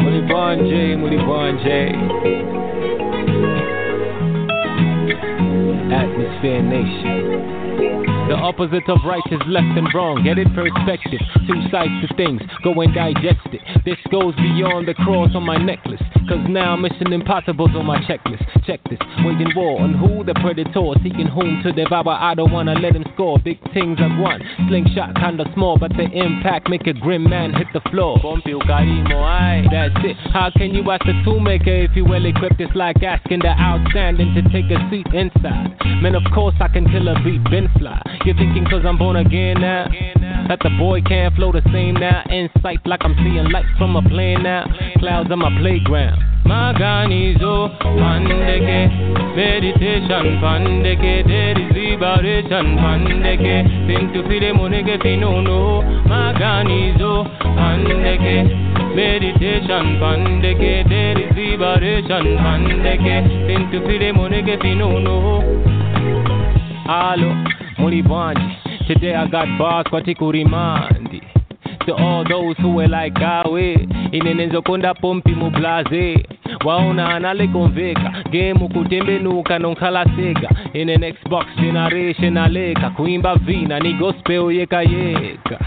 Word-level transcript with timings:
Mulibanje, 0.00 0.96
Mulibanje. 0.96 1.78
Atmosphere 5.92 6.62
Nation. 6.62 7.61
Opposite 8.42 8.82
of 8.90 8.98
right 9.06 9.22
is 9.30 9.38
left 9.46 9.78
and 9.78 9.86
wrong. 9.94 10.24
Get 10.24 10.36
it 10.36 10.50
perspective. 10.50 11.22
Two 11.46 11.62
sides 11.70 11.94
to 12.02 12.10
things. 12.18 12.42
Go 12.64 12.74
and 12.82 12.92
digest 12.92 13.46
it. 13.54 13.62
This 13.86 14.02
goes 14.10 14.34
beyond 14.34 14.88
the 14.88 14.94
cross 14.94 15.30
on 15.38 15.46
my 15.46 15.62
necklace. 15.62 16.02
Cause 16.26 16.42
now 16.50 16.74
Mission 16.74 17.12
Impossible's 17.12 17.70
on 17.78 17.86
my 17.86 18.02
checklist. 18.02 18.42
Check 18.66 18.80
this. 18.90 18.98
Waging 19.22 19.54
war 19.54 19.78
on 19.78 19.94
who 19.94 20.24
the 20.24 20.34
predator. 20.42 20.90
Seeking 21.06 21.30
whom 21.30 21.62
to 21.62 21.70
devour. 21.70 22.18
I 22.18 22.34
don't 22.34 22.50
wanna 22.50 22.74
let 22.74 22.96
him 22.96 23.06
score. 23.14 23.38
Big 23.38 23.62
things 23.72 24.02
at 24.02 24.10
once. 24.18 24.42
Slingshot 24.66 25.14
kinda 25.22 25.46
small, 25.54 25.78
but 25.78 25.94
the 25.94 26.10
impact 26.10 26.68
make 26.68 26.88
a 26.88 26.94
grim 26.94 27.22
man 27.22 27.54
hit 27.54 27.68
the 27.72 27.80
floor. 27.90 28.18
That's 29.70 29.94
it. 30.02 30.16
How 30.34 30.50
can 30.50 30.74
you 30.74 30.82
ask 30.90 31.06
the 31.06 31.14
toolmaker 31.22 31.86
if 31.86 31.94
you 31.94 32.04
well 32.04 32.26
equipped? 32.26 32.58
It's 32.58 32.74
like 32.74 33.04
asking 33.04 33.38
the 33.46 33.54
outstanding 33.54 34.34
to 34.34 34.42
take 34.50 34.66
a 34.66 34.82
seat 34.90 35.06
inside. 35.14 35.78
Man, 36.02 36.16
of 36.16 36.26
course 36.34 36.56
I 36.58 36.66
can 36.66 36.90
kill 36.90 37.06
a 37.06 37.14
beat, 37.22 37.44
Ben 37.44 37.70
fly. 37.78 38.02
You're 38.32 38.48
thinking 38.48 38.64
cause 38.64 38.80
I'm 38.88 38.96
born 38.96 39.16
again 39.16 39.60
now? 39.60 39.84
That 40.48 40.60
the 40.64 40.70
boy 40.80 41.02
can't 41.02 41.36
flow 41.36 41.52
the 41.52 41.60
same 41.68 42.00
now. 42.00 42.24
Insight 42.32 42.80
like 42.86 43.04
I'm 43.04 43.14
seeing 43.20 43.44
light 43.52 43.66
from 43.76 43.94
a 43.94 44.00
plane 44.00 44.42
now. 44.42 44.64
Clouds 44.96 45.30
on 45.30 45.40
my 45.40 45.52
playground. 45.60 46.16
Maganizo, 46.48 47.76
pandeke, 47.76 48.88
meditation, 49.36 50.40
pandeke, 50.40 51.28
there 51.28 51.60
is 51.60 51.76
liberation, 51.76 52.80
pandeke, 52.80 53.68
think 53.84 54.14
to 54.14 54.24
feel 54.24 54.48
get 54.80 55.04
no 55.20 55.42
no. 55.42 55.84
Maganizo, 56.08 57.28
pandeke, 57.36 58.48
meditation, 58.96 60.00
pandeke, 60.00 60.88
there 60.88 61.20
is 61.20 61.36
liberation, 61.36 62.40
pandeke, 62.40 63.46
think 63.46 63.70
to 63.72 63.84
feel 63.84 64.40
get 64.40 64.64
no 64.78 64.98
no. 64.98 65.42
Hello, 66.88 67.61
Mulibandi. 67.82 68.86
Today 68.86 69.14
I 69.16 69.26
got 69.26 69.58
bars 69.58 69.86
kwa 69.90 70.02
tikurimandi. 70.02 71.20
To 71.86 71.94
all 71.94 72.24
those 72.28 72.56
who 72.62 72.74
were 72.76 72.86
like 72.86 73.12
ah, 73.16 73.42
gawe 73.42 73.88
inenenzokonda 74.12 74.94
pompi 74.94 75.30
mublaze 75.34 76.26
waona 76.64 77.08
analekonveka 77.14 78.12
game 78.30 78.68
kutembenuka 78.68 79.58
nonkalasega 79.58 80.50
in 80.72 80.86
the 80.86 80.96
next 80.96 81.28
box 81.28 81.46
generation 81.56 82.36
aleka 82.36 82.90
kuimba 82.90 83.34
vina 83.34 83.80
ni 83.80 83.92
gospel 83.92 84.52
yeka 84.52 84.82
yeka 84.82 85.58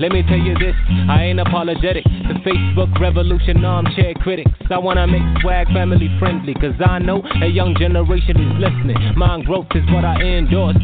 let 0.00 0.10
me 0.12 0.22
tell 0.22 0.38
you 0.38 0.54
this, 0.58 0.74
I 1.08 1.24
ain't 1.24 1.38
apologetic. 1.40 2.04
The 2.04 2.34
Facebook 2.44 2.98
revolution 2.98 3.64
armchair 3.64 4.14
critics. 4.14 4.50
I 4.70 4.78
wanna 4.78 5.06
make 5.06 5.22
swag 5.42 5.68
family 5.68 6.08
friendly, 6.18 6.54
cause 6.54 6.74
I 6.84 6.98
know 6.98 7.22
a 7.42 7.46
young 7.46 7.76
generation 7.78 8.36
is 8.40 8.60
listening. 8.60 8.96
Mind 9.16 9.44
growth 9.44 9.66
is 9.74 9.84
what 9.92 10.04
I 10.04 10.16
endorse. 10.22 10.76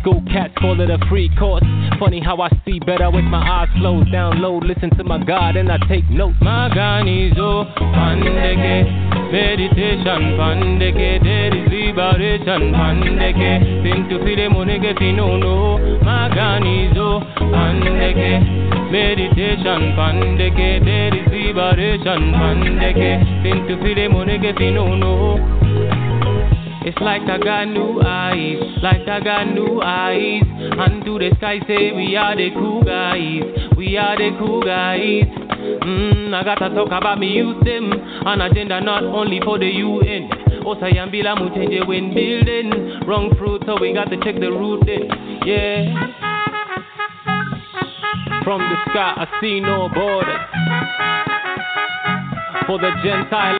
School 0.00 0.22
cats 0.30 0.54
call 0.58 0.80
it 0.80 0.90
a 0.90 0.98
free 1.08 1.28
course. 1.38 1.64
Funny 1.98 2.20
how 2.20 2.40
I 2.40 2.48
see 2.64 2.78
better 2.78 3.10
with 3.10 3.24
my 3.24 3.42
eyes 3.42 3.68
closed. 3.78 4.08
Download, 4.10 4.62
listen 4.62 4.90
to 4.96 5.04
my 5.04 5.22
God, 5.22 5.56
and 5.56 5.72
I 5.72 5.78
take 5.88 6.08
notes. 6.08 6.36
Maganizo, 6.40 7.66
pandeke, 7.76 8.86
meditation, 9.32 10.38
pandeke, 10.38 11.22
there 11.22 11.50
is 11.50 11.66
liberation, 11.66 12.72
pandeke. 12.72 13.82
Think 13.82 14.08
to 14.10 14.18
feel 14.24 14.36
the 14.36 14.48
money 14.50 14.78
getting 14.78 15.16
no 15.16 15.36
no. 15.36 15.78
Maganizo, 16.04 17.20
pandeke, 17.50 18.92
meditation, 18.92 19.98
pandeke, 19.98 20.84
there 20.84 21.14
is 21.14 21.26
liberation, 21.26 22.32
pandeke. 22.38 23.42
Think 23.42 23.66
to 23.66 23.82
feel 23.82 23.94
the 23.96 24.08
money 24.08 24.38
getting 24.38 24.74
no 24.74 24.94
no. 24.94 25.57
It's 26.88 26.96
like 27.02 27.20
I 27.28 27.36
got 27.36 27.64
new 27.66 28.00
eyes, 28.00 28.56
like 28.82 29.06
I 29.06 29.20
got 29.20 29.44
new 29.52 29.82
eyes. 29.82 30.40
And 30.48 31.04
to 31.04 31.18
the 31.18 31.32
sky 31.36 31.60
say 31.68 31.92
we 31.92 32.16
are 32.16 32.34
the 32.34 32.48
cool 32.54 32.82
guys, 32.82 33.76
we 33.76 33.98
are 33.98 34.16
the 34.16 34.34
cool 34.38 34.62
guys. 34.62 35.28
Mm, 35.84 36.32
I 36.32 36.42
gotta 36.42 36.74
talk 36.74 36.88
about 36.88 37.18
me 37.18 37.26
youth 37.28 37.62
them, 37.62 37.92
an 37.92 38.40
agenda 38.40 38.80
not 38.80 39.04
only 39.04 39.38
for 39.44 39.58
the 39.58 39.66
UN. 39.68 40.30
Osayambila 40.64 41.36
mutenje 41.36 41.86
when 41.86 42.14
building, 42.14 43.04
wrong 43.06 43.36
fruit 43.36 43.62
so 43.66 43.78
we 43.78 43.92
got 43.92 44.08
to 44.08 44.16
check 44.24 44.40
the 44.40 44.48
root 44.50 44.88
in, 44.88 45.10
yeah. 45.44 45.92
From 48.44 48.62
the 48.64 48.76
sky 48.88 49.12
I 49.14 49.40
see 49.42 49.60
no 49.60 49.90
border. 49.90 50.40
For 52.66 52.78
the 52.78 52.92
Gentile 53.04 53.57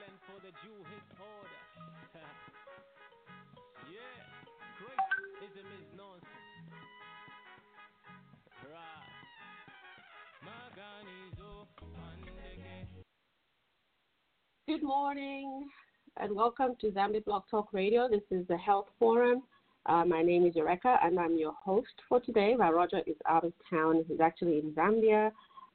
Good 14.79 14.87
morning 14.87 15.67
and 16.15 16.33
welcome 16.33 16.77
to 16.79 16.87
Zambia 16.91 17.25
Blog 17.25 17.43
Talk 17.51 17.67
Radio. 17.73 18.07
This 18.07 18.21
is 18.31 18.47
the 18.47 18.55
Health 18.55 18.85
Forum. 18.97 19.43
Uh, 19.85 20.05
my 20.05 20.21
name 20.21 20.45
is 20.45 20.53
Yareka 20.53 20.99
and 21.03 21.19
I'm 21.19 21.37
your 21.37 21.51
host 21.51 21.89
for 22.07 22.21
today. 22.21 22.55
My 22.57 22.69
Roger 22.69 23.01
is 23.05 23.17
out 23.27 23.43
of 23.43 23.51
town. 23.69 24.05
He's 24.07 24.21
actually 24.21 24.59
in 24.59 24.71
Zambia, 24.71 25.31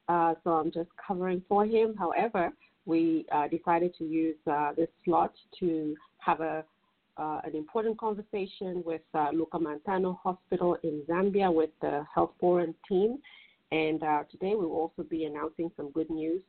uh, 0.08 0.34
so 0.42 0.52
I'm 0.52 0.72
just 0.72 0.88
covering 1.06 1.42
for 1.50 1.66
him. 1.66 1.94
However, 1.98 2.50
we 2.86 3.26
uh, 3.30 3.46
decided 3.48 3.94
to 3.98 4.04
use 4.04 4.38
uh, 4.50 4.72
this 4.74 4.88
slot 5.04 5.34
to 5.60 5.94
have 6.18 6.40
a 6.40 6.64
uh, 7.18 7.40
an 7.44 7.54
important 7.54 7.98
conversation 7.98 8.82
with 8.86 9.02
uh, 9.12 9.30
Lukamantano 9.32 10.18
Hospital 10.22 10.78
in 10.82 11.02
Zambia 11.06 11.52
with 11.52 11.70
the 11.82 12.06
Health 12.14 12.32
Forum 12.40 12.74
team. 12.88 13.18
And 13.70 14.00
today 14.30 14.54
we 14.54 14.64
will 14.64 14.72
also 14.72 15.02
be 15.02 15.24
announcing 15.24 15.70
some 15.76 15.90
good 15.90 16.08
news 16.08 16.40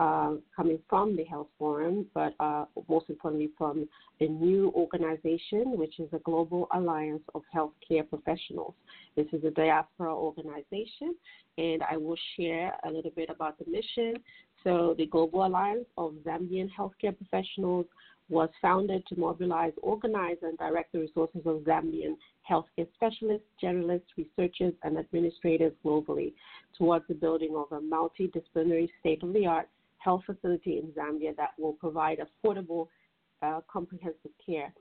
uh, 0.00 0.36
coming 0.56 0.78
from 0.88 1.14
the 1.14 1.24
Health 1.24 1.48
Forum, 1.58 2.06
but 2.14 2.32
uh, 2.40 2.64
most 2.88 3.10
importantly 3.10 3.50
from 3.58 3.86
a 4.20 4.26
new 4.26 4.72
organization, 4.74 5.76
which 5.76 6.00
is 6.00 6.08
a 6.12 6.18
Global 6.20 6.68
Alliance 6.72 7.22
of 7.34 7.42
Healthcare 7.54 8.08
Professionals. 8.08 8.72
This 9.14 9.26
is 9.32 9.44
a 9.44 9.50
diaspora 9.50 10.14
organization, 10.16 11.14
and 11.58 11.82
I 11.82 11.98
will 11.98 12.16
share 12.38 12.72
a 12.84 12.90
little 12.90 13.10
bit 13.10 13.28
about 13.28 13.58
the 13.58 13.70
mission. 13.70 14.14
So, 14.64 14.94
the 14.96 15.04
Global 15.06 15.44
Alliance 15.44 15.86
of 15.98 16.14
Zambian 16.24 16.70
Healthcare 16.70 17.14
Professionals 17.14 17.84
was 18.30 18.48
founded 18.62 19.06
to 19.08 19.16
mobilize, 19.16 19.72
organize, 19.82 20.36
and 20.42 20.56
direct 20.56 20.92
the 20.92 21.00
resources 21.00 21.42
of 21.44 21.56
Zambian 21.58 22.16
healthcare 22.48 22.86
specialists, 22.94 23.46
generalists, 23.62 24.02
researchers, 24.16 24.72
and 24.82 24.96
administrators 24.96 25.72
globally 25.84 26.32
towards 26.78 27.04
the 27.08 27.14
building 27.14 27.54
of 27.54 27.66
a 27.76 27.82
multidisciplinary 27.82 28.88
state 29.00 29.22
of 29.22 29.32
the 29.34 29.46
art 29.46 29.68
health 30.00 30.22
facility 30.26 30.78
in 30.78 30.92
Zambia 30.92 31.36
that 31.36 31.50
will 31.58 31.74
provide 31.74 32.18
affordable, 32.18 32.88
uh, 33.42 33.60
comprehensive 33.70 34.32
care. 34.44 34.72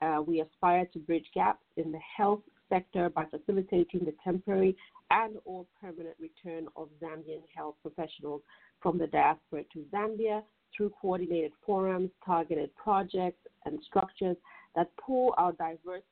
Uh, 0.00 0.22
we 0.24 0.40
aspire 0.40 0.86
to 0.92 0.98
bridge 0.98 1.26
gaps 1.34 1.64
in 1.76 1.92
the 1.92 2.00
health 2.16 2.40
sector 2.68 3.08
by 3.08 3.24
facilitating 3.26 4.00
the 4.04 4.14
temporary 4.22 4.76
and 5.10 5.36
or 5.44 5.66
permanent 5.80 6.14
return 6.20 6.68
of 6.76 6.88
Zambian 7.02 7.42
health 7.54 7.74
professionals 7.82 8.42
from 8.80 8.98
the 8.98 9.06
diaspora 9.08 9.64
to 9.72 9.84
Zambia 9.92 10.42
through 10.76 10.92
coordinated 11.00 11.52
forums, 11.64 12.10
targeted 12.24 12.74
projects, 12.76 13.40
and 13.64 13.78
structures 13.86 14.36
that 14.76 14.90
pool 14.98 15.34
our 15.38 15.52
diverse 15.52 16.02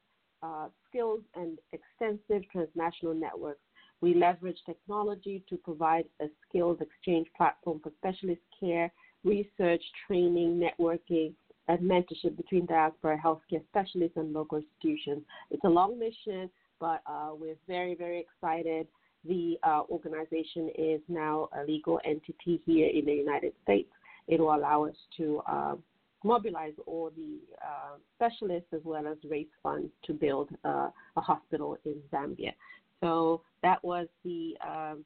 uh, 0.43 0.69
skills 0.89 1.21
and 1.35 1.59
extensive 1.73 2.43
transnational 2.51 3.15
networks 3.15 3.61
we 4.07 4.15
leverage 4.15 4.59
technology 4.65 5.43
to 5.49 5.57
provide 5.57 6.05
a 6.21 6.27
skills 6.49 6.79
exchange 6.81 7.27
platform 7.37 7.81
for 7.83 7.91
specialist 7.99 8.41
care, 8.61 8.93
research, 9.25 9.83
training, 10.07 10.63
networking, 10.63 11.33
and 11.67 11.81
mentorship 11.81 12.37
between 12.37 12.67
diaspora 12.67 13.21
healthcare 13.21 13.65
specialists 13.69 14.17
and 14.17 14.33
local 14.33 14.59
institutions. 14.59 15.23
It's 15.51 15.65
a 15.65 15.69
long 15.69 15.99
mission, 15.99 16.49
but 16.79 17.01
uh, 17.05 17.31
we're 17.33 17.57
very, 17.67 17.97
very 17.97 18.21
excited. 18.21 18.87
The 19.25 19.59
uh, 19.65 19.83
organization 19.91 20.71
is 20.79 21.01
now 21.09 21.49
a 21.61 21.65
legal 21.65 21.99
entity 22.05 22.63
here 22.65 22.89
in 22.89 23.07
the 23.07 23.13
United 23.13 23.55
States. 23.65 23.91
It 24.29 24.39
will 24.39 24.55
allow 24.55 24.85
us 24.85 24.95
to 25.17 25.43
uh, 25.49 25.75
mobilize 26.23 26.75
all 26.87 27.11
the 27.17 27.39
uh, 27.61 27.97
specialists 28.15 28.69
as 28.73 28.83
well 28.85 29.09
as 29.09 29.17
raise 29.29 29.47
funds 29.65 29.91
to 30.05 30.13
build 30.13 30.51
uh, 30.65 30.91
a 31.17 31.21
hospital 31.21 31.77
in 31.85 31.97
Zambia. 32.13 32.53
So 33.01 33.43
that 33.63 33.83
was 33.85 34.07
the 34.25 34.57
um, 34.67 35.05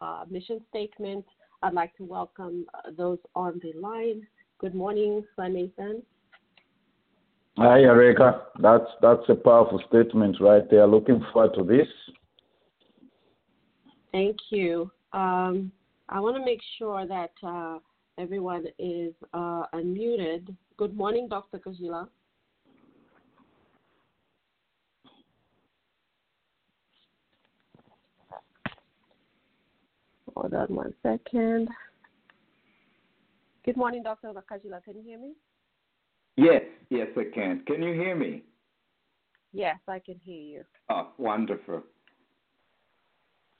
uh, 0.00 0.24
mission 0.30 0.60
statement. 0.70 1.24
I'd 1.62 1.74
like 1.74 1.96
to 1.96 2.04
welcome 2.04 2.66
uh, 2.74 2.90
those 2.96 3.18
on 3.34 3.60
the 3.62 3.78
line. 3.78 4.26
Good 4.58 4.74
morning, 4.74 5.24
Nathan. 5.38 6.02
Hi, 7.58 7.80
Erika. 7.80 8.42
That's 8.60 8.84
that's 9.00 9.22
a 9.28 9.34
powerful 9.34 9.80
statement 9.88 10.36
right 10.40 10.68
there. 10.70 10.86
Looking 10.86 11.24
forward 11.32 11.54
to 11.56 11.64
this. 11.64 11.88
Thank 14.12 14.36
you. 14.50 14.90
Um, 15.12 15.72
I 16.08 16.20
want 16.20 16.36
to 16.36 16.44
make 16.44 16.60
sure 16.78 17.06
that 17.06 17.32
uh, 17.42 17.78
everyone 18.18 18.66
is 18.78 19.14
uh, 19.32 19.64
unmuted. 19.74 20.54
Good 20.76 20.94
morning, 20.94 21.28
Dr. 21.28 21.58
Kajila. 21.58 22.08
Hold 30.36 30.52
on 30.52 30.74
one 30.74 30.94
second. 31.02 31.68
Good 33.64 33.76
morning, 33.76 34.02
Dr. 34.02 34.28
Kajila. 34.28 34.84
Can 34.84 34.96
you 34.96 35.02
hear 35.02 35.18
me? 35.18 35.32
Yes, 36.36 36.62
yes, 36.90 37.08
I 37.16 37.24
can. 37.34 37.62
Can 37.66 37.82
you 37.82 37.94
hear 37.94 38.14
me? 38.14 38.42
Yes, 39.52 39.76
I 39.88 39.98
can 39.98 40.20
hear 40.22 40.42
you. 40.42 40.64
Oh, 40.90 41.08
wonderful. 41.16 41.82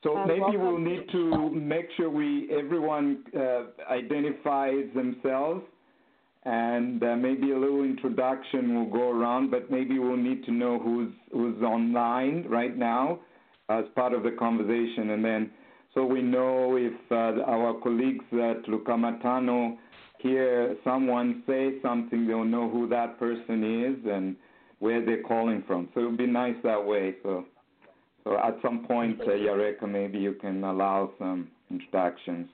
So 0.04 0.18
Um, 0.18 0.28
maybe 0.28 0.58
we'll 0.58 0.78
need 0.78 1.08
to 1.08 1.50
make 1.50 1.90
sure 1.96 2.10
we 2.10 2.48
everyone 2.52 3.24
uh, 3.34 3.64
identifies 3.90 4.84
themselves, 4.94 5.64
and 6.44 7.02
uh, 7.02 7.16
maybe 7.16 7.52
a 7.52 7.58
little 7.58 7.82
introduction 7.82 8.74
will 8.76 8.90
go 8.90 9.10
around. 9.10 9.50
But 9.50 9.70
maybe 9.70 9.98
we'll 9.98 10.18
need 10.18 10.44
to 10.44 10.52
know 10.52 10.78
who's 10.78 11.12
who's 11.32 11.60
online 11.62 12.44
right 12.48 12.76
now 12.76 13.20
as 13.70 13.86
part 13.94 14.12
of 14.12 14.22
the 14.22 14.32
conversation, 14.32 15.10
and 15.10 15.24
then 15.24 15.50
so 15.96 16.04
we 16.04 16.20
know 16.20 16.76
if 16.76 16.92
uh, 17.10 17.42
our 17.50 17.72
colleagues 17.82 18.24
at 18.32 18.64
Lukamantano 18.66 19.78
hear 20.18 20.76
someone 20.84 21.42
say 21.46 21.80
something, 21.80 22.26
they'll 22.26 22.44
know 22.44 22.68
who 22.68 22.86
that 22.88 23.18
person 23.18 23.64
is 23.82 23.96
and 24.06 24.36
where 24.78 25.04
they're 25.04 25.22
calling 25.22 25.64
from. 25.66 25.88
So 25.94 26.02
it 26.02 26.04
would 26.04 26.18
be 26.18 26.26
nice 26.26 26.56
that 26.64 26.84
way. 26.84 27.14
So, 27.22 27.46
so 28.24 28.36
at 28.36 28.58
some 28.60 28.84
point, 28.86 29.22
uh, 29.22 29.30
Yareka, 29.30 29.88
maybe 29.88 30.18
you 30.18 30.34
can 30.34 30.62
allow 30.64 31.12
some 31.18 31.48
introductions. 31.70 32.50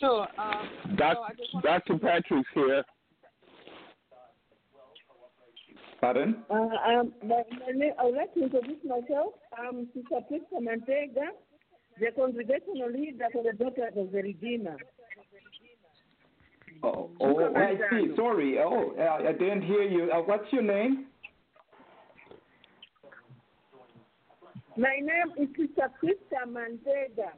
Sure. 0.00 0.26
Um, 0.38 0.96
Doc, 0.96 1.18
so 1.18 1.22
I 1.22 1.30
just 1.34 1.62
Dr. 1.62 1.98
Patrick's 1.98 2.48
here. 2.52 2.82
Pardon? 6.00 6.36
Uh, 6.50 6.54
um, 6.54 7.12
my, 7.24 7.42
my 7.64 7.72
name, 7.72 7.92
I 7.98 8.04
would 8.04 8.14
like 8.16 8.34
to 8.34 8.42
introduce 8.42 8.82
myself. 8.84 9.34
I'm 9.56 9.86
Sister 9.94 10.20
Prisca 10.28 10.56
Mantega, 10.60 11.28
the 12.00 12.10
congregational 12.14 12.90
leader 12.90 13.26
for 13.32 13.42
the 13.42 13.52
Daughters 13.52 13.92
of 13.96 14.12
the 14.12 14.22
Redeemer. 14.22 14.76
Oh, 16.82 17.10
oh, 17.20 17.54
I 17.56 17.74
see. 17.90 18.12
Sorry. 18.14 18.58
Oh, 18.60 18.94
I 18.98 19.32
didn't 19.32 19.62
hear 19.62 19.82
you. 19.82 20.10
Uh, 20.12 20.20
what's 20.20 20.52
your 20.52 20.62
name? 20.62 21.06
My 24.76 25.00
name 25.00 25.32
is 25.36 25.48
Sister 25.56 25.90
Prisca 25.98 26.46
Mantega, 26.46 27.32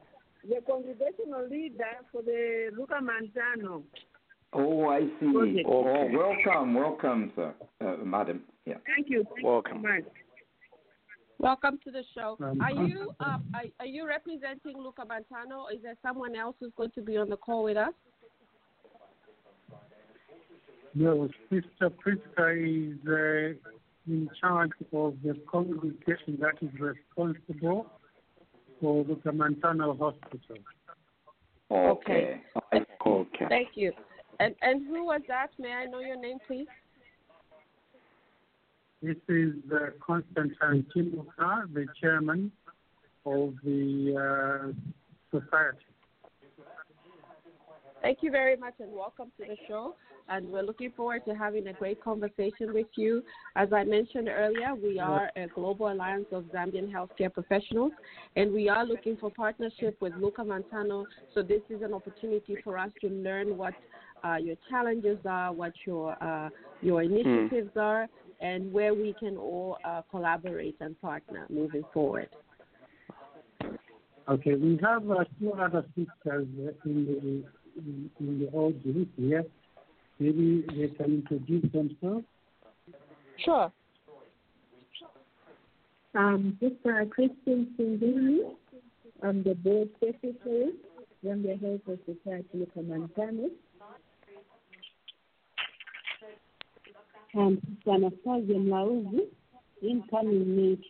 the 0.46 0.60
congregational 0.66 1.48
leader 1.48 1.84
for 2.12 2.20
the 2.20 2.70
Lukamantano. 2.78 3.82
Oh, 4.52 4.88
I 4.88 5.00
see. 5.18 5.32
Project. 5.32 5.66
Oh, 5.66 6.08
welcome, 6.12 6.74
welcome, 6.74 7.32
sir, 7.34 7.54
uh, 7.80 7.96
madam. 8.04 8.42
Yeah. 8.66 8.74
Thank 8.94 9.08
you. 9.08 9.24
Thank 9.34 9.46
Welcome. 9.46 9.76
you 9.76 9.82
so 9.82 9.88
much. 9.88 10.04
Welcome 11.40 11.78
to 11.84 11.90
the 11.90 12.02
show. 12.14 12.37
Um, 12.44 12.60
Are 12.60 12.70
you 12.70 13.14
uh, 13.19 13.38
are, 13.54 13.62
are 13.81 13.87
you 13.87 14.06
representing 14.06 14.76
Lukamantano? 14.76 15.64
Or 15.64 15.72
is 15.72 15.78
there 15.82 15.96
someone 16.02 16.37
else 16.37 16.54
who's 16.60 16.72
going 16.76 16.90
to 16.90 17.00
be 17.00 17.16
on 17.16 17.31
the 17.31 17.38
call 17.38 17.64
with 17.64 17.78
us? 17.78 17.94
No, 20.94 21.31
Sister 21.48 21.88
Prisca 21.98 22.50
is 22.50 22.98
uh, 23.08 23.56
in 24.06 24.28
charge 24.38 24.72
of 24.92 25.14
the 25.25 25.34
congregation 25.50 26.38
that 26.40 26.56
is 26.60 26.78
responsible 26.78 27.87
for 28.78 29.02
the 29.04 29.14
Camantano 29.14 29.98
Hospital. 29.98 30.58
Okay. 31.70 32.42
I- 32.72 32.84
Okay. 33.06 33.46
Thank 33.48 33.69
you. 33.76 33.92
And 34.40 34.54
and 34.60 34.87
who 34.87 35.06
was 35.06 35.22
that? 35.28 35.48
May 35.58 35.72
I 35.72 35.87
know 35.87 36.00
your 36.00 36.20
name, 36.20 36.37
please? 36.46 36.66
This 39.02 39.17
is 39.29 39.55
uh, 39.73 39.87
Constantine 40.06 40.85
Chimuka, 40.94 41.73
the 41.73 41.87
chairman 41.99 42.52
of 43.25 43.55
the 43.64 44.14
uh, 44.14 44.73
society. 45.31 45.79
Thank 48.02 48.19
you 48.20 48.31
very 48.31 48.56
much 48.56 48.75
and 48.79 48.93
welcome 48.93 49.32
to 49.38 49.47
the 49.47 49.56
show. 49.67 49.94
And 50.29 50.49
we're 50.50 50.62
looking 50.62 50.93
forward 50.93 51.23
to 51.26 51.35
having 51.35 51.69
a 51.69 51.73
great 51.73 52.02
conversation 52.05 52.75
with 52.75 52.87
you. 52.97 53.23
As 53.56 53.73
I 53.73 53.85
mentioned 53.85 54.29
earlier, 54.29 54.75
we 54.75 54.99
are 54.99 55.31
a 55.35 55.47
global 55.49 55.91
alliance 55.91 56.26
of 56.31 56.44
Zambian 56.44 56.93
healthcare 56.93 57.32
professionals, 57.32 57.93
and 58.37 58.52
we 58.52 58.69
are 58.69 58.85
looking 58.85 59.17
for 59.17 59.31
partnership 59.31 59.97
with 60.00 60.12
Lukamantano. 60.12 61.06
So 61.35 61.43
this 61.43 61.62
is 61.70 61.82
an 61.82 61.94
opportunity 61.94 62.56
for 62.62 62.79
us 62.79 62.91
to 63.00 63.08
learn 63.08 63.56
what 63.56 63.75
uh, 64.23 64.37
your 64.37 64.56
challenges 64.69 65.19
are, 65.26 65.52
what 65.52 65.73
your 65.87 66.23
uh, 66.23 66.50
your 66.82 67.02
initiatives 67.02 67.70
are, 67.76 68.06
and 68.40 68.72
where 68.72 68.94
we 68.94 69.14
can 69.19 69.37
all 69.37 69.78
uh, 69.84 70.02
collaborate 70.10 70.76
and 70.81 71.00
partner 71.00 71.46
moving 71.50 71.84
forward. 71.92 72.28
Okay, 74.28 74.54
we 74.54 74.78
have 74.82 75.10
uh, 75.10 75.25
two 75.38 75.52
other 75.52 75.84
sisters 75.96 76.46
in 76.84 77.06
the 77.06 77.44
in, 77.76 78.10
in 78.20 78.38
the 78.40 78.46
audience 78.52 79.08
here. 79.16 79.44
Maybe 80.19 80.64
they 80.69 80.88
can 80.88 81.25
introduce 81.28 81.70
themselves. 81.72 82.25
Sure. 83.44 83.72
Um, 86.14 86.58
Sister 86.60 87.06
Christine 87.10 87.75
Sindini, 87.78 88.54
I'm 89.22 89.42
the 89.42 89.54
board 89.54 89.88
secretary 89.98 90.72
from 91.22 91.42
the 91.42 91.56
Health 91.56 91.81
of 91.87 91.98
Society 92.04 92.48
Lukamantano. 92.56 93.48
Anastasia 97.34 98.58
Mlauzi, 98.58 99.28
incoming 99.82 100.56
mate. 100.56 100.84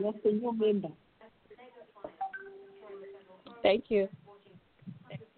Just 0.00 0.18
a 0.24 0.32
new 0.32 0.52
member. 0.52 0.88
Thank 3.62 3.84
you. 3.88 4.08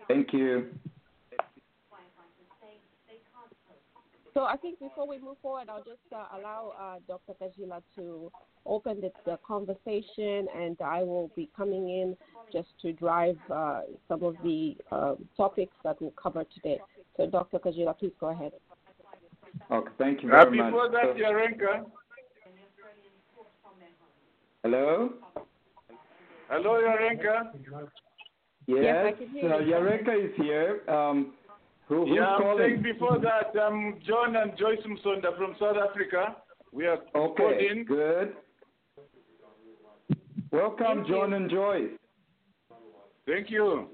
Thank 0.08 0.32
you. 0.32 0.66
So 4.34 4.44
I 4.44 4.56
think 4.56 4.79
before 4.79 5.08
we 5.08 5.19
move 5.19 5.36
forward, 5.43 5.69
I'll 5.69 5.84
just 5.84 5.98
uh, 6.12 6.38
allow 6.38 6.72
uh, 6.79 6.98
Dr. 7.08 7.34
Kajila 7.40 7.82
to 7.96 8.31
open 8.64 9.00
the, 9.00 9.10
the 9.24 9.38
conversation, 9.46 10.46
and 10.56 10.76
I 10.81 11.02
will 11.02 11.31
be 11.34 11.48
coming 11.56 11.88
in 11.88 12.17
just 12.52 12.69
to 12.82 12.93
drive 12.93 13.36
uh, 13.52 13.82
some 14.08 14.22
of 14.22 14.36
the 14.43 14.76
uh, 14.93 15.14
topics 15.36 15.74
that 15.84 16.00
we'll 16.00 16.12
cover 16.12 16.44
today. 16.55 16.81
So, 17.17 17.26
Dr. 17.26 17.58
Kajila, 17.58 17.98
please 17.98 18.12
go 18.20 18.29
ahead. 18.29 18.52
Okay, 19.70 19.90
thank 19.98 20.22
you 20.22 20.29
Uh, 20.32 20.44
very 20.44 20.56
much. 20.56 20.67
before 20.72 20.88
that, 20.90 21.05
So- 21.05 21.14
Yarenka. 21.14 21.90
Hello? 24.62 25.12
Hello, 26.48 26.72
Yarenka. 26.82 27.52
Yes, 28.67 29.06
I 29.06 29.12
can 29.12 29.29
hear 29.29 29.52
uh, 29.55 29.58
you. 29.58 29.72
Yareka 29.72 30.31
is 30.31 30.36
here. 30.36 30.82
Um, 30.88 31.32
who, 31.88 32.06
who's 32.06 32.17
Yeah, 32.17 32.34
I'm 32.36 32.43
calling? 32.43 32.82
before 32.82 33.19
that, 33.19 33.56
um, 33.56 33.98
John 34.06 34.36
and 34.36 34.56
Joyce 34.56 34.81
Musonda 34.86 35.36
from 35.36 35.56
South 35.58 35.76
Africa. 35.76 36.36
We 36.72 36.86
are 36.86 36.98
called 37.12 37.38
Okay, 37.40 37.69
in. 37.70 37.84
good. 37.84 38.36
Welcome, 40.52 40.98
Thank 40.98 41.08
John 41.08 41.31
you. 41.31 41.36
and 41.36 41.50
Joyce. 41.50 41.90
Thank 43.26 43.50
you. 43.50 43.88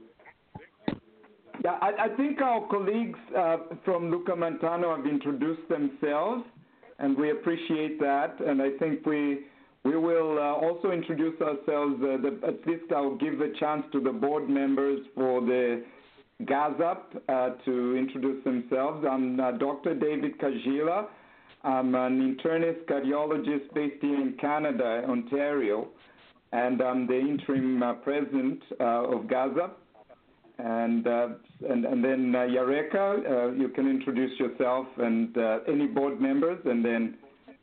Yeah, 1.65 1.79
I, 1.81 1.93
I 2.05 2.17
think 2.17 2.41
our 2.43 2.67
colleagues 2.69 3.19
uh, 3.37 3.57
from 3.85 4.11
Lukamantano 4.11 4.97
have 4.97 5.07
introduced 5.07 5.69
themselves, 5.69 6.45
and 6.99 7.17
we 7.17 7.31
appreciate 7.31 7.99
that. 8.01 8.37
And 8.47 8.61
I 8.61 8.71
think 8.79 9.07
we 9.07 9.47
we 9.85 9.97
will 9.97 10.39
uh, 10.39 10.67
also 10.67 10.91
introduce 10.91 11.41
ourselves. 11.41 11.97
Uh, 12.03 12.17
the, 12.21 12.41
at 12.47 12.67
least 12.67 12.93
I'll 12.95 13.17
give 13.17 13.41
a 13.41 13.53
chance 13.59 13.85
to 13.93 14.01
the 14.01 14.13
board 14.13 14.49
members 14.51 15.01
for 15.15 15.41
the 15.41 15.85
GAZAP 16.43 16.99
uh, 17.29 17.51
to 17.65 17.97
introduce 17.97 18.43
themselves. 18.45 19.07
I'm 19.09 19.41
uh, 19.41 19.53
Dr. 19.53 19.95
David 19.95 20.39
Kajila. 20.39 21.07
I'm 21.65 21.95
an 21.95 22.37
internist 22.37 22.85
cardiologist 22.85 23.73
based 23.75 24.03
here 24.03 24.21
in 24.21 24.35
Canada, 24.41 25.05
Ontario, 25.09 25.89
and 26.53 26.81
I'm 26.83 27.07
the 27.07 27.19
interim 27.19 27.83
uh, 27.83 27.95
president 27.95 28.63
of 28.79 29.23
GAZAP. 29.27 29.71
And, 30.59 31.07
uh, 31.07 31.29
and 31.69 31.85
and 31.85 32.03
then 32.03 32.35
uh, 32.35 32.41
Yareka, 32.41 33.51
uh, 33.51 33.53
you 33.53 33.69
can 33.69 33.89
introduce 33.89 34.39
yourself 34.41 34.87
and 34.97 35.37
uh, 35.37 35.59
any 35.69 35.87
board 35.87 36.19
members, 36.19 36.59
and 36.65 36.83
then 36.83 37.19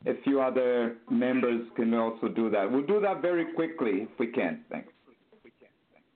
a 0.06 0.14
few 0.22 0.40
other 0.40 0.96
members 1.10 1.62
can 1.74 1.92
also 1.94 2.28
do 2.28 2.50
that. 2.50 2.70
We'll 2.70 2.86
do 2.86 3.00
that 3.00 3.20
very 3.20 3.52
quickly 3.54 4.02
if 4.02 4.18
we 4.18 4.28
can. 4.28 4.64
Thanks. 4.70 4.92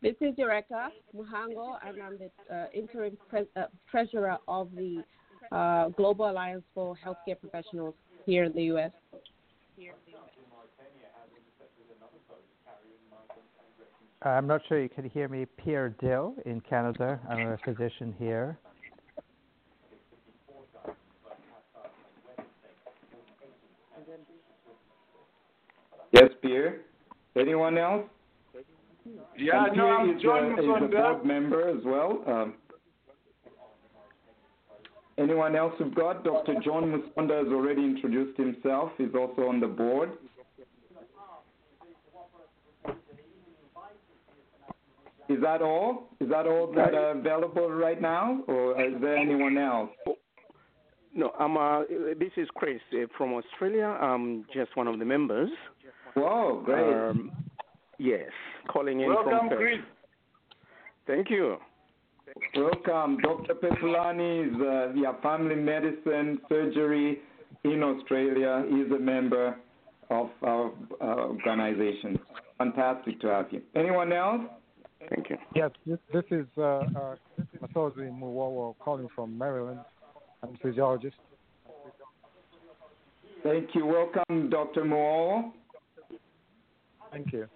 This 0.01 0.15
is 0.21 0.37
Yareka 0.37 0.91
Muhango, 1.17 1.79
and 1.85 2.01
I'm 2.01 2.19
the 2.19 2.55
uh, 2.55 2.67
interim 2.73 3.19
pre- 3.29 3.49
uh, 3.57 3.65
treasurer 3.91 4.39
of 4.47 4.69
the 4.77 5.03
uh, 5.51 5.89
Global 5.89 6.31
Alliance 6.31 6.63
for 6.75 6.97
Healthcare 7.05 7.41
Professionals 7.41 7.95
here 8.25 8.45
in 8.45 8.53
the 8.53 8.63
U.S. 8.65 8.93
I'm 14.23 14.47
not 14.47 14.63
sure 14.69 14.83
you 14.83 14.89
can 14.89 15.09
hear 15.09 15.29
me. 15.29 15.47
Pierre 15.63 15.91
Dill 16.01 16.35
in 16.45 16.61
Canada. 16.61 17.21
I'm 17.31 17.47
a 17.47 17.59
physician 17.65 18.15
here. 18.19 18.59
Yes, 26.13 26.31
Pierre. 26.43 26.81
Anyone 27.37 27.79
else? 27.79 28.05
Yeah, 29.37 29.67
and 29.67 29.77
no, 29.77 29.85
Pierre 29.85 29.99
I'm 29.99 30.17
is 30.17 30.23
John 30.23 30.45
a, 30.45 30.53
is 30.55 30.85
a 30.85 30.89
board 30.89 31.25
member 31.25 31.69
as 31.69 31.85
well. 31.85 32.23
Um, 32.27 32.55
anyone 35.17 35.55
else 35.55 35.75
we've 35.79 35.95
got? 35.95 36.25
Dr. 36.25 36.55
John 36.65 36.85
Musonda 36.91 37.45
has 37.45 37.53
already 37.53 37.85
introduced 37.85 38.37
himself. 38.37 38.91
He's 38.99 39.15
also 39.15 39.43
on 39.43 39.61
the 39.61 39.69
board. 39.69 40.11
Is 45.29 45.41
that 45.43 45.61
all? 45.61 46.09
Is 46.21 46.29
that 46.31 46.47
all 46.47 46.73
that 46.75 46.95
are 46.95 47.11
available 47.11 47.71
right 47.71 48.01
now, 48.01 48.43
or 48.47 48.81
is 48.83 48.95
there 49.01 49.17
anyone 49.17 49.59
else? 49.59 49.91
No, 51.15 51.33
I'm. 51.39 51.57
Uh, 51.57 51.83
this 52.19 52.31
is 52.37 52.49
Chris 52.55 52.81
uh, 52.95 53.07
from 53.17 53.35
Australia. 53.35 53.85
I'm 53.85 54.47
just 54.55 54.75
one 54.77 54.87
of 54.87 54.99
the 54.99 55.05
members. 55.05 55.51
Whoa, 56.15 56.63
great! 56.65 57.11
Um, 57.11 57.31
yes, 57.99 58.31
calling 58.69 59.01
in 59.01 59.09
Welcome, 59.09 59.31
from 59.31 59.49
Perth. 59.51 59.59
Chris. 59.59 59.79
Thank 61.07 61.31
you. 61.31 61.57
Welcome, 62.55 63.19
Dr. 63.19 63.55
Pepulani 63.55 64.49
is 64.49 64.61
uh, 64.61 64.93
yeah, 64.95 65.21
family 65.23 65.57
medicine 65.57 66.39
surgery 66.49 67.21
in 67.65 67.83
Australia. 67.83 68.65
He's 68.69 68.91
a 68.95 68.99
member 68.99 69.57
of 70.11 70.31
our 70.43 70.73
uh, 71.01 71.05
organization. 71.05 72.19
Fantastic 72.59 73.21
to 73.21 73.29
have 73.29 73.47
you. 73.51 73.63
Anyone 73.75 74.13
else? 74.13 74.43
Thank 75.09 75.31
you. 75.31 75.37
Yes, 75.55 75.71
this, 75.87 75.99
this 76.13 76.25
is 76.31 76.47
uh, 76.59 76.63
uh, 76.63 77.15
Masozi 77.63 78.11
Muwawa 78.11 78.75
calling 78.79 79.09
from 79.15 79.37
Maryland. 79.39 79.81
I'm 80.43 80.51
a 80.55 80.59
physiologist. 80.59 81.17
Thank 83.43 83.75
you. 83.75 83.87
Welcome, 83.87 84.51
Dr. 84.51 84.85
Moore. 84.85 85.53
Thank 87.13 87.33
you. 87.33 87.47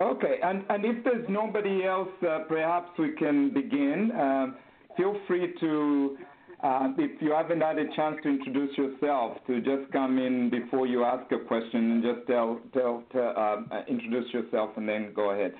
Okay, 0.00 0.38
and, 0.42 0.64
and 0.68 0.84
if 0.84 1.04
there's 1.04 1.26
nobody 1.28 1.84
else, 1.84 2.08
uh, 2.28 2.40
perhaps 2.48 2.90
we 2.98 3.12
can 3.12 3.54
begin. 3.54 4.10
Um, 4.18 4.56
feel 4.96 5.16
free 5.28 5.54
to, 5.60 6.16
uh, 6.62 6.88
if 6.98 7.22
you 7.22 7.30
haven't 7.30 7.60
had 7.60 7.78
a 7.78 7.86
chance 7.94 8.16
to 8.24 8.28
introduce 8.28 8.76
yourself, 8.76 9.38
to 9.46 9.60
just 9.60 9.90
come 9.92 10.18
in 10.18 10.50
before 10.50 10.86
you 10.86 11.04
ask 11.04 11.30
a 11.30 11.38
question 11.38 11.92
and 11.92 12.02
just 12.02 12.26
tell, 12.26 12.58
tell, 12.72 13.04
tell 13.12 13.32
uh, 13.36 13.82
introduce 13.88 14.32
yourself 14.32 14.70
and 14.76 14.88
then 14.88 15.12
go 15.14 15.30
ahead. 15.30 15.54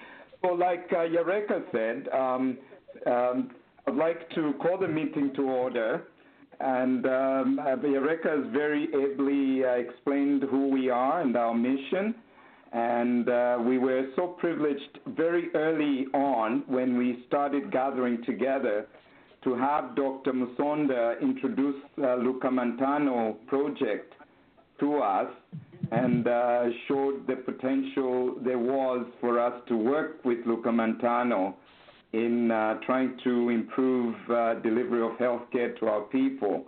So, 0.45 0.53
like 0.53 0.87
uh, 0.93 0.97
Yareka 0.97 1.63
said, 1.73 2.13
um, 2.13 2.59
um, 3.07 3.51
I'd 3.87 3.95
like 3.95 4.29
to 4.35 4.53
call 4.61 4.77
the 4.77 4.87
meeting 4.87 5.33
to 5.37 5.43
order. 5.43 6.03
And 6.61 7.07
um, 7.07 7.59
uh, 7.59 7.77
Yareka 7.77 8.45
has 8.45 8.53
very 8.53 8.89
ably 8.89 9.65
uh, 9.65 9.71
explained 9.71 10.43
who 10.43 10.69
we 10.69 10.91
are 10.91 11.23
and 11.23 11.35
our 11.35 11.55
mission. 11.55 12.15
And 12.73 13.27
uh, 13.27 13.59
we 13.67 13.79
were 13.79 14.09
so 14.17 14.37
privileged 14.39 14.99
very 15.17 15.49
early 15.55 16.09
on 16.13 16.65
when 16.67 16.99
we 16.99 17.25
started 17.27 17.73
gathering 17.73 18.23
together 18.27 18.87
to 19.45 19.55
have 19.55 19.97
Dr. 19.97 20.35
Musonda 20.35 21.19
introduce 21.23 21.77
uh, 21.97 22.19
Lukamantano 22.19 23.37
project 23.47 24.13
to 24.81 24.99
us 24.99 25.29
and 25.95 26.27
uh, 26.27 26.65
showed 26.89 27.27
the 27.27 27.37
potential 27.37 28.37
there 28.45 28.59
was 28.59 29.07
for 29.21 29.39
us 29.39 29.55
to 29.69 29.77
work 29.77 30.25
with 30.25 30.39
Lukamantano 30.45 31.55
in 32.13 32.51
uh, 32.51 32.75
trying 32.87 33.19
to 33.25 33.49
improve 33.51 34.15
uh, 34.31 34.55
delivery 34.55 35.03
of 35.03 35.13
healthcare 35.19 35.79
to 35.81 35.87
our 35.87 36.03
people. 36.03 36.65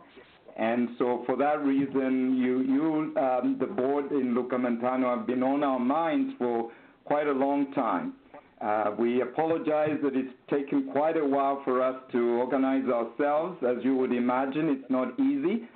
And 0.56 0.90
so, 0.98 1.22
for 1.26 1.36
that 1.36 1.62
reason, 1.62 2.36
you, 2.38 2.62
you 2.62 3.16
um, 3.20 3.56
the 3.60 3.66
board 3.66 4.10
in 4.10 4.34
Lukamantano, 4.34 5.18
have 5.18 5.26
been 5.26 5.42
on 5.42 5.62
our 5.62 5.78
minds 5.78 6.34
for 6.38 6.70
quite 7.04 7.26
a 7.26 7.32
long 7.32 7.72
time. 7.72 8.14
Uh, 8.60 8.94
we 8.98 9.20
apologize 9.20 9.98
that 10.02 10.16
it's 10.16 10.32
taken 10.48 10.90
quite 10.90 11.16
a 11.18 11.24
while 11.24 11.60
for 11.62 11.82
us 11.82 11.96
to 12.12 12.18
organize 12.38 12.88
ourselves. 12.88 13.58
As 13.62 13.84
you 13.84 13.94
would 13.96 14.12
imagine, 14.12 14.70
it's 14.70 14.90
not 14.90 15.08
easy, 15.20 15.68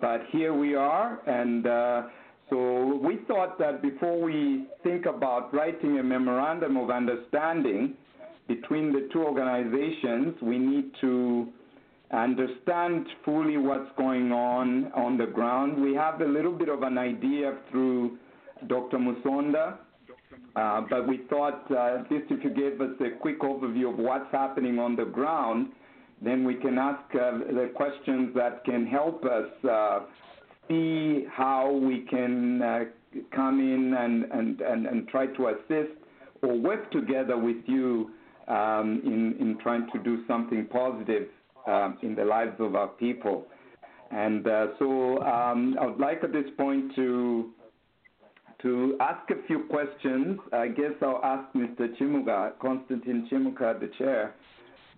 but 0.00 0.20
here 0.30 0.54
we 0.54 0.76
are. 0.76 1.20
And 1.28 1.66
uh, 1.66 2.02
so, 2.50 2.98
we 3.02 3.18
thought 3.28 3.58
that 3.58 3.82
before 3.82 4.20
we 4.20 4.66
think 4.82 5.04
about 5.04 5.52
writing 5.52 5.98
a 5.98 6.02
memorandum 6.02 6.78
of 6.78 6.88
understanding 6.88 7.94
between 8.46 8.90
the 8.92 9.08
two 9.12 9.22
organizations, 9.22 10.34
we 10.40 10.58
need 10.58 10.90
to 11.02 11.48
understand 12.10 13.06
fully 13.24 13.58
what's 13.58 13.90
going 13.98 14.32
on 14.32 14.90
on 14.92 15.18
the 15.18 15.26
ground. 15.26 15.82
We 15.82 15.94
have 15.94 16.22
a 16.22 16.24
little 16.24 16.52
bit 16.52 16.70
of 16.70 16.82
an 16.82 16.96
idea 16.96 17.58
through 17.70 18.16
Dr. 18.66 18.96
Musonda, 18.96 19.76
uh, 20.56 20.80
but 20.88 21.06
we 21.06 21.18
thought 21.28 21.70
uh, 21.70 22.00
at 22.00 22.06
if 22.10 22.42
you 22.42 22.50
gave 22.50 22.80
us 22.80 22.96
a 23.00 23.18
quick 23.20 23.40
overview 23.42 23.92
of 23.92 23.98
what's 23.98 24.32
happening 24.32 24.78
on 24.78 24.96
the 24.96 25.04
ground, 25.04 25.68
then 26.22 26.44
we 26.44 26.54
can 26.54 26.78
ask 26.78 27.02
uh, 27.14 27.38
the 27.38 27.70
questions 27.74 28.34
that 28.34 28.64
can 28.64 28.86
help 28.86 29.22
us 29.24 29.64
uh, 29.70 30.00
see 30.68 31.26
how 31.30 31.72
we 31.72 32.00
can 32.08 32.62
uh, 32.62 32.84
come 33.34 33.60
in 33.60 33.94
and, 33.94 34.24
and, 34.32 34.60
and, 34.60 34.86
and 34.86 35.08
try 35.08 35.26
to 35.26 35.48
assist 35.48 35.92
or 36.42 36.54
work 36.56 36.90
together 36.92 37.36
with 37.36 37.56
you 37.66 38.10
um, 38.48 39.02
in, 39.04 39.36
in 39.40 39.58
trying 39.62 39.88
to 39.92 39.98
do 40.02 40.24
something 40.26 40.66
positive 40.66 41.28
um, 41.66 41.98
in 42.02 42.14
the 42.14 42.24
lives 42.24 42.54
of 42.58 42.74
our 42.74 42.88
people. 42.88 43.46
And 44.10 44.46
uh, 44.46 44.68
so 44.78 45.22
um, 45.22 45.76
I 45.80 45.86
would 45.86 46.00
like 46.00 46.24
at 46.24 46.32
this 46.32 46.46
point 46.56 46.94
to 46.96 47.50
to 48.62 48.96
ask 49.00 49.30
a 49.30 49.46
few 49.46 49.60
questions. 49.70 50.40
I 50.52 50.66
guess 50.66 50.90
I'll 51.00 51.20
ask 51.22 51.52
Mr. 51.54 51.96
Chimuga, 51.96 52.58
Konstantin 52.58 53.28
Chimuga, 53.30 53.78
the 53.78 53.88
chair, 53.98 54.34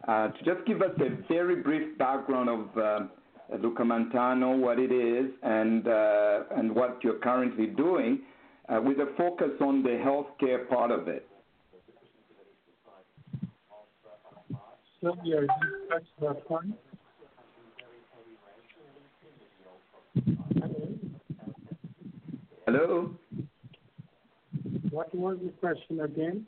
uh, 0.09 0.29
to 0.29 0.45
just 0.45 0.67
give 0.67 0.81
us 0.81 0.93
a 0.99 1.11
very 1.31 1.57
brief 1.57 1.99
background 1.99 2.49
of 2.49 2.79
uh, 2.79 3.07
Lukamantano, 3.57 4.59
what 4.59 4.79
it 4.79 4.93
is, 4.93 5.31
and 5.43 5.87
uh, 5.89 6.43
and 6.57 6.75
what 6.75 7.03
you're 7.03 7.19
currently 7.19 7.67
doing, 7.67 8.21
uh, 8.69 8.81
with 8.81 8.99
a 8.99 9.13
focus 9.17 9.51
on 9.61 9.83
the 9.83 9.91
healthcare 9.91 10.69
part 10.69 10.91
of 10.91 11.09
it. 11.09 11.27
Sylvia, 15.03 15.41
you 15.41 15.49
touch 15.91 16.05
that 16.21 16.47
point? 16.47 16.75
Hello? 22.67 23.11
What 24.91 25.15
was 25.15 25.39
the 25.43 25.51
question 25.61 26.01
again? 26.01 26.47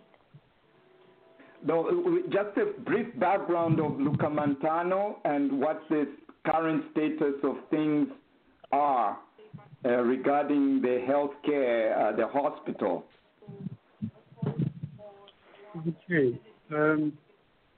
No, 1.65 2.21
just 2.31 2.57
a 2.59 2.81
brief 2.83 3.07
background 3.19 3.81
of 3.81 3.93
Lukamantano 3.93 5.17
and 5.25 5.61
what 5.61 5.83
the 5.89 6.07
current 6.45 6.85
status 6.93 7.35
of 7.43 7.57
things 7.71 8.09
are 8.73 9.19
uh, 9.85 9.89
regarding 9.89 10.81
the 10.81 11.05
healthcare, 11.09 11.97
uh, 11.97 12.17
the 12.17 12.27
hospital. 12.27 13.05
Okay. 15.77 16.39
Um, 16.71 17.13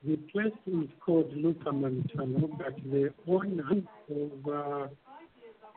the 0.07 0.17
place 0.33 0.53
is 0.67 0.89
called 1.01 1.33
Lukamantano, 1.33 2.59
but 2.59 2.77
the 2.85 3.13
owner 3.27 3.71
of 4.11 4.49
uh, 4.53 4.89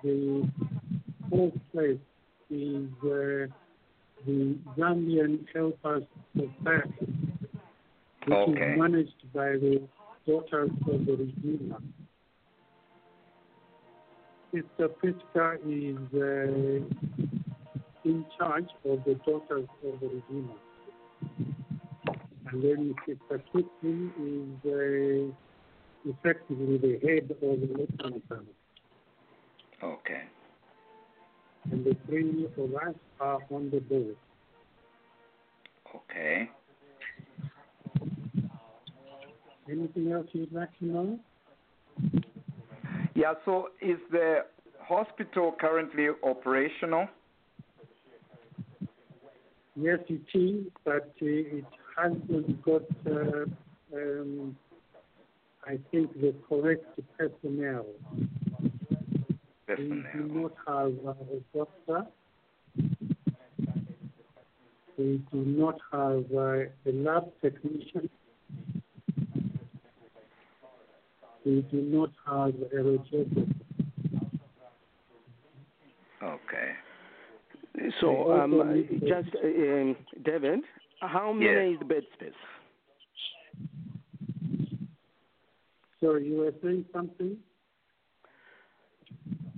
the 0.03 0.49
whole 1.29 1.51
place 1.71 1.97
is 2.49 2.89
uh, 3.03 3.47
the 4.25 4.57
Zambian 4.77 5.45
Helpers 5.53 6.03
Society, 6.35 6.91
which 8.25 8.37
Okay. 8.37 8.51
is 8.51 8.79
managed 8.79 9.33
by 9.33 9.51
the 9.51 9.81
Daughters 10.25 10.71
of 10.91 11.05
the 11.05 11.15
Redeemer. 11.15 11.77
Sister 14.57 14.87
Prisca 14.87 15.57
is 15.67 15.97
uh, 16.15 16.81
in 18.03 18.25
charge 18.37 18.69
of 18.85 19.03
the 19.05 19.13
Daughters 19.25 19.67
of 19.85 19.99
the 19.99 20.07
Redeemer. 20.07 20.53
And 22.49 22.63
then 22.63 22.95
Sister 23.05 23.43
Kitty 23.51 24.11
is 24.19 24.49
uh, 24.65 26.09
effectively 26.09 26.77
the 26.77 26.99
head 27.05 27.29
of 27.29 27.39
the 27.39 27.67
Lutheran 27.77 28.21
family. 28.27 28.55
Okay. 29.83 30.23
And 31.71 31.85
the 31.85 31.95
three 32.07 32.45
of 32.45 32.73
us 32.75 32.95
are 33.19 33.39
on 33.51 33.69
the 33.69 33.79
board. 33.81 34.15
Okay. 35.95 36.49
Anything 39.69 40.11
else 40.11 40.27
you'd 40.31 40.51
like 40.51 40.75
to 40.79 40.85
know? 40.85 41.19
Yeah, 43.17 43.33
so 43.45 43.69
is 43.81 43.97
the 44.11 44.45
hospital 44.79 45.55
currently 45.59 46.09
operational? 46.23 47.07
Yes, 49.75 49.97
it 50.07 50.21
is, 50.37 50.67
but 50.85 51.15
uh, 51.19 51.25
it 51.25 51.65
hasn't 51.97 52.61
got, 52.61 52.83
uh, 53.07 53.45
um, 53.95 54.55
I 55.65 55.79
think, 55.89 56.13
the 56.21 56.35
correct 56.47 56.85
personnel. 57.17 57.87
Personnel. 59.65 60.03
We 60.13 60.19
do 60.19 60.33
not 60.35 60.53
have 60.67 60.93
uh, 61.03 61.13
a 61.33 61.57
doctor. 61.57 62.07
We 64.95 65.23
do 65.31 65.43
not 65.43 65.79
have 65.91 66.25
uh, 66.35 66.69
a 66.85 66.91
lab 66.93 67.31
technician. 67.41 68.11
We 71.47 71.61
do 71.71 71.77
not 71.77 72.09
have 72.25 72.55
a 72.55 72.75
radiologist. 72.75 73.53
Okay. 76.21 76.71
So, 78.01 78.33
um, 78.33 78.85
just 78.99 79.29
um, 79.41 79.95
David, 80.25 80.59
how 80.99 81.31
many 81.31 81.71
is 81.71 81.79
the 81.79 81.85
bed 81.85 82.03
space? 82.15 82.31
Sorry, 86.01 86.27
you 86.27 86.39
were 86.39 86.53
saying 86.61 86.83
something? 86.91 87.37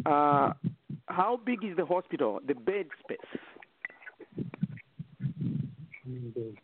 Uh, 0.05 0.53
how 1.08 1.39
big 1.43 1.63
is 1.63 1.75
the 1.75 1.86
hospital? 1.86 2.39
The 2.46 2.53
bed 2.53 2.86
space? 3.03 3.17
And, 6.05 6.34
uh, 6.38 6.60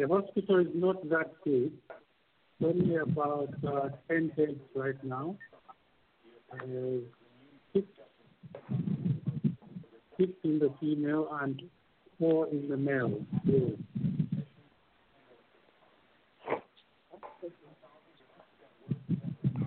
The 0.00 0.08
hospital 0.08 0.60
is 0.60 0.68
not 0.72 1.06
that 1.10 1.30
big. 1.44 1.72
Only 2.64 2.96
about 2.96 3.52
uh, 3.66 3.90
10 4.08 4.32
beds 4.34 4.58
right 4.74 5.04
now. 5.04 5.36
Uh, 6.50 7.02
six, 7.74 7.86
six 10.16 10.32
in 10.42 10.58
the 10.58 10.72
female 10.80 11.28
and 11.42 11.60
four 12.18 12.48
in 12.48 12.66
the 12.70 12.78
male. 12.78 13.20
Yes. 13.44 13.72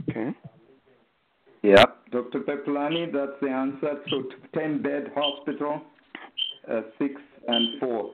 Okay. 0.10 0.32
Yeah. 1.62 1.86
Dr. 2.12 2.40
Pepulani, 2.40 3.14
that's 3.14 3.40
the 3.40 3.50
answer. 3.50 4.02
So 4.10 4.24
10 4.56 4.82
bed 4.82 5.12
hospital, 5.16 5.82
uh, 6.68 6.82
6 6.98 7.22
and 7.48 7.80
4. 7.80 8.12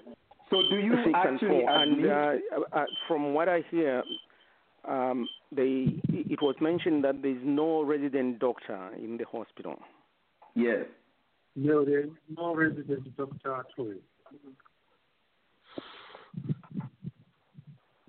So 0.49 0.61
do 0.69 0.77
you 0.77 0.95
Six 1.05 1.19
and 1.23 1.35
actually. 1.35 1.63
And 1.67 1.93
admit- 1.93 2.11
uh, 2.11 2.77
uh, 2.77 2.85
from 3.07 3.33
what 3.33 3.47
I 3.47 3.63
hear, 3.69 4.03
um, 4.87 5.27
they, 5.51 5.93
it 6.09 6.41
was 6.41 6.55
mentioned 6.59 7.03
that 7.03 7.21
there 7.21 7.31
is 7.31 7.41
no 7.43 7.83
resident 7.83 8.39
doctor 8.39 8.89
in 8.95 9.17
the 9.17 9.25
hospital. 9.25 9.79
Yes. 10.55 10.85
No, 11.55 11.85
there 11.85 12.01
is 12.01 12.09
no 12.35 12.55
resident 12.55 13.15
doctor 13.15 13.55
at 13.55 13.65
all. 13.77 13.93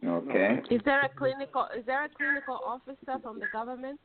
Okay. 0.03 0.61
Is 0.71 0.81
there 0.85 1.03
a 1.03 1.09
clinical 1.11 1.69
is 1.77 1.85
there 1.85 2.05
a 2.05 2.09
clinical 2.09 2.59
officer 2.65 3.21
from 3.23 3.39
the 3.39 3.47
government? 3.53 4.01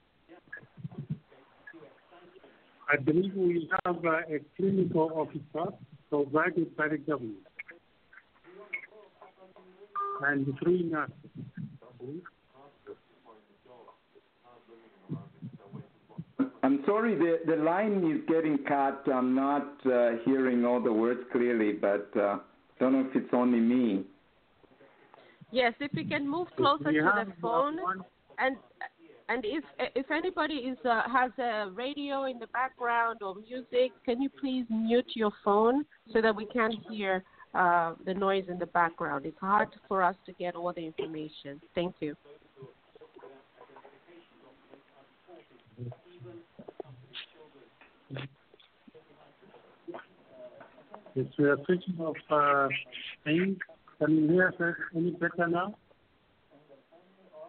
I 2.91 2.97
believe 2.97 3.33
we 3.33 3.69
have 3.85 4.05
uh, 4.05 4.09
a 4.29 4.39
clinical 4.57 5.11
officer 5.15 5.73
provided 6.09 6.75
by 6.75 6.89
the 6.89 6.97
government 6.97 7.37
and 10.21 10.47
nurses. 10.91 11.13
I'm 16.63 16.83
sorry, 16.85 17.15
the, 17.15 17.39
the 17.45 17.61
line 17.61 18.03
is 18.11 18.27
getting 18.27 18.57
cut. 18.67 19.03
I'm 19.13 19.35
not 19.35 19.75
uh, 19.85 20.13
hearing 20.25 20.65
all 20.65 20.81
the 20.81 20.91
words 20.91 21.21
clearly, 21.31 21.73
but 21.73 22.09
uh, 22.19 22.39
don't 22.79 22.93
know 22.93 23.07
if 23.07 23.15
it's 23.15 23.33
only 23.33 23.59
me. 23.59 24.03
Yes, 25.51 25.73
if 25.79 25.91
we 25.95 26.05
can 26.05 26.27
move 26.27 26.47
closer 26.57 26.91
to 26.91 26.91
the 26.91 27.33
phone, 27.39 27.77
and 28.39 28.57
and 29.29 29.45
if 29.45 29.63
if 29.95 30.09
anybody 30.11 30.55
is 30.55 30.77
uh, 30.85 31.03
has 31.07 31.31
a 31.37 31.69
radio 31.71 32.25
in 32.25 32.39
the 32.39 32.47
background 32.47 33.21
or 33.21 33.35
music, 33.35 33.91
can 34.03 34.21
you 34.21 34.29
please 34.29 34.65
mute 34.69 35.11
your 35.13 35.31
phone 35.43 35.85
so 36.11 36.21
that 36.21 36.35
we 36.35 36.45
can 36.47 36.71
hear 36.89 37.23
uh, 37.55 37.93
the 38.05 38.13
noise 38.13 38.45
in 38.49 38.59
the 38.59 38.65
background? 38.67 39.25
It's 39.25 39.39
hard 39.39 39.69
for 39.87 40.03
us 40.03 40.15
to 40.25 40.33
get 40.33 40.55
all 40.55 40.73
the 40.73 40.85
information. 40.85 41.61
Thank 41.73 41.95
you. 41.99 42.15
Yes, 51.15 51.27
we 51.39 51.45
are 51.45 51.57
switching 51.65 51.97
off 51.99 52.17
uh, 52.29 52.67
things. 53.23 53.57
Can 53.99 54.17
you 54.17 54.27
hear 54.27 54.53
us 54.59 54.75
any 54.93 55.11
better 55.11 55.47
now? 55.47 55.75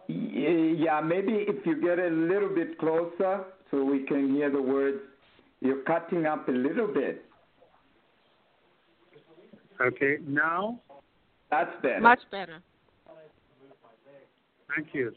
Yeah, 0.07 1.01
maybe 1.01 1.33
if 1.33 1.65
you 1.65 1.81
get 1.81 1.99
a 1.99 2.07
little 2.07 2.47
bit 2.55 2.79
closer 2.79 3.43
so 3.69 3.83
we 3.83 4.05
can 4.05 4.33
hear 4.33 4.49
the 4.49 4.61
words. 4.61 4.99
You're 5.59 5.83
cutting 5.83 6.25
up 6.25 6.47
a 6.47 6.51
little 6.51 6.87
bit. 6.87 7.25
Okay, 9.79 10.17
now, 10.25 10.79
That's 11.51 11.69
better. 11.81 11.99
Much 12.01 12.19
better. 12.31 12.59
thank 14.75 14.87
you. 14.93 15.11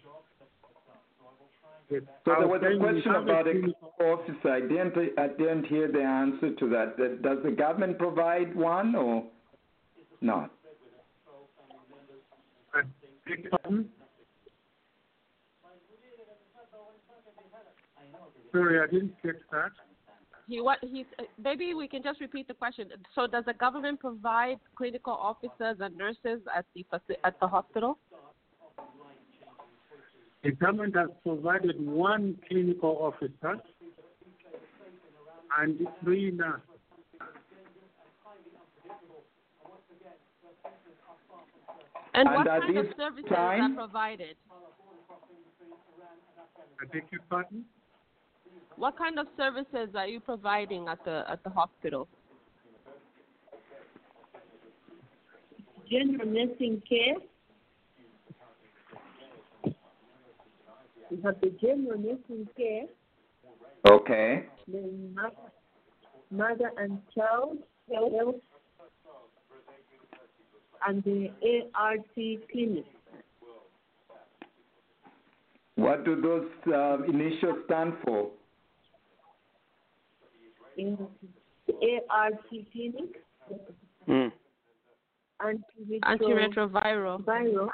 So 1.90 1.96
I 2.32 2.38
there 2.38 2.46
was 2.46 2.62
a 2.62 2.78
question 2.78 3.14
about 3.16 3.48
a 3.48 3.52
clinical- 3.52 3.92
officer. 4.00 4.48
I 4.48 4.60
didn't, 4.60 5.18
I 5.18 5.26
didn't 5.28 5.64
hear 5.66 5.88
the 5.90 6.02
answer 6.02 6.54
to 6.54 6.68
that. 6.68 6.96
That- 6.96 7.22
Does 7.22 7.42
the 7.42 7.50
government 7.50 7.98
provide 7.98 8.54
one 8.54 8.94
or 8.94 9.24
not? 10.20 10.52
I 12.72 12.82
beg 13.26 13.42
your 13.42 13.50
pardon? 13.50 13.90
Sorry, 18.52 18.80
I 18.80 18.86
didn't 18.86 19.20
get 19.22 19.36
that. 19.50 19.72
He 20.50 20.60
what 20.60 20.78
he's 20.82 21.06
uh, 21.20 21.22
maybe 21.42 21.74
we 21.74 21.86
can 21.86 22.02
just 22.02 22.20
repeat 22.20 22.48
the 22.48 22.54
question. 22.54 22.88
So 23.14 23.28
does 23.28 23.44
the 23.44 23.54
government 23.54 24.00
provide 24.00 24.58
clinical 24.74 25.12
officers 25.12 25.76
and 25.78 25.96
nurses 25.96 26.40
at 26.52 26.64
the 26.74 26.84
at 27.24 27.38
the 27.38 27.46
hospital? 27.46 27.98
The 30.42 30.50
government 30.50 30.96
has 30.96 31.08
provided 31.22 31.76
one 31.86 32.36
clinical 32.48 32.98
officer 33.00 33.62
and 35.60 35.86
three 36.02 36.32
nurses. 36.32 36.64
And, 42.12 42.28
And 42.28 42.36
what 42.36 42.46
kind 42.48 42.76
of 42.76 42.86
services 42.96 43.30
time- 43.30 43.78
are 43.78 43.86
provided? 43.86 44.36
I 46.80 46.86
beg 46.86 47.04
your 47.12 47.20
pardon? 47.30 47.64
What 48.76 48.96
kind 48.96 49.18
of 49.18 49.26
services 49.36 49.94
are 49.94 50.06
you 50.06 50.20
providing 50.20 50.88
at 50.88 51.04
the 51.04 51.24
at 51.28 51.42
the 51.44 51.50
hospital? 51.50 52.08
General 55.90 56.26
nursing 56.26 56.82
care. 56.88 57.16
We 61.10 61.20
have 61.24 61.40
the 61.40 61.50
general 61.60 61.98
nursing 61.98 62.48
care, 62.56 62.86
Okay. 63.90 64.46
then 64.68 65.14
mother, 65.14 65.34
mother 66.30 66.70
and 66.76 67.00
child 67.14 67.58
health, 67.92 68.36
and 70.86 71.02
the 71.02 71.30
ART 71.74 72.04
clinic. 72.14 72.84
What 75.74 76.04
do 76.04 76.20
those 76.20 76.48
uh, 76.72 77.02
initials 77.04 77.58
stand 77.66 77.94
for? 78.04 78.30
In 80.80 82.00
ART 82.10 82.34
clinic, 82.72 83.22
Hmm. 84.06 84.28
antiretro- 85.40 86.00
Antiretroviral. 86.04 87.24
viral. 87.24 87.68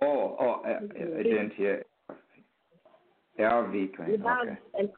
Oh, 0.00 0.36
oh, 0.40 0.62
I, 0.64 0.76
I 0.76 1.22
didn't 1.22 1.52
hear. 1.54 1.84
ARV 3.38 3.72
We 3.72 3.88
claim. 3.88 4.20
have 4.22 4.48
Okay. 4.74 4.92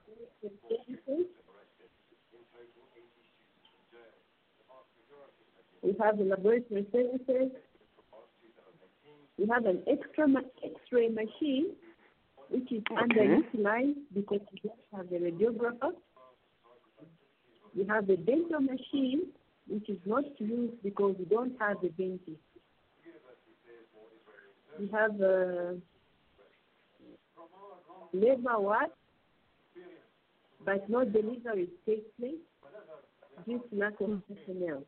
We 5.82 5.94
have 6.00 6.18
the 6.18 6.24
laboratory 6.24 6.86
services. 6.92 7.50
We 9.38 9.46
have 9.46 9.64
an 9.64 9.82
extra 9.86 10.28
ma- 10.28 10.40
X-ray 10.62 11.08
machine, 11.08 11.74
which 12.50 12.70
is 12.70 12.82
Okay. 12.92 13.02
underutilized 13.02 13.96
because 14.14 14.40
we 14.52 14.60
don't 14.62 14.78
have 14.94 15.08
the 15.08 15.16
radiographer. 15.16 15.92
We 17.76 17.86
have 17.86 18.06
the 18.06 18.16
dental 18.16 18.60
machine, 18.60 19.28
which 19.68 19.88
is 19.88 19.98
not 20.04 20.24
used 20.38 20.82
because 20.82 21.14
we 21.18 21.24
don't 21.24 21.54
have 21.60 21.80
the 21.82 21.88
dentist. 21.90 22.38
We 24.78 24.88
have 24.88 25.20
uh, 25.20 25.74
labor 28.12 28.58
ward, 28.58 28.90
but 30.64 30.88
no 30.88 31.04
delivery 31.04 31.68
take 31.86 32.16
place 32.18 32.34
due 33.46 33.62
to 33.70 33.76
lack 33.76 34.00
of 34.00 34.22
personnel. 34.28 34.82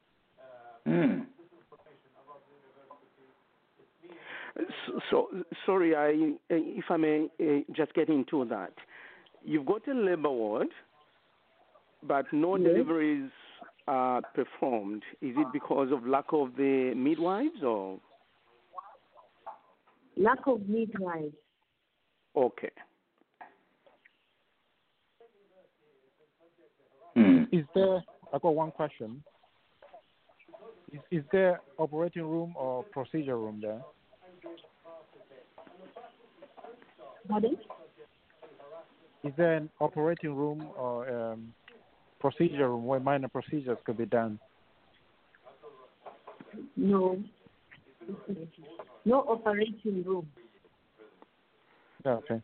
So, 4.86 5.00
so 5.10 5.28
sorry, 5.64 5.94
I, 5.96 6.34
if 6.50 6.84
I 6.90 6.96
may 6.96 7.28
uh, 7.40 7.72
just 7.74 7.94
get 7.94 8.08
into 8.08 8.44
that. 8.46 8.72
You've 9.44 9.66
got 9.66 9.88
a 9.88 9.94
labor 9.94 10.30
ward, 10.30 10.68
but 12.02 12.32
no 12.32 12.56
Yes. 12.56 12.68
deliveries 12.68 13.30
are 13.86 14.22
performed. 14.34 15.02
Is 15.20 15.36
it 15.36 15.52
because 15.52 15.90
of 15.92 16.06
lack 16.06 16.32
of 16.32 16.54
the 16.56 16.94
midwives 16.94 17.62
or? 17.62 18.00
Lack 20.16 20.46
of 20.46 20.68
midwives. 20.68 21.34
Okay. 22.36 22.70
Hmm. 27.14 27.44
Is 27.52 27.64
there? 27.74 28.02
I 28.32 28.38
got 28.38 28.54
one 28.54 28.70
question. 28.70 29.22
Is, 30.92 31.00
is 31.10 31.24
there 31.32 31.60
operating 31.78 32.24
room 32.24 32.54
or 32.56 32.84
procedure 32.84 33.38
room 33.38 33.60
there? 33.60 33.82
Pardon? 37.28 37.56
Is 39.24 39.32
there 39.36 39.54
an 39.54 39.70
operating 39.80 40.34
room 40.34 40.68
or 40.76 41.08
um, 41.08 41.54
procedure 42.22 42.70
room 42.70 42.86
where 42.86 43.00
minor 43.00 43.28
procedures 43.28 43.78
could 43.84 43.98
be 43.98 44.06
done? 44.06 44.38
No. 46.76 47.18
No 49.04 49.20
operating 49.20 50.04
room. 50.04 50.28
Okay. 52.06 52.40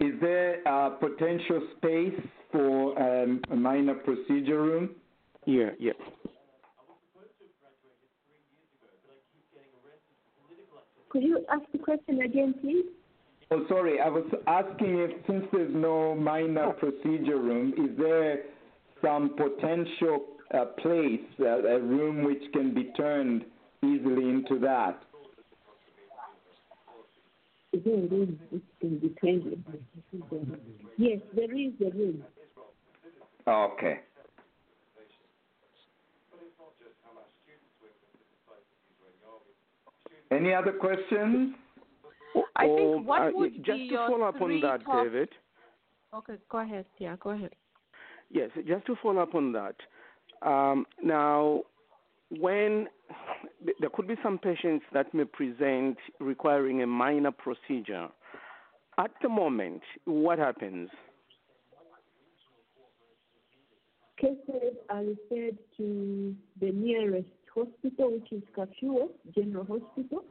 Is 0.00 0.14
there 0.20 0.62
a 0.62 0.90
potential 0.90 1.68
space 1.76 2.18
for 2.50 2.98
um, 2.98 3.40
a 3.50 3.56
minor 3.56 3.94
procedure 3.94 4.62
room? 4.62 4.90
Yeah, 5.44 5.70
yeah. 5.78 5.92
Could 11.10 11.22
you 11.22 11.44
ask 11.52 11.62
the 11.72 11.78
question 11.78 12.22
again, 12.22 12.54
please? 12.60 12.86
Oh, 13.52 13.66
sorry. 13.68 14.00
I 14.00 14.08
was 14.08 14.24
asking 14.46 14.98
if, 14.98 15.10
since 15.26 15.44
there's 15.52 15.74
no 15.74 16.14
minor 16.14 16.70
procedure 16.70 17.38
room, 17.38 17.74
is 17.76 17.98
there 17.98 18.44
some 19.02 19.36
potential 19.36 20.24
uh, 20.54 20.64
place, 20.80 21.20
uh, 21.38 21.62
a 21.62 21.78
room 21.78 22.24
which 22.24 22.42
can 22.54 22.72
be 22.72 22.84
turned 22.96 23.44
easily 23.84 24.30
into 24.30 24.58
that? 24.60 25.02
Is 27.74 27.84
there 27.84 27.94
a 27.94 28.06
room 28.06 28.40
can 28.80 28.98
be 28.98 29.10
turned? 29.22 29.62
Yes, 30.96 31.18
there 31.36 31.54
is 31.54 31.72
a 31.80 31.94
room. 31.94 32.24
Okay. 33.46 34.00
Any 40.30 40.54
other 40.54 40.72
questions? 40.72 41.54
I 42.56 42.66
Or, 42.66 42.76
think 42.76 43.08
what 43.08 43.22
uh, 43.22 43.30
would 43.34 43.54
just 43.56 43.66
be 43.66 43.88
to 43.88 43.94
your 43.94 44.08
follow 44.08 44.24
up 44.26 44.40
on 44.40 44.60
that, 44.60 44.84
top... 44.84 45.04
David. 45.04 45.28
Okay, 46.14 46.34
go 46.50 46.58
ahead. 46.58 46.84
Yeah, 46.98 47.16
go 47.20 47.30
ahead. 47.30 47.52
Yes, 48.30 48.50
just 48.66 48.86
to 48.86 48.96
follow 49.02 49.22
up 49.22 49.34
on 49.34 49.52
that. 49.52 49.76
Um, 50.42 50.86
now, 51.02 51.62
when 52.38 52.88
there 53.78 53.90
could 53.94 54.08
be 54.08 54.14
some 54.22 54.38
patients 54.38 54.84
that 54.92 55.12
may 55.14 55.24
present 55.24 55.96
requiring 56.20 56.82
a 56.82 56.86
minor 56.86 57.30
procedure, 57.30 58.08
at 58.98 59.10
the 59.22 59.28
moment, 59.28 59.82
what 60.04 60.38
happens? 60.38 60.90
Cases 64.18 64.76
are 64.88 65.02
referred 65.02 65.58
to 65.76 66.34
the 66.60 66.70
nearest 66.70 67.28
hospital, 67.54 68.12
which 68.12 68.32
is 68.32 68.42
Kafue 68.56 69.08
General 69.34 69.64
Hospital. 69.64 70.24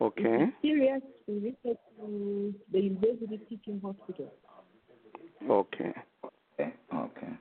Okay. 0.00 0.46
Serious, 0.60 1.00
we 1.26 1.34
refer 1.34 1.78
to 1.98 2.54
the 2.70 2.80
University 2.80 3.38
Teaching 3.48 3.80
Hospital. 3.82 4.32
Okay. 5.48 5.92
Okay. 6.58 6.72
Okay. 6.94 7.32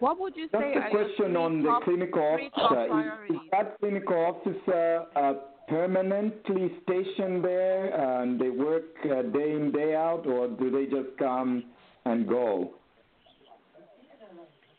What 0.00 0.18
would 0.20 0.36
you 0.36 0.48
Just 0.48 0.62
say 0.62 0.74
a 0.74 0.90
question 0.90 1.26
three 1.26 1.36
on 1.36 1.62
the 1.62 1.80
clinical 1.84 2.36
three 2.36 2.50
top 2.50 2.72
officer. 2.72 3.24
Is, 3.26 3.36
is 3.36 3.40
that 3.52 3.78
clinical 3.78 4.16
officer 4.16 5.04
uh, 5.16 5.34
permanently 5.68 6.72
stationed 6.82 7.44
there 7.44 8.20
and 8.20 8.40
they 8.40 8.50
work 8.50 8.84
uh, 9.04 9.22
day 9.22 9.52
in, 9.52 9.72
day 9.72 9.94
out, 9.94 10.26
or 10.26 10.48
do 10.48 10.70
they 10.70 10.86
just 10.86 11.16
come 11.18 11.64
and 12.04 12.28
go? 12.28 12.74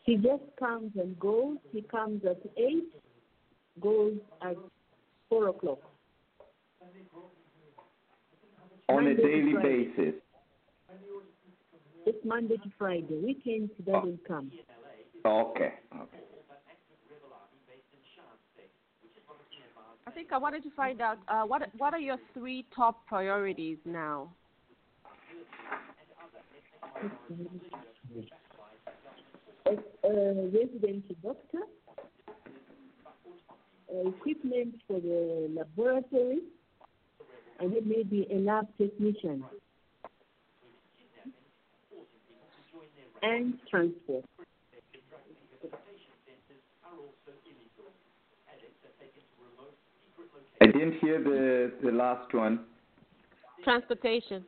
He 0.04 0.16
just 0.16 0.44
comes 0.58 0.92
and 0.96 1.18
goes. 1.18 1.56
He 1.72 1.82
comes 1.82 2.22
at 2.24 2.38
8, 2.56 2.84
goes 3.80 4.14
at 4.42 4.56
4 5.28 5.48
o'clock. 5.48 5.78
On 8.88 9.04
Monday 9.04 9.12
a 9.12 9.16
daily 9.16 9.54
basis? 9.62 10.14
It's 12.06 12.24
Monday 12.24 12.56
to 12.56 12.70
Friday. 12.78 13.20
Weekends 13.22 13.72
doesn't 13.84 14.20
come. 14.26 14.52
Okay. 15.24 15.74
okay. 15.92 16.18
I 20.06 20.10
think 20.12 20.32
I 20.32 20.38
wanted 20.38 20.62
to 20.62 20.70
find 20.70 21.00
out 21.00 21.18
uh, 21.26 21.42
what 21.42 21.62
what 21.76 21.92
are 21.92 21.98
your 21.98 22.16
three 22.32 22.64
top 22.74 23.04
priorities 23.06 23.78
now? 23.84 24.30
As 29.66 29.78
a 30.04 30.50
resident 30.54 31.22
doctor, 31.22 31.62
Uh, 33.88 34.08
equipment 34.08 34.74
for 34.88 35.00
the 35.00 35.48
laboratory, 35.54 36.40
and 37.60 37.72
then 37.72 37.88
maybe 37.88 38.26
a 38.32 38.36
lab 38.36 38.66
technician. 38.76 39.44
And 43.22 43.54
transport. 43.70 44.24
I 50.60 50.66
didn't 50.66 50.98
hear 51.00 51.22
the, 51.22 51.72
the 51.84 51.92
last 51.92 52.34
one. 52.34 52.64
Transportation. 53.62 54.44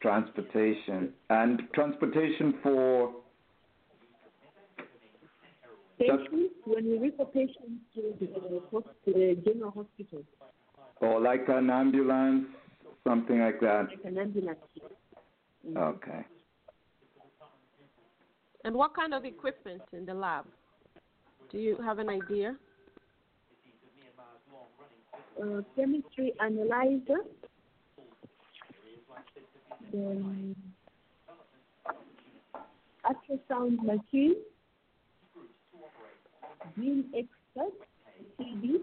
Transportation. 0.00 1.12
And 1.30 1.62
transportation 1.74 2.54
for 2.62 3.14
Patients, 5.98 6.54
when 6.64 6.84
we 6.84 6.98
refer 6.98 7.24
patients 7.24 7.80
to 7.94 8.14
the, 8.20 8.60
hos- 8.70 8.84
to 9.06 9.12
the 9.12 9.40
general 9.44 9.70
hospital, 9.70 10.22
or 11.00 11.20
like 11.20 11.48
an 11.48 11.70
ambulance, 11.70 12.46
something 13.02 13.40
like 13.40 13.60
that. 13.60 13.88
like 13.88 14.04
an 14.04 14.18
ambulance. 14.18 14.58
Okay. 15.76 16.24
And 18.64 18.74
what 18.74 18.94
kind 18.94 19.14
of 19.14 19.24
equipment 19.24 19.82
in 19.92 20.04
the 20.04 20.12
lab? 20.14 20.44
Do 21.50 21.58
you 21.58 21.76
have 21.84 21.98
an 21.98 22.10
idea? 22.10 22.56
Uh, 25.40 25.60
chemistry 25.76 26.32
analyzer, 26.40 27.20
then 29.92 30.56
ultrasound 33.04 33.78
machine, 33.82 34.36
gene 36.74 37.04
expert, 37.14 37.72
TB, 38.40 38.80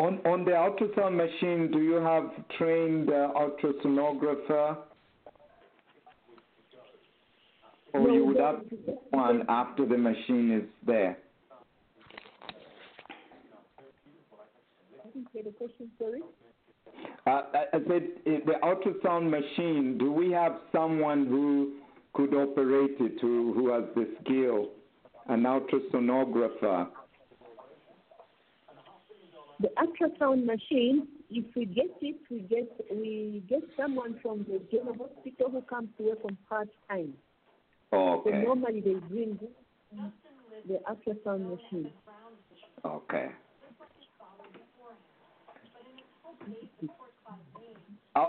On 0.00 0.18
on 0.24 0.46
the 0.46 0.52
ultrasound 0.52 1.14
machine, 1.14 1.70
do 1.70 1.82
you 1.82 1.96
have 1.96 2.30
trained 2.56 3.10
uh, 3.10 3.28
ultrasonographer, 3.36 4.78
or 7.92 8.08
you 8.08 8.24
would 8.24 8.38
have 8.38 8.62
one 9.10 9.44
after 9.50 9.84
the 9.84 9.98
machine 9.98 10.52
is 10.52 10.62
there? 10.86 11.18
I 15.04 15.08
didn't 15.08 15.28
the 15.44 15.50
question, 15.50 15.90
sorry. 15.98 16.22
Uh, 17.26 17.42
I 17.52 17.78
said 17.86 18.08
uh, 18.26 18.30
the 18.46 18.54
ultrasound 18.62 19.28
machine. 19.28 19.98
Do 19.98 20.10
we 20.10 20.30
have 20.30 20.60
someone 20.72 21.26
who 21.26 21.74
could 22.12 22.34
operate 22.34 22.96
it, 23.00 23.20
who 23.20 23.52
who 23.54 23.70
has 23.72 23.84
the 23.94 24.08
skill, 24.20 24.70
an 25.28 25.42
ultrasonographer? 25.42 26.88
The 29.60 29.68
ultrasound 29.76 30.46
machine, 30.46 31.06
if 31.28 31.44
we 31.54 31.66
get 31.66 31.90
it, 32.00 32.16
we 32.30 32.40
get 32.40 32.68
we 32.90 33.42
get 33.48 33.62
someone 33.78 34.18
from 34.22 34.46
the 34.48 34.60
general 34.70 34.96
hospital 34.96 35.50
who 35.50 35.60
comes 35.62 35.88
to 35.98 36.04
work 36.04 36.18
on 36.24 36.36
part 36.48 36.68
time. 36.88 37.14
Oh, 37.92 38.22
So 38.24 38.30
okay. 38.30 38.42
normally 38.42 38.80
they 38.80 38.94
bring 38.94 39.38
the 40.66 40.80
ultrasound 40.88 41.50
machine. 41.50 41.92
Okay. 42.84 43.30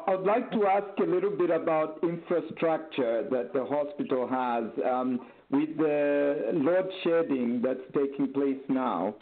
I'd 0.08 0.22
like 0.22 0.52
to 0.52 0.68
ask 0.68 1.00
a 1.00 1.04
little 1.04 1.32
bit 1.32 1.50
about 1.50 2.00
infrastructure 2.04 3.28
that 3.30 3.52
the 3.54 3.66
hospital 3.66 4.28
has. 4.28 4.66
Um, 4.86 5.28
with 5.50 5.76
the 5.78 6.52
load 6.54 6.90
shedding 7.04 7.62
that's 7.64 7.80
taking 7.94 8.32
place 8.32 8.60
now, 8.70 9.16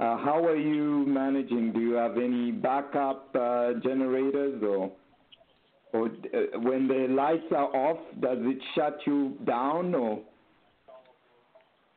uh, 0.00 0.16
how 0.18 0.44
are 0.44 0.56
you 0.56 1.06
managing? 1.06 1.72
Do 1.72 1.80
you 1.80 1.94
have 1.94 2.16
any 2.16 2.50
backup 2.50 3.28
uh, 3.34 3.74
generators 3.84 4.62
or 4.62 4.90
or 5.92 6.06
uh, 6.06 6.58
when 6.58 6.88
the 6.88 7.06
lights 7.08 7.46
are 7.52 7.74
off, 7.76 7.98
does 8.20 8.38
it 8.40 8.58
shut 8.74 8.98
you 9.06 9.38
down 9.46 9.94
or 9.94 10.20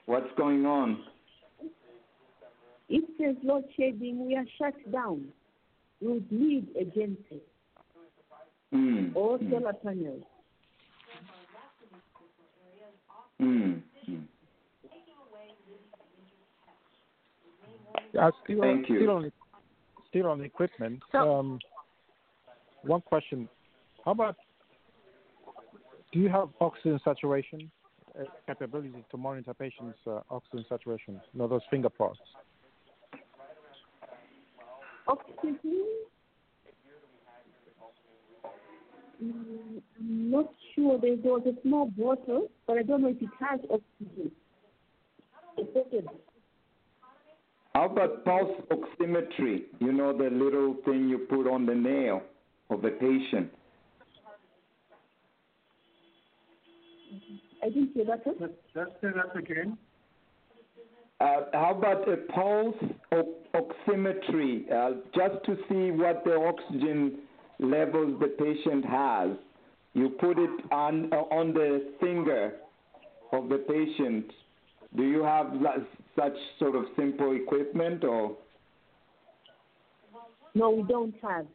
what's 0.05 0.29
going 0.37 0.67
on? 0.67 1.03
If 2.89 3.03
there's 3.17 3.37
load 3.43 3.65
shedding, 3.75 4.27
we 4.27 4.35
are 4.35 4.45
shut 4.59 4.75
down. 4.91 5.25
We 5.99 6.13
would 6.13 6.31
need 6.31 6.67
a 6.79 6.85
genset 6.85 7.41
Mm. 8.73 9.15
or 9.15 9.37
mm, 9.39 9.49
solar 9.49 9.73
panels. 9.73 10.23
mm, 13.41 13.81
mm. 14.09 14.23
Uh, 18.19 18.31
still, 18.43 18.61
Thank 18.61 18.89
you. 18.89 18.97
Still 18.97 19.09
on, 19.11 19.31
still 20.09 20.27
on 20.27 20.41
equipment. 20.41 21.01
um, 21.13 21.59
one 22.83 23.01
question: 23.01 23.47
How 24.03 24.11
about? 24.11 24.35
Do 26.11 26.19
you 26.19 26.29
have 26.29 26.49
oxygen 26.61 26.99
saturation 27.03 27.69
uh, 28.19 28.23
capability 28.47 29.03
to 29.11 29.17
monitor 29.17 29.53
patients' 29.53 29.99
uh, 30.07 30.21
oxygen 30.29 30.65
saturation? 30.67 31.21
You 31.33 31.39
know 31.39 31.47
those 31.47 31.61
finger 31.69 31.89
prods. 31.89 32.19
Oxygen? 35.07 35.85
Mm, 39.23 39.81
I'm 39.99 40.31
not 40.31 40.53
sure. 40.75 40.99
There 40.99 41.15
was 41.23 41.41
a 41.47 41.61
small 41.61 41.87
bottle, 41.97 42.49
but 42.67 42.77
I 42.77 42.83
don't 42.83 43.01
know 43.01 43.09
if 43.09 43.21
it 43.21 43.29
has 43.39 43.59
oxygen. 43.69 44.31
How 47.73 47.85
about 47.85 48.25
pulse 48.25 48.61
oximetry? 48.71 49.63
You 49.79 49.91
know 49.91 50.15
the 50.15 50.29
little 50.29 50.75
thing 50.85 51.09
you 51.09 51.19
put 51.19 51.47
on 51.47 51.65
the 51.65 51.75
nail 51.75 52.21
of 52.69 52.81
the 52.81 52.89
patient. 52.89 53.51
I 57.63 57.69
didn't 57.69 57.93
hear 57.93 58.05
that. 58.05 58.21
Let's, 58.39 58.53
let's 58.75 58.91
say 59.01 59.07
that 59.15 59.37
again. 59.37 59.77
Uh, 61.19 61.41
how 61.53 61.73
about 61.75 62.07
a 62.07 62.17
pulse 62.17 62.75
o- 63.11 63.35
oximetry, 63.55 64.71
uh, 64.71 64.97
just 65.15 65.43
to 65.45 65.57
see 65.67 65.89
what 65.89 66.23
the 66.23 66.35
oxygen 66.35 67.19
levels 67.59 68.19
the 68.19 68.27
patient 68.27 68.85
has? 68.85 69.31
You 69.93 70.09
put 70.09 70.37
it 70.37 70.71
on 70.71 71.11
uh, 71.11 71.17
on 71.33 71.53
the 71.53 71.91
finger 71.99 72.53
of 73.31 73.49
the 73.49 73.57
patient. 73.57 74.31
Do 74.95 75.03
you 75.03 75.23
have 75.23 75.47
such 76.15 76.35
sort 76.59 76.75
of 76.75 76.85
simple 76.95 77.35
equipment, 77.35 78.03
or 78.03 78.37
No, 80.55 80.69
we 80.71 80.83
don't 80.83 81.13
have. 81.21 81.45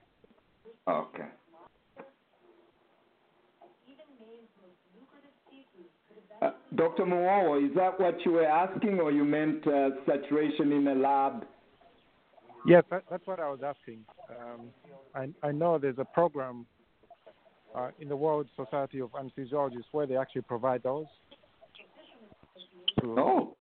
okay? 0.88 1.28
Uh, 6.40 6.50
Dr. 6.74 7.04
Muowo, 7.04 7.64
is 7.68 7.74
that 7.76 7.98
what 8.00 8.16
you 8.24 8.32
were 8.32 8.44
asking, 8.46 8.98
or 8.98 9.12
you 9.12 9.24
meant 9.24 9.64
uh, 9.66 9.90
saturation 10.06 10.72
in 10.72 10.88
a 10.88 10.94
lab? 10.94 11.44
Yes, 12.66 12.84
that, 12.90 13.04
that's 13.10 13.26
what 13.26 13.40
I 13.40 13.50
was 13.50 13.60
asking. 13.64 14.04
Um, 14.30 14.70
I, 15.14 15.46
I 15.46 15.52
know 15.52 15.78
there's 15.78 15.98
a 15.98 16.04
program 16.04 16.66
uh, 17.74 17.88
in 18.00 18.08
the 18.08 18.16
World 18.16 18.46
Society 18.56 19.00
of 19.00 19.10
Anesthesiologists 19.12 19.90
where 19.92 20.06
they 20.06 20.16
actually 20.16 20.42
provide 20.42 20.82
those. 20.82 21.06
Oh. 23.04 23.56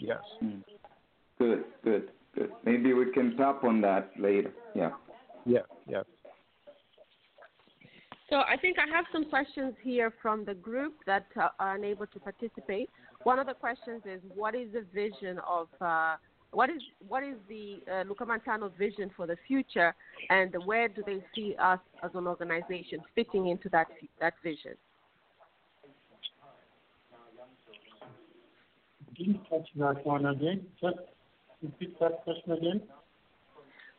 Yes. 0.00 0.18
Mm. 0.42 0.62
Good, 1.38 1.64
good, 1.84 2.10
good. 2.34 2.50
Maybe 2.64 2.92
we 2.92 3.12
can 3.12 3.36
tap 3.36 3.64
on 3.64 3.80
that 3.82 4.10
later. 4.18 4.52
Yeah. 4.74 4.90
Yeah, 5.44 5.60
yes. 5.88 6.04
So 8.28 8.36
I 8.36 8.56
think 8.60 8.76
I 8.78 8.92
have 8.94 9.04
some 9.12 9.26
questions 9.30 9.74
here 9.82 10.12
from 10.20 10.44
the 10.44 10.54
group 10.54 10.94
that 11.06 11.26
uh, 11.40 11.48
are 11.60 11.76
unable 11.76 12.06
to 12.08 12.18
participate. 12.18 12.90
One 13.22 13.38
of 13.38 13.46
the 13.46 13.54
questions 13.54 14.02
is, 14.04 14.20
what 14.34 14.54
is 14.54 14.68
the 14.72 14.84
vision 14.92 15.38
of 15.48 15.68
uh, 15.80 16.16
what 16.52 16.70
is 16.70 16.82
what 17.06 17.22
is 17.22 17.36
the 17.48 17.80
uh, 17.90 18.04
Lukamantano 18.04 18.70
vision 18.76 19.10
for 19.16 19.26
the 19.26 19.36
future, 19.46 19.94
and 20.30 20.54
where 20.64 20.88
do 20.88 21.02
they 21.04 21.22
see 21.34 21.54
us 21.60 21.80
as 22.02 22.10
an 22.14 22.26
organization 22.26 23.00
fitting 23.14 23.48
into 23.48 23.68
that 23.70 23.88
that 24.20 24.34
vision? 24.42 24.72
Didn't 29.16 29.40
that 29.50 30.04
one 30.04 30.26
again. 30.26 30.66
Just 30.80 30.98
repeat 31.62 31.98
that 32.00 32.22
question 32.24 32.52
again. 32.52 32.82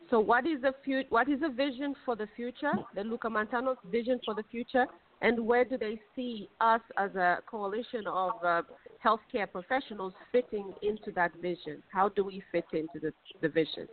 So 0.09 0.19
what 0.19 0.47
is 0.47 0.61
the 0.61 0.73
what 1.09 1.29
is 1.29 1.39
the 1.41 1.49
vision 1.49 1.95
for 2.05 2.15
the 2.15 2.27
future? 2.35 2.71
The 2.95 3.01
Lukamantano's 3.01 3.77
vision 3.91 4.19
for 4.23 4.33
the 4.33 4.43
future, 4.49 4.85
and 5.21 5.39
where 5.39 5.65
do 5.65 5.77
they 5.77 5.99
see 6.15 6.49
us 6.61 6.81
as 6.97 7.15
a 7.15 7.39
coalition 7.49 8.05
of 8.07 8.31
uh, 8.43 8.61
healthcare 9.03 9.51
professionals 9.51 10.13
fitting 10.31 10.73
into 10.83 11.11
that 11.15 11.31
vision? 11.41 11.81
How 11.91 12.09
do 12.09 12.23
we 12.23 12.43
fit 12.51 12.65
into 12.71 12.99
the, 13.01 13.11
the 13.41 13.49
vision? 13.49 13.87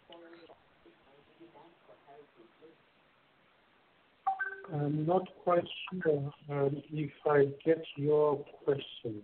I'm 4.72 5.06
not 5.06 5.28
quite 5.44 5.64
sure 6.02 6.32
um, 6.50 6.82
if 6.92 7.10
I 7.26 7.46
get 7.64 7.82
your 7.96 8.44
question. 8.64 9.22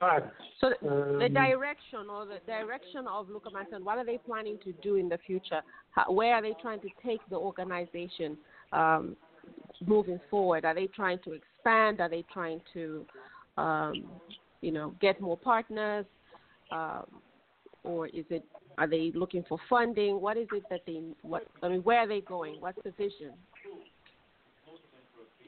But 0.00 0.32
So 0.60 0.72
the 0.80 1.26
um, 1.26 1.34
direction 1.34 2.06
or 2.10 2.24
the 2.24 2.38
direction 2.46 3.06
of 3.08 3.26
Lukamantano, 3.26 3.82
what 3.82 3.98
are 3.98 4.04
they 4.04 4.18
planning 4.18 4.58
to 4.64 4.72
do 4.80 4.94
in 4.94 5.08
the 5.08 5.18
future? 5.26 5.60
How, 5.90 6.12
where 6.12 6.34
are 6.34 6.42
they 6.42 6.54
trying 6.62 6.80
to 6.80 6.88
take 7.04 7.20
the 7.30 7.36
organization 7.36 8.38
um, 8.72 9.16
moving 9.86 10.20
forward? 10.30 10.64
Are 10.64 10.74
they 10.74 10.86
trying 10.86 11.18
to 11.24 11.32
expand? 11.32 12.00
Are 12.00 12.08
they 12.08 12.24
trying 12.32 12.60
to, 12.74 13.04
um, 13.56 14.04
you 14.60 14.72
know, 14.72 14.94
get 15.00 15.20
more 15.20 15.36
partners? 15.36 16.06
Um, 16.70 17.06
or 17.84 18.06
is 18.08 18.24
it 18.30 18.44
are 18.76 18.86
they 18.86 19.12
looking 19.14 19.44
for 19.48 19.58
funding? 19.68 20.20
What 20.20 20.36
is 20.36 20.46
it 20.52 20.62
that 20.70 20.82
they 20.86 21.02
what 21.22 21.46
I 21.62 21.68
mean? 21.68 21.82
Where 21.82 21.98
are 21.98 22.08
they 22.08 22.20
going? 22.20 22.60
What's 22.60 22.78
the 22.84 22.92
vision? 22.92 23.32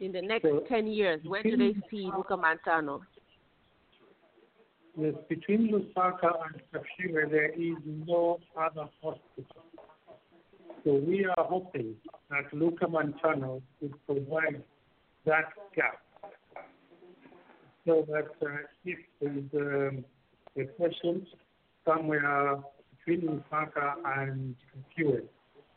In 0.00 0.12
the 0.12 0.22
next 0.22 0.44
So, 0.44 0.64
ten 0.68 0.86
years, 0.86 1.20
where 1.24 1.42
do 1.42 1.56
they 1.56 1.74
see 1.90 2.10
Lukamantano? 2.10 3.00
Yes, 4.98 5.14
between 5.28 5.68
Lusaka 5.70 6.32
and 6.46 6.62
Kafue, 6.74 7.30
there 7.30 7.52
is 7.52 7.76
no 7.84 8.40
other 8.58 8.88
hospital. 9.02 9.64
So 10.84 10.94
we 10.94 11.26
are 11.26 11.44
hoping 11.44 11.94
that 12.30 12.50
Lukamantano 12.52 13.60
would 13.80 14.06
provide 14.06 14.62
that 15.26 15.52
gap 15.76 16.00
so 17.86 18.06
that 18.08 18.30
uh, 18.46 18.56
if 18.84 18.98
there 19.20 19.36
is 19.36 19.44
um, 19.54 20.04
a 20.56 20.64
patient 20.80 21.24
somewhere 21.86 22.56
between 22.96 23.28
Lusaka 23.28 23.94
and 24.18 24.54
Kafue, 24.98 25.22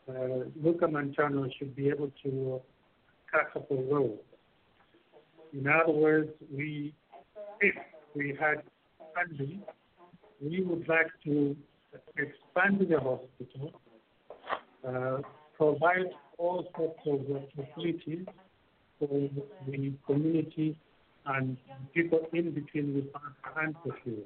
uh, 0.08 0.44
Lukamantano 0.62 1.50
should 1.58 1.74
be 1.76 1.88
able 1.88 2.10
to 2.22 2.60
cut 3.30 3.56
up 3.56 3.70
a 3.70 3.74
road. 3.74 4.18
In 5.52 5.66
other 5.68 5.92
words, 5.92 6.30
we, 6.50 6.94
if 7.60 7.74
we 8.14 8.36
had 8.40 8.62
funding, 9.14 9.62
we 10.40 10.62
would 10.62 10.88
like 10.88 11.08
to 11.24 11.56
expand 12.16 12.86
the 12.88 12.98
hospital, 12.98 13.80
provide 15.56 16.10
all 16.38 16.66
sorts 16.76 17.00
of 17.06 17.36
uh, 17.36 17.40
facilities 17.54 18.26
for 18.98 19.28
the 19.66 19.92
community 20.06 20.78
and 21.26 21.56
people 21.94 22.20
in 22.32 22.50
between 22.52 22.94
the 22.94 23.60
and 23.60 23.74
the 23.84 23.92
field. 24.04 24.24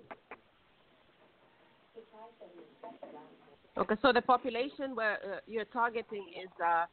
Okay, 3.77 3.95
so 4.03 4.13
the 4.13 4.23
population 4.23 4.97
where 4.97 5.15
uh, 5.15 5.39
you're 5.47 5.65
targeting 5.67 6.25
is 6.43 6.51
uh, 6.65 6.87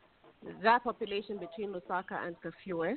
that 0.61 0.83
population 0.83 1.37
between 1.37 1.73
Lusaka 1.73 2.27
and 2.27 2.35
Kafue. 2.41 2.95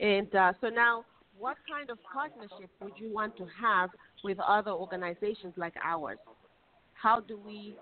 And 0.00 0.34
uh, 0.34 0.52
so 0.60 0.68
now, 0.68 1.04
what 1.38 1.56
kind 1.70 1.90
of 1.90 1.98
partnership 2.12 2.70
would 2.80 2.94
you 2.96 3.12
want 3.12 3.36
to 3.36 3.46
have 3.60 3.90
with 4.24 4.38
other 4.40 4.72
organizations 4.72 5.54
like 5.56 5.74
ours? 5.84 6.18
How 6.94 7.20
do 7.20 7.38
we 7.46 7.76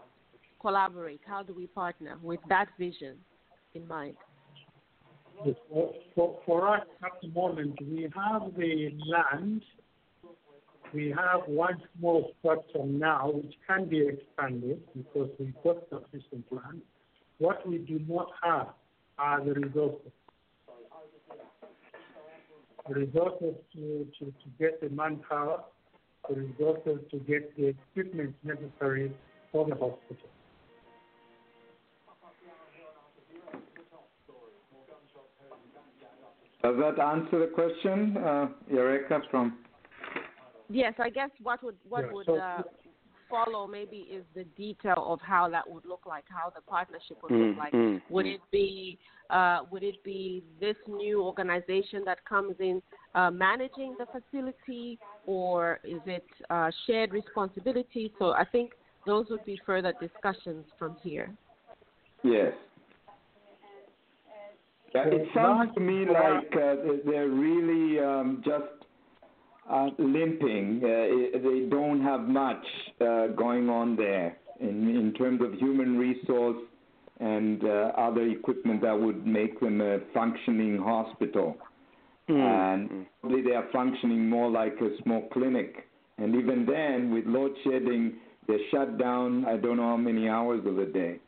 collaborate? 0.60 1.20
How 1.26 1.42
do 1.42 1.54
we 1.54 1.66
partner 1.66 2.18
with 2.22 2.40
that 2.48 2.68
vision 2.78 3.16
in 3.74 3.86
mind? 3.86 4.16
For, 5.70 6.40
for 6.44 6.68
us 6.74 6.84
at 7.04 7.12
the 7.22 7.28
moment, 7.28 7.78
we 7.80 8.02
have 8.14 8.42
the 8.56 8.90
land. 9.06 9.62
We 10.92 11.14
have 11.16 11.42
one 11.46 11.80
small 11.98 12.32
structure 12.38 12.84
now, 12.84 13.30
which 13.32 13.54
can 13.66 13.88
be 13.88 14.08
expanded 14.08 14.82
because 14.96 15.28
we've 15.38 15.54
got 15.62 15.76
sufficient 15.90 16.44
land. 16.50 16.82
What 17.38 17.68
we 17.68 17.78
do 17.78 18.00
not 18.08 18.30
have 18.42 18.68
are 19.18 19.44
the 19.44 19.52
resources. 19.52 20.12
The 22.88 22.94
resources 22.94 23.54
to, 23.74 24.06
to, 24.18 24.24
to 24.24 24.48
get 24.58 24.80
the 24.80 24.88
manpower, 24.88 25.62
the 26.28 26.34
resources 26.34 26.98
to 27.10 27.18
get 27.18 27.54
the 27.56 27.66
equipment 27.66 28.34
necessary 28.42 29.12
for 29.52 29.66
the 29.66 29.74
hospital. 29.74 30.30
Does 36.62 36.76
that 36.78 36.98
answer 37.00 37.38
the 37.38 37.46
question, 37.54 38.16
uh, 38.16 38.48
Yareka 38.70 39.20
from? 39.30 39.58
Yes, 40.68 40.94
I 40.98 41.08
guess 41.08 41.30
what 41.42 41.62
would 41.62 41.76
what 41.88 42.04
Yeah, 42.04 42.12
would 42.12 42.26
so- 42.26 42.36
uh, 42.36 42.62
follow 43.30 43.66
maybe 43.66 43.98
is 44.10 44.24
the 44.34 44.44
detail 44.56 45.04
of 45.06 45.20
how 45.20 45.48
that 45.50 45.68
would 45.68 45.84
look 45.84 46.04
like, 46.06 46.24
how 46.28 46.50
the 46.54 46.62
partnership 46.62 47.18
would 47.22 47.32
Mm, 47.32 47.48
look 47.50 47.58
like. 47.58 47.72
mm, 47.72 48.00
would 48.10 48.26
mm. 48.26 48.34
it 48.34 48.40
be 48.50 48.98
uh, 49.30 49.60
would 49.70 49.82
it 49.82 50.02
be 50.02 50.42
this 50.60 50.76
new 50.86 51.22
organization 51.22 52.04
that 52.04 52.24
comes 52.24 52.56
in 52.58 52.82
uh, 53.14 53.30
managing 53.30 53.94
the 53.98 54.06
facility, 54.06 54.98
or 55.26 55.78
is 55.84 56.00
it 56.06 56.26
uh, 56.50 56.70
shared 56.86 57.12
responsibility? 57.12 58.12
So 58.18 58.32
I 58.32 58.44
think 58.44 58.72
those 59.06 59.26
would 59.30 59.44
be 59.44 59.58
further 59.64 59.92
discussions 60.00 60.64
from 60.78 60.96
here. 61.02 61.30
Yes. 62.24 62.52
It 64.94 65.28
sounds 65.34 65.74
to 65.74 65.80
me 65.80 66.04
like 66.06 66.50
uh, 66.56 66.76
they- 66.84 67.02
they're 67.10 67.28
really 67.28 67.98
um, 68.00 68.42
just 68.44 68.64
uh, 69.70 69.90
limping. 69.98 70.80
Uh, 70.82 71.38
they 71.46 71.66
don't 71.68 72.00
have 72.02 72.22
much 72.22 72.64
uh, 73.00 73.26
going 73.28 73.68
on 73.68 73.96
there 73.96 74.36
in, 74.60 74.88
in 74.96 75.12
terms 75.14 75.40
of 75.42 75.52
human 75.54 75.98
resource 75.98 76.56
and 77.20 77.62
uh, 77.64 77.92
other 77.98 78.22
equipment 78.22 78.80
that 78.82 78.98
would 78.98 79.26
make 79.26 79.60
them 79.60 79.80
a 79.80 79.98
functioning 80.14 80.78
hospital. 80.78 81.56
Mm, 82.28 82.40
And 82.40 82.90
mm. 82.90 83.06
probably 83.20 83.42
they 83.42 83.54
are 83.54 83.66
functioning 83.72 84.28
more 84.28 84.50
like 84.50 84.76
a 84.80 84.90
small 85.02 85.28
clinic. 85.32 85.86
And 86.18 86.34
even 86.34 86.66
then, 86.66 87.12
with 87.12 87.26
load 87.26 87.52
shedding, 87.64 88.14
they're 88.46 88.58
shut 88.70 88.98
down. 88.98 89.44
I 89.46 89.56
don't 89.56 89.76
know 89.76 89.88
how 89.88 89.96
many 89.96 90.28
hours 90.28 90.64
of 90.66 90.76
the 90.76 90.86
day. 90.86 91.18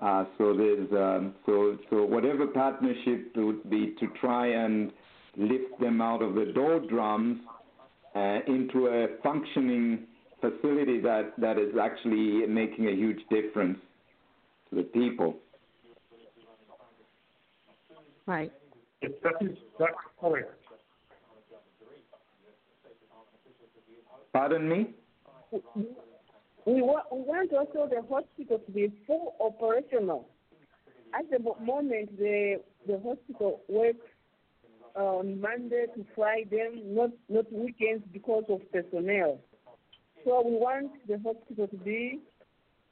Uh, 0.00 0.24
so 0.38 0.54
there's 0.56 0.90
um, 0.92 1.34
so 1.46 1.78
so 1.88 2.04
whatever 2.04 2.46
partnership 2.48 3.32
would 3.36 3.68
be 3.70 3.94
to 4.00 4.08
try 4.20 4.48
and 4.48 4.92
lift 5.36 5.78
them 5.80 6.00
out 6.00 6.20
of 6.20 6.34
the 6.34 6.52
doldrums 6.54 7.38
uh, 8.14 8.38
into 8.46 8.88
a 8.88 9.06
functioning 9.22 10.06
facility 10.40 11.00
that 11.00 11.32
that 11.38 11.58
is 11.58 11.74
actually 11.80 12.46
making 12.46 12.88
a 12.88 12.92
huge 12.92 13.20
difference 13.30 13.78
to 14.70 14.76
the 14.76 14.82
people. 14.82 15.36
Right. 18.26 18.52
Yes, 19.00 19.12
that 19.22 19.34
is 19.40 19.56
that's 19.78 19.92
correct. 20.20 20.50
Pardon 24.32 24.68
me. 24.68 24.88
We 26.66 26.80
want, 26.80 27.04
we 27.12 27.20
want 27.20 27.52
also 27.52 27.88
the 27.88 28.00
hospital 28.02 28.58
to 28.58 28.72
be 28.72 28.92
full 29.06 29.34
operational. 29.40 30.28
At 31.12 31.30
the 31.30 31.38
moment, 31.62 32.18
the 32.18 32.60
the 32.86 32.98
hospital 32.98 33.62
works 33.68 34.06
uh, 34.96 35.18
on 35.18 35.40
Monday 35.40 35.86
to 35.94 36.06
Friday, 36.14 36.82
not 36.84 37.10
not 37.28 37.52
weekends 37.52 38.04
because 38.12 38.44
of 38.48 38.60
personnel. 38.72 39.40
So 40.24 40.42
we 40.42 40.56
want 40.56 40.92
the 41.06 41.18
hospital 41.18 41.68
to 41.68 41.76
be 41.76 42.20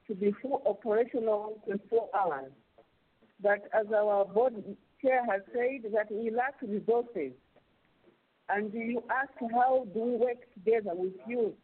to 0.07 0.15
be 0.15 0.35
full 0.43 0.63
operational 0.67 1.61
24 1.65 2.11
hours. 2.15 2.53
But 3.43 3.69
as 3.73 3.87
our 3.93 4.27
board 4.27 4.55
chair 5.01 5.25
has 5.31 5.41
said, 5.53 5.91
that 5.93 6.11
we 6.11 6.31
lack 6.31 6.61
resources. 6.63 7.33
And 8.49 8.73
you 8.75 9.03
ask 9.11 9.31
how 9.53 9.87
do 9.95 10.01
we 10.01 10.17
work 10.17 10.39
together 10.55 10.95
with 10.95 11.15
you? 11.27 11.55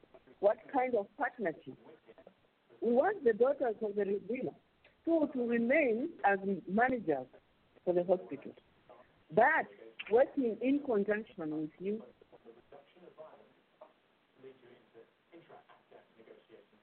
What 0.41 0.59
kind 0.73 0.95
of 0.95 1.07
partnership? 1.17 1.75
We 2.81 2.93
want 2.93 3.25
the 3.25 3.33
daughters 3.33 3.75
of 3.83 3.97
the 3.97 4.05
Redeemer 4.05 4.53
to, 5.05 5.29
to 5.33 5.49
remain 5.49 6.11
as 6.25 6.39
managers 6.71 7.27
for 7.85 7.93
the 7.93 8.05
hospital, 8.05 8.53
but 9.35 9.67
working 10.11 10.57
in 10.63 10.81
conjunction 10.85 11.61
with 11.61 11.71
you. 11.81 12.03
Leads 14.43 14.57
you 14.63 14.71
into 14.71 15.03
interest 15.33 15.65
negotiations. 16.19 16.79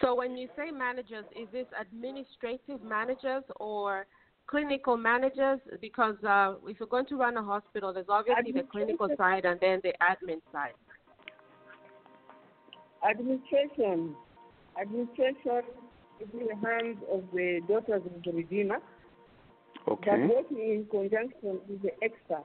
So 0.00 0.14
when 0.14 0.36
you 0.36 0.48
say 0.56 0.70
managers, 0.70 1.24
is 1.34 1.48
this 1.52 1.66
administrative 1.80 2.82
managers 2.82 3.42
or 3.56 4.06
clinical 4.46 4.96
managers? 4.96 5.60
Because 5.80 6.16
uh, 6.22 6.54
if 6.66 6.78
you're 6.78 6.88
going 6.88 7.06
to 7.06 7.16
run 7.16 7.36
a 7.36 7.42
hospital, 7.42 7.92
there's 7.92 8.06
obviously 8.08 8.52
the 8.52 8.62
clinical 8.70 9.08
side 9.16 9.44
and 9.44 9.58
then 9.60 9.80
the 9.82 9.92
admin 10.00 10.40
side. 10.52 10.74
Administration, 13.08 14.16
administration 14.80 15.62
is 16.20 16.28
in 16.32 16.46
the 16.46 16.66
hands 16.66 16.98
of 17.12 17.22
the 17.32 17.60
daughters 17.68 18.02
of 18.06 18.22
the 18.24 18.32
Redeemer, 18.32 18.78
Okay. 19.86 20.10
but 20.10 20.36
working 20.36 20.58
in 20.58 20.86
conjunction 20.90 21.60
with 21.68 21.82
the 21.82 21.90
expert. 22.02 22.44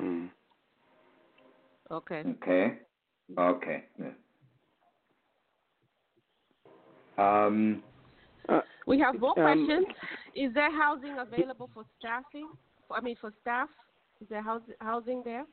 Mm. 0.00 0.30
Okay. 1.90 2.24
Okay. 2.26 2.78
Okay. 3.38 3.84
Yeah. 3.98 4.12
Um, 7.18 7.82
We 8.86 9.00
have 9.00 9.18
more 9.18 9.36
Um, 9.38 9.66
questions. 9.66 9.86
Is 10.34 10.52
there 10.54 10.70
housing 10.70 11.18
available 11.18 11.68
for 11.74 11.84
staffing? 11.98 12.48
I 12.90 13.00
mean, 13.00 13.16
for 13.16 13.32
staff? 13.40 13.68
Is 14.20 14.28
there 14.28 14.42
housing 14.80 15.22
there? 15.24 15.44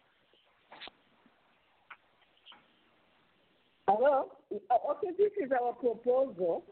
Hello? 3.87 4.29
Uh, 4.51 4.57
Okay, 4.91 5.09
this 5.17 5.31
is 5.43 5.51
our 5.51 5.73
proposal 5.73 6.63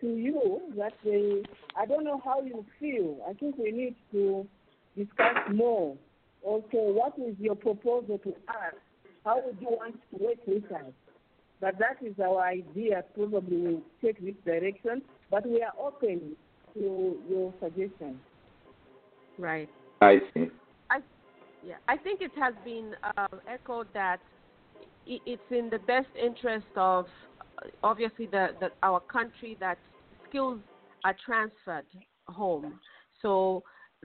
to 0.00 0.06
you 0.06 0.60
that 0.76 0.92
they, 1.04 1.42
I 1.76 1.86
don't 1.86 2.04
know 2.04 2.20
how 2.24 2.40
you 2.42 2.64
feel. 2.78 3.18
I 3.28 3.32
think 3.34 3.56
we 3.58 3.70
need 3.72 3.96
to 4.12 4.46
discuss 4.96 5.36
more. 5.52 5.96
Also, 6.42 6.68
what 6.72 7.14
is 7.18 7.34
your 7.38 7.54
proposal 7.56 8.18
to 8.18 8.30
us? 8.30 8.74
How 9.24 9.40
would 9.44 9.58
you 9.60 9.68
want 9.68 9.96
to 10.10 10.24
work 10.24 10.38
with 10.46 10.64
us? 10.72 10.92
But 11.60 11.74
that 11.78 11.98
is 12.06 12.14
our 12.18 12.40
idea. 12.40 13.04
Probably 13.14 13.56
we'll 13.56 13.82
take 14.02 14.24
this 14.24 14.34
direction, 14.46 15.02
but 15.30 15.46
we 15.46 15.62
are 15.62 15.72
open 15.78 16.36
to 16.74 17.18
your 17.28 17.52
suggestions. 17.60 18.16
Right. 19.38 19.68
I 20.00 20.18
see. 20.32 20.48
I, 20.90 21.00
yeah, 21.66 21.74
I 21.88 21.96
think 21.98 22.22
it 22.22 22.32
has 22.38 22.54
been 22.64 22.94
uh, 23.16 23.26
echoed 23.48 23.88
that 23.92 24.20
i- 24.20 24.39
it's 25.26 25.42
in 25.50 25.70
the 25.70 25.78
best 25.78 26.08
interest 26.22 26.66
of 26.76 27.06
obviously 27.82 28.26
the, 28.26 28.48
the 28.60 28.68
our 28.82 29.00
country 29.00 29.56
that 29.60 29.78
skills 30.28 30.60
are 31.04 31.16
transferred 31.24 31.86
home. 32.28 32.78
So 33.22 33.62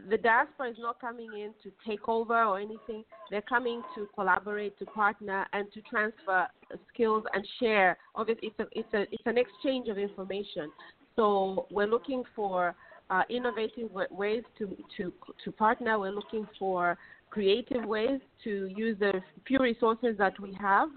the 0.09 0.17
diaspora 0.17 0.71
is 0.71 0.77
not 0.79 0.99
coming 0.99 1.29
in 1.35 1.53
to 1.63 1.71
take 1.87 2.07
over 2.09 2.43
or 2.43 2.59
anything. 2.59 3.03
They're 3.31 3.41
coming 3.41 3.81
to 3.95 4.07
collaborate, 4.13 4.77
to 4.79 4.85
partner, 4.85 5.45
and 5.53 5.71
to 5.73 5.81
transfer 5.81 6.47
skills 6.93 7.23
and 7.33 7.47
share. 7.59 7.97
Obviously, 8.15 8.49
it's 8.49 8.59
a, 8.59 8.65
it's 8.71 8.93
a, 8.93 9.01
it's 9.13 9.23
an 9.25 9.37
exchange 9.37 9.87
of 9.87 9.97
information. 9.97 10.69
So 11.15 11.65
we're 11.71 11.87
looking 11.87 12.23
for 12.35 12.75
uh, 13.09 13.21
innovative 13.29 13.89
ways 14.11 14.43
to, 14.57 14.75
to, 14.97 15.13
to 15.43 15.51
partner. 15.51 15.97
We're 15.97 16.11
looking 16.11 16.45
for 16.59 16.97
creative 17.35 17.83
ways 17.83 18.21
to 18.45 18.71
use 18.73 18.97
the 18.97 19.11
few 19.45 19.59
resources 19.59 20.15
that 20.17 20.39
we 20.39 20.53
have. 20.53 20.87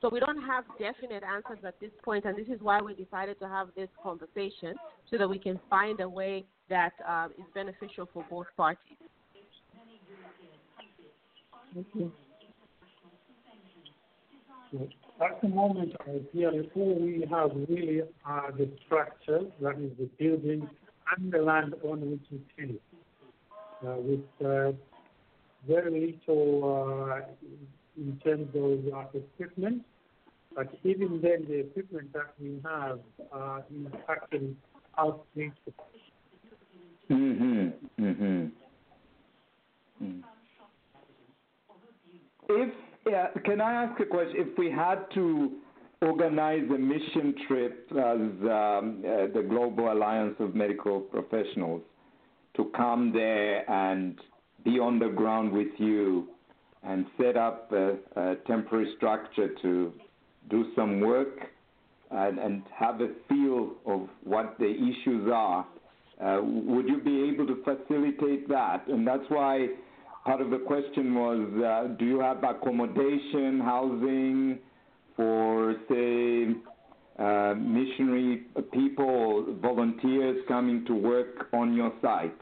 So 0.00 0.08
we 0.10 0.20
don't 0.20 0.40
have 0.42 0.64
definite 0.78 1.22
answers 1.22 1.62
at 1.66 1.78
this 1.80 1.90
point, 2.02 2.24
and 2.24 2.34
this 2.34 2.48
is 2.48 2.60
why 2.62 2.80
we 2.80 2.94
decided 2.94 3.38
to 3.40 3.46
have 3.46 3.68
this 3.76 3.90
conversation 4.02 4.74
so 5.10 5.18
that 5.18 5.28
we 5.28 5.38
can 5.38 5.60
find 5.68 6.00
a 6.00 6.08
way 6.08 6.46
that 6.70 6.94
uh, 7.06 7.28
is 7.38 7.44
beneficial 7.54 8.08
for 8.10 8.24
both 8.30 8.46
parties. 8.56 8.96
Okay. 11.76 12.10
At 15.20 15.42
the 15.42 15.48
moment, 15.48 15.92
all 16.04 16.94
we 16.94 17.26
have 17.30 17.50
really 17.68 18.00
are 18.24 18.50
the 18.52 18.70
structure, 18.86 19.40
that 19.60 19.78
is 19.78 19.92
the 19.98 20.08
building 20.18 20.66
and 21.14 21.30
the 21.30 21.38
land 21.38 21.74
on 21.84 22.00
which 22.10 22.26
it 22.56 22.70
is, 22.70 22.76
uh, 23.86 23.96
with 23.98 24.20
uh, 24.44 24.72
very 25.66 26.18
little 26.26 27.14
uh, 27.14 27.20
in 27.96 28.18
terms 28.24 28.48
of 28.54 28.94
uh, 28.94 29.04
equipment. 29.14 29.84
But 30.54 30.68
even 30.84 31.20
then, 31.22 31.46
the 31.48 31.60
equipment 31.60 32.12
that 32.12 32.34
we 32.40 32.60
have 32.64 33.00
uh, 33.32 33.60
is 33.70 33.92
actually 34.08 34.56
outdated. 34.98 35.74
Mhm. 37.10 37.72
Mhm. 37.98 38.50
Mm. 40.02 40.22
If 42.48 42.74
can 43.44 43.60
I 43.60 43.84
ask 43.84 44.00
a 44.00 44.06
question? 44.06 44.36
If 44.36 44.58
we 44.58 44.70
had 44.70 45.10
to 45.14 45.52
organize 46.02 46.68
a 46.68 46.78
mission 46.78 47.34
trip 47.46 47.86
as 47.92 47.96
um, 47.96 49.02
uh, 49.06 49.26
the 49.32 49.44
Global 49.48 49.92
Alliance 49.92 50.34
of 50.40 50.54
Medical 50.54 51.00
Professionals 51.00 51.82
to 52.56 52.64
come 52.76 53.12
there 53.12 53.68
and 53.70 54.18
be 54.64 54.78
on 54.78 54.98
the 54.98 55.08
ground 55.08 55.52
with 55.52 55.68
you 55.78 56.28
and 56.82 57.06
set 57.20 57.36
up 57.36 57.70
a, 57.72 57.96
a 58.16 58.36
temporary 58.46 58.92
structure 58.96 59.48
to 59.62 59.92
do 60.50 60.66
some 60.74 61.00
work 61.00 61.38
and, 62.10 62.38
and, 62.38 62.62
have 62.76 63.00
a 63.00 63.08
feel 63.28 63.72
of 63.86 64.08
what 64.24 64.56
the 64.58 64.70
issues 64.70 65.30
are, 65.32 65.66
uh, 66.22 66.40
would 66.42 66.86
you 66.86 67.00
be 67.00 67.30
able 67.30 67.46
to 67.46 67.62
facilitate 67.64 68.48
that? 68.48 68.86
And 68.88 69.06
that's 69.06 69.24
why 69.28 69.68
part 70.24 70.40
of 70.40 70.50
the 70.50 70.58
question 70.58 71.14
was 71.14 71.48
uh, 71.64 71.94
do 71.98 72.04
you 72.04 72.20
have 72.20 72.44
accommodation, 72.44 73.60
housing 73.60 74.58
for, 75.16 75.74
say, 75.88 76.48
uh, 77.18 77.54
missionary 77.54 78.42
people, 78.72 79.56
volunteers 79.62 80.36
coming 80.48 80.84
to 80.86 80.94
work 80.94 81.48
on 81.52 81.74
your 81.74 81.92
site? 82.02 82.36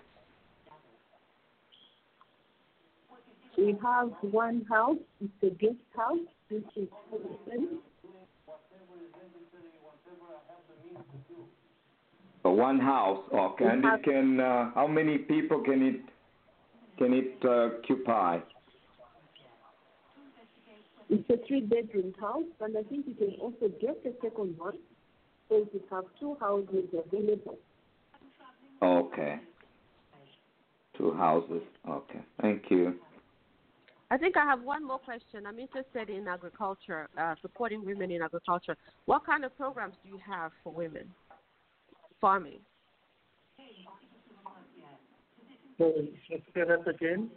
We 3.61 3.77
have 3.83 4.09
one 4.23 4.65
house, 4.71 4.97
it's 5.21 5.33
a 5.43 5.51
guest 5.51 5.75
house, 5.95 6.19
which 6.49 6.65
is. 6.77 6.89
So 12.43 12.51
one 12.53 12.81
house, 12.81 13.23
okay, 13.31 13.67
and 13.67 13.85
it 13.85 14.03
can. 14.03 14.41
Uh, 14.41 14.71
how 14.75 14.87
many 14.87 15.19
people 15.19 15.63
can 15.63 15.83
it 15.83 16.01
can 16.97 17.13
it 17.13 17.37
uh, 17.45 17.77
occupy? 17.77 18.39
It's 21.11 21.29
a 21.29 21.47
three-bedroom 21.47 22.15
house, 22.19 22.45
and 22.61 22.79
I 22.79 22.83
think 22.85 23.07
you 23.09 23.15
can 23.15 23.35
also 23.43 23.69
get 23.79 24.01
a 24.07 24.13
second 24.23 24.57
one, 24.57 24.79
so 25.51 25.67
you 25.71 25.83
have 25.91 26.05
two 26.19 26.35
houses 26.41 26.85
available. 26.95 27.59
Okay. 28.81 29.41
Two 30.97 31.13
houses. 31.13 31.63
Okay. 31.87 32.21
Thank 32.41 32.71
you. 32.71 32.95
I 34.13 34.19
think 34.19 34.37
I 34.37 34.45
have 34.45 34.63
one 34.63 34.85
more 34.85 34.99
question. 34.99 35.47
I'm 35.47 35.59
interested 35.59 36.11
in 36.11 36.27
agriculture, 36.27 37.09
uh, 37.17 37.37
supporting 37.41 37.85
women 37.85 38.11
in 38.11 38.23
agriculture. 38.23 38.77
What 39.07 39.25
kind 39.25 39.45
of 39.45 39.57
programs 39.57 39.95
do 40.03 40.09
you 40.09 40.19
have 40.27 40.51
for 40.65 40.73
women 40.73 41.05
farming? 42.21 42.59
So, 45.79 45.93
let's 46.31 46.43
say 46.55 46.63
that 46.67 46.89
again. 46.89 47.31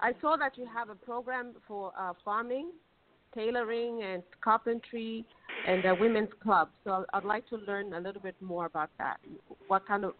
I 0.00 0.12
saw 0.20 0.36
that 0.36 0.58
you 0.58 0.66
have 0.72 0.88
a 0.88 0.94
program 0.94 1.52
for 1.68 1.92
uh, 1.98 2.14
farming, 2.24 2.70
tailoring, 3.34 4.02
and 4.02 4.22
carpentry, 4.42 5.24
and 5.66 5.84
a 5.84 5.94
women's 5.94 6.30
club. 6.42 6.68
So 6.84 7.04
I'd 7.12 7.24
like 7.24 7.48
to 7.50 7.56
learn 7.56 7.92
a 7.92 8.00
little 8.00 8.20
bit 8.20 8.34
more 8.40 8.66
about 8.66 8.90
that. 8.98 9.18
What 9.68 9.86
kind 9.86 10.04
of 10.04 10.14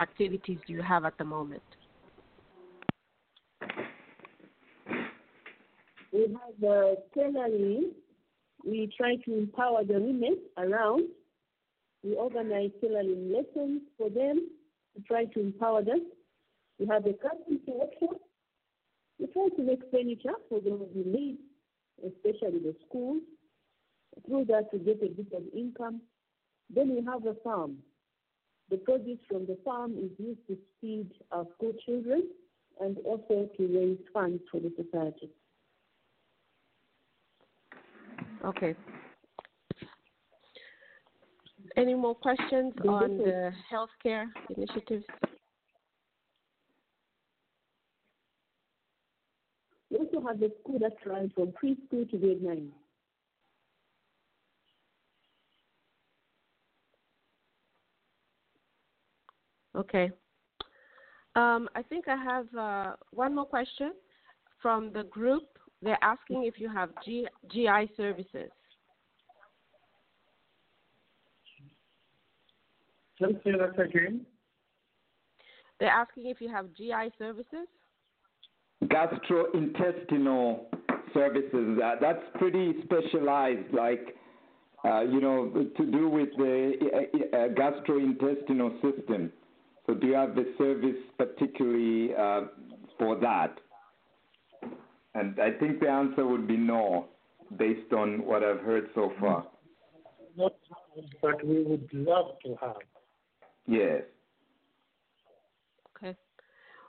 activities 0.00 0.58
do 0.66 0.72
you 0.72 0.82
have 0.82 1.04
at 1.04 1.16
the 1.18 1.24
moment? 1.24 1.62
We 6.12 6.20
have 6.20 6.70
uh, 6.70 6.94
tailoring. 7.14 7.92
We 8.64 8.92
try 8.96 9.16
to 9.16 9.38
empower 9.38 9.82
the 9.84 9.94
women 9.94 10.38
around. 10.58 11.04
We 12.04 12.14
organize 12.14 12.70
tailoring 12.80 13.32
lessons 13.32 13.82
for 13.96 14.10
them 14.10 14.48
to 14.94 15.02
try 15.02 15.24
to 15.24 15.40
empower 15.40 15.82
them. 15.82 16.06
We 16.78 16.86
have 16.86 17.06
a 17.06 17.14
carpentry 17.14 17.60
workshop. 17.66 18.20
We 19.18 19.26
try 19.28 19.48
to 19.56 19.62
make 19.62 19.80
furniture 19.90 20.34
for 20.48 20.60
those 20.60 20.88
who 20.92 21.04
need, 21.04 21.38
especially 22.04 22.58
the 22.58 22.74
schools. 22.88 23.22
Through 24.26 24.46
that, 24.46 24.68
we 24.72 24.80
get 24.80 25.02
a 25.02 25.08
bit 25.08 25.32
of 25.32 25.42
income. 25.56 26.02
Then 26.74 26.94
we 26.94 27.04
have 27.04 27.24
a 27.24 27.34
farm. 27.42 27.78
The 28.70 28.76
produce 28.78 29.18
from 29.28 29.46
the 29.46 29.58
farm 29.64 29.92
is 29.98 30.10
used 30.18 30.46
to 30.48 30.56
feed 30.80 31.10
our 31.30 31.46
school 31.54 31.72
children 31.84 32.28
and 32.80 32.98
also 33.04 33.48
to 33.56 33.66
raise 33.66 33.98
funds 34.12 34.42
for 34.50 34.60
the 34.60 34.72
society. 34.76 35.30
Okay. 38.44 38.74
Any 41.76 41.94
more 41.94 42.14
questions 42.14 42.74
on 42.86 43.18
the 43.18 43.52
healthcare 43.72 44.26
initiatives? 44.54 45.04
We 49.90 49.98
also 49.98 50.26
have 50.26 50.40
the 50.40 50.50
school 50.60 50.78
that 50.80 50.94
runs 51.06 51.32
from 51.34 51.52
preschool 51.52 52.10
to 52.10 52.18
grade 52.18 52.42
9. 52.42 52.72
Okay. 59.76 60.10
Um, 61.34 61.68
I 61.74 61.82
think 61.82 62.08
I 62.08 62.16
have 62.16 62.54
uh, 62.54 62.96
one 63.12 63.34
more 63.34 63.46
question 63.46 63.92
from 64.60 64.92
the 64.92 65.04
group. 65.04 65.44
They're 65.82 65.98
asking 66.02 66.44
if 66.44 66.60
you 66.60 66.68
have 66.68 66.90
G- 67.04 67.26
GI 67.50 67.90
services. 67.96 68.50
Just 73.18 73.34
say 73.44 73.52
that 73.52 73.80
again. 73.80 74.24
They're 75.80 75.90
asking 75.90 76.26
if 76.26 76.40
you 76.40 76.48
have 76.48 76.72
GI 76.76 77.12
services. 77.18 77.66
Gastrointestinal 78.84 80.60
services. 81.12 81.78
Uh, 81.84 81.94
that's 82.00 82.22
pretty 82.36 82.74
specialized, 82.84 83.72
like 83.72 84.16
uh, 84.84 85.02
you 85.02 85.20
know, 85.20 85.52
to 85.76 85.86
do 85.86 86.08
with 86.08 86.30
the 86.36 86.72
uh, 86.82 87.36
uh 87.36 87.48
gastrointestinal 87.48 88.74
system. 88.82 89.32
So, 89.86 89.94
do 89.94 90.06
you 90.08 90.14
have 90.14 90.34
the 90.34 90.52
service 90.58 90.96
particularly 91.18 92.14
uh, 92.14 92.42
for 92.98 93.18
that? 93.20 93.58
And 95.14 95.38
I 95.40 95.50
think 95.52 95.80
the 95.80 95.88
answer 95.88 96.26
would 96.26 96.46
be 96.48 96.56
no, 96.56 97.06
based 97.58 97.92
on 97.92 98.24
what 98.24 98.42
I've 98.42 98.60
heard 98.60 98.88
so 98.94 99.12
far. 99.20 99.46
Not, 100.36 100.54
but 101.20 101.44
we 101.46 101.62
would 101.62 101.88
love 101.92 102.38
to 102.44 102.56
have. 102.60 102.76
Yes. 103.66 104.02
Okay. 105.96 106.16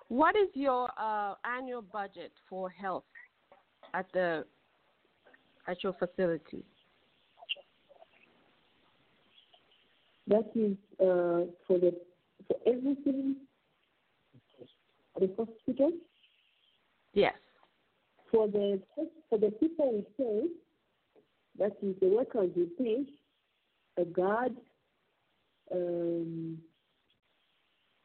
What 0.07 0.35
is 0.35 0.47
your 0.53 0.89
uh, 0.97 1.35
annual 1.43 1.81
budget 1.81 2.31
for 2.49 2.69
health 2.69 3.03
at 3.93 4.05
the 4.13 4.45
at 5.67 5.83
your 5.83 5.93
facility? 5.93 6.63
That 10.27 10.49
is 10.55 10.77
uh, 11.01 11.51
for 11.67 11.79
the 11.79 11.93
for 12.47 12.57
everything. 12.65 13.35
The 15.19 15.27
hospital. 15.37 15.91
Yes. 17.13 17.35
For 18.33 18.47
the 18.47 18.81
for 19.29 19.37
the 19.37 19.51
people 19.51 19.93
we 19.93 20.01
pay, 20.17 20.47
that 21.59 21.77
is 21.83 21.95
the 22.01 22.07
workers 22.07 22.49
we 22.55 22.65
pay, 22.83 24.01
a 24.01 24.05
guard, 24.05 24.53
um, 25.71 26.57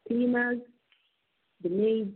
cleaners, 0.07 0.59
the 1.62 1.70
maids. 1.70 2.14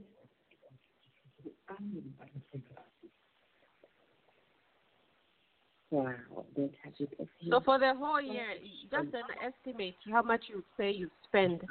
Wow, 5.91 6.15
don't 6.55 6.73
have 6.85 6.93
it. 7.01 7.29
So 7.49 7.61
for 7.61 7.79
the 7.79 7.95
whole 7.95 8.21
year, 8.21 8.49
just 8.91 9.15
an 9.15 9.23
estimate 9.43 9.95
how 10.11 10.21
much 10.21 10.43
you 10.49 10.63
say 10.77 10.91
you 10.91 11.11
spend 11.29 11.63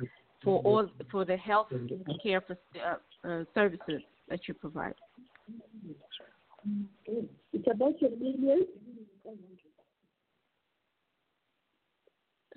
for 0.44 0.60
all 0.64 0.88
for 1.12 1.24
the 1.24 1.38
health 1.38 1.68
care 2.24 2.42
for, 2.42 2.58
uh, 2.84 3.28
uh, 3.28 3.44
services 3.54 4.02
that 4.28 4.48
you 4.48 4.56
provide. 4.56 4.96
It's 7.54 7.68
about 7.72 8.02
a 8.02 8.10
million. 8.10 8.66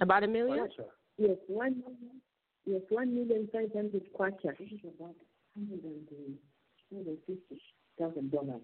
About 0.01 0.25
a 0.25 0.29
million? 0.29 0.69
Yes, 1.19 1.37
one 1.47 1.79
million. 1.79 2.21
Yes, 2.67 2.81
one 2.89 3.15
million 3.15 3.49
five 3.53 3.71
hundred 3.75 4.03
kwacha. 4.19 4.57
This 4.59 4.69
is 4.73 4.81
about 4.99 5.15
hundred 5.57 5.85
and 5.85 7.19
fifty 7.27 7.61
thousand 7.99 8.31
dollars. 8.31 8.61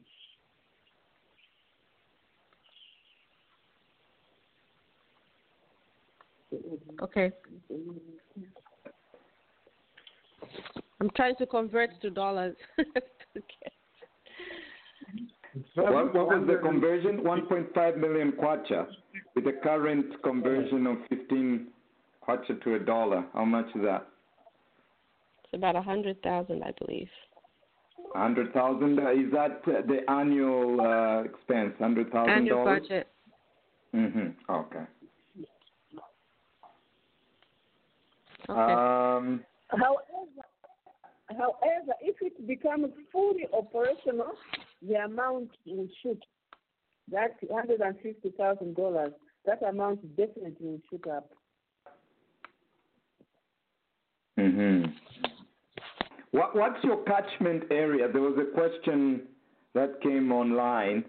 Okay. 7.03 7.31
I'm 11.01 11.11
trying 11.17 11.37
to 11.37 11.47
convert 11.47 12.01
to 12.03 12.11
dollars. 12.11 12.57
okay. 12.81 13.70
What, 15.75 16.15
what 16.15 16.29
was 16.29 16.45
the 16.47 16.57
conversion? 16.63 17.19
1.5 17.19 17.97
million 17.99 18.33
kwacha 18.33 18.87
with 19.35 19.45
the 19.45 19.53
current 19.63 20.23
conversion 20.23 20.87
of 20.87 20.99
15 21.09 21.67
kwacha 22.27 22.63
to 22.63 22.75
a 22.75 22.79
dollar. 22.79 23.25
How 23.35 23.45
much 23.45 23.67
is 23.75 23.83
that? 23.83 24.07
It's 25.45 25.55
about 25.55 25.75
a 25.77 25.83
hundred 25.83 26.23
thousand, 26.23 26.63
I 26.63 26.73
believe. 26.85 27.09
Hundred 28.15 28.53
thousand 28.53 28.99
is 28.99 29.33
that 29.33 29.65
the 29.65 30.01
annual 30.09 30.81
uh, 30.81 31.23
expense? 31.23 31.75
$100,000? 31.81 32.29
Annual 32.29 32.65
budget. 32.65 33.09
Mhm. 33.95 34.35
Okay. 34.49 34.85
Okay. 38.49 38.73
Um, 38.73 39.45
However, 39.69 40.03
however, 41.37 41.93
if 42.01 42.17
it 42.21 42.47
becomes 42.47 42.89
fully 43.13 43.47
operational, 43.53 44.33
the 44.87 44.95
amount 44.95 45.51
will 45.67 45.89
shoot. 46.03 46.23
That 47.11 47.37
hundred 47.53 47.81
and 47.81 47.97
fifty 48.03 48.31
thousand 48.37 48.77
dollars, 48.77 49.13
that 49.45 49.63
amount 49.63 50.17
definitely 50.17 50.55
will 50.61 50.81
shoot 50.91 51.07
up. 51.09 51.31
mhm. 54.39 54.93
What 56.33 56.55
What's 56.55 56.83
your 56.85 57.03
catchment 57.05 57.65
area? 57.71 58.09
There 58.13 58.23
was 58.23 58.39
a 58.39 58.55
question 58.55 59.23
that 59.75 60.01
came 60.03 60.33
online. 60.33 61.05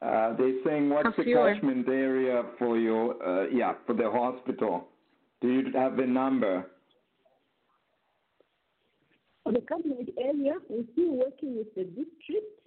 Uh, 0.00 0.34
they're 0.36 0.58
saying 0.64 0.90
what's 0.90 1.16
the 1.16 1.24
catchment 1.24 1.88
area 1.88 2.42
for 2.58 2.76
your 2.76 3.22
uh, 3.22 3.46
yeah 3.48 3.74
for 3.86 3.94
the 3.94 4.10
hospital? 4.10 4.88
Do 5.40 5.48
you 5.48 5.72
have 5.74 5.98
a 5.98 6.06
number? 6.06 6.66
For 9.52 9.60
the 9.60 9.66
catchment 9.66 10.10
area, 10.18 10.54
we're 10.68 10.84
still 10.92 11.12
working 11.16 11.56
with 11.58 11.74
the 11.74 11.84
district. 11.84 12.60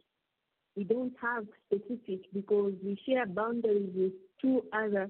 We 0.75 0.83
don't 0.83 1.13
have 1.21 1.45
specific 1.65 2.25
because 2.33 2.73
we 2.83 2.99
share 3.07 3.25
boundaries 3.25 3.89
with 3.95 4.11
two 4.41 4.63
other 4.73 5.09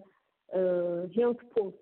uh, 0.53 1.07
health 1.19 1.38
posts. 1.55 1.80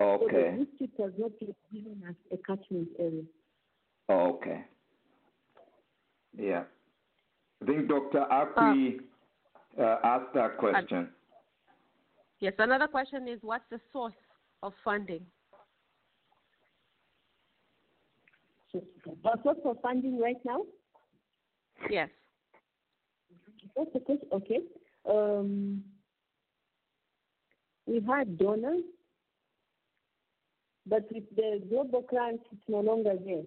Okay. 0.00 0.24
So 0.24 0.26
Okay. 0.26 0.56
the 0.56 0.64
district 0.64 1.00
has 1.00 1.12
not 1.18 1.32
yet 1.40 1.56
given 1.72 2.02
us 2.08 2.16
a 2.32 2.36
catchment 2.38 2.88
area. 2.98 3.22
Okay. 4.10 4.64
Yeah. 6.36 6.64
I 7.60 7.64
think 7.64 7.88
Dr. 7.88 8.24
Akwi 8.32 9.00
uh, 9.78 9.96
asked 10.02 10.34
that 10.34 10.58
question. 10.58 11.10
Yes. 12.40 12.54
Another 12.58 12.88
question 12.88 13.28
is, 13.28 13.38
what's 13.42 13.64
the 13.70 13.80
source 13.92 14.14
of 14.62 14.72
funding? 14.82 15.24
But 18.72 19.44
what's 19.44 19.60
for 19.62 19.76
funding 19.82 20.18
right 20.18 20.42
now? 20.44 20.62
Yes. 21.90 22.08
What's 23.74 23.92
the 23.92 24.00
question? 24.00 24.28
Okay. 24.32 24.60
Um, 25.08 25.82
we 27.86 28.00
had 28.06 28.38
donors, 28.38 28.82
but 30.86 31.04
with 31.12 31.24
the 31.36 31.62
global 31.68 32.02
grant, 32.08 32.40
it's 32.52 32.62
no 32.68 32.80
longer 32.80 33.14
there. 33.24 33.42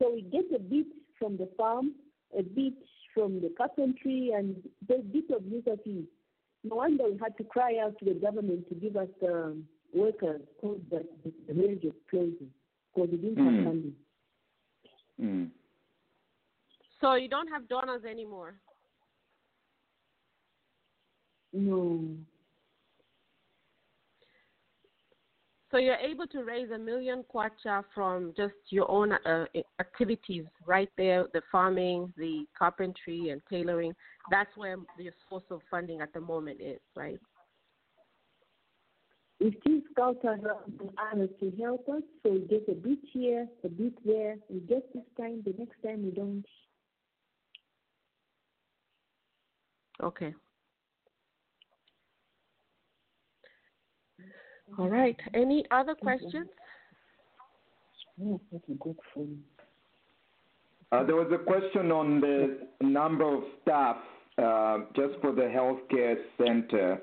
So 0.00 0.12
we 0.14 0.22
get 0.22 0.44
a 0.54 0.58
bit 0.60 0.86
from 1.18 1.36
the 1.36 1.48
farm, 1.56 1.92
a 2.38 2.42
bit 2.42 2.74
from 3.14 3.40
the 3.40 3.52
carpentry, 3.56 4.30
and 4.34 4.56
the 4.88 4.98
bit 4.98 5.30
of 5.34 5.44
user 5.46 5.76
fees. 5.84 6.06
No 6.64 6.76
wonder 6.76 7.04
we 7.10 7.18
had 7.18 7.36
to 7.38 7.44
cry 7.44 7.78
out 7.82 7.98
to 7.98 8.04
the 8.04 8.14
government 8.14 8.68
to 8.68 8.74
give 8.76 8.96
us 8.96 9.08
um, 9.24 9.64
workers 9.92 10.40
because 10.60 10.78
the, 10.90 11.04
the 11.48 11.54
range 11.60 11.82
was 11.84 11.94
closing 12.08 12.50
because 12.94 13.10
we 13.10 13.16
didn't 13.18 13.36
Mm. 13.36 13.56
have 13.56 13.64
funding. 13.64 13.94
Mm. 15.20 15.50
So 17.00 17.14
you 17.14 17.28
don't 17.28 17.48
have 17.48 17.68
donors 17.68 18.04
anymore. 18.08 18.54
No. 21.52 22.00
So 25.70 25.78
you're 25.78 25.96
able 25.96 26.26
to 26.28 26.44
raise 26.44 26.70
a 26.70 26.78
million 26.78 27.24
kwacha 27.34 27.82
from 27.94 28.34
just 28.36 28.52
your 28.68 28.90
own 28.90 29.12
uh, 29.12 29.46
activities 29.80 30.44
right 30.66 30.90
there, 30.98 31.26
the 31.32 31.40
farming, 31.50 32.12
the 32.18 32.44
carpentry 32.56 33.30
and 33.30 33.40
tailoring. 33.48 33.94
That's 34.30 34.54
where 34.54 34.76
your 34.98 35.14
source 35.30 35.44
of 35.50 35.62
funding 35.70 36.02
at 36.02 36.12
the 36.12 36.20
moment 36.20 36.60
is, 36.60 36.78
right? 36.94 37.18
We 39.42 39.58
still 39.60 39.80
scout 39.90 40.18
around 40.22 40.78
and 40.78 40.90
others 41.12 41.30
to 41.40 41.52
help 41.60 41.88
us, 41.88 42.02
so 42.22 42.30
we 42.30 42.40
get 42.40 42.64
a 42.68 42.74
bit 42.74 42.98
here, 43.12 43.48
a 43.64 43.68
bit 43.68 43.92
there. 44.04 44.36
We 44.48 44.60
get 44.60 44.92
this 44.94 45.02
time, 45.18 45.42
the 45.44 45.52
next 45.58 45.82
time 45.84 46.04
we 46.04 46.12
don't. 46.12 46.44
Okay. 50.00 50.32
All 54.78 54.88
right. 54.88 55.16
Any 55.34 55.64
other 55.72 55.96
questions? 55.96 56.48
That's 58.18 58.62
a 58.70 58.74
good 58.74 58.96
phone. 59.12 59.42
Uh, 60.92 61.02
there 61.04 61.16
was 61.16 61.32
a 61.32 61.42
question 61.42 61.90
on 61.90 62.20
the 62.20 62.68
number 62.80 63.24
of 63.24 63.42
staff 63.62 63.96
uh, 64.38 64.78
just 64.94 65.20
for 65.20 65.32
the 65.32 65.42
healthcare 65.42 66.14
center. 66.38 67.00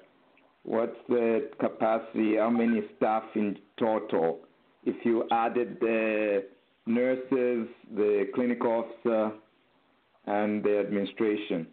What's 0.64 0.98
the 1.08 1.50
capacity? 1.60 2.36
How 2.38 2.50
many 2.50 2.82
staff 2.98 3.24
in 3.36 3.58
total? 3.80 4.40
If 4.86 5.04
you 5.06 5.26
added 5.32 5.78
the 5.80 6.46
nurses, 6.86 7.68
the 7.96 8.26
clinical 8.34 8.86
officer, 8.86 9.32
and 10.26 10.64
the 10.64 10.80
administration. 10.80 11.68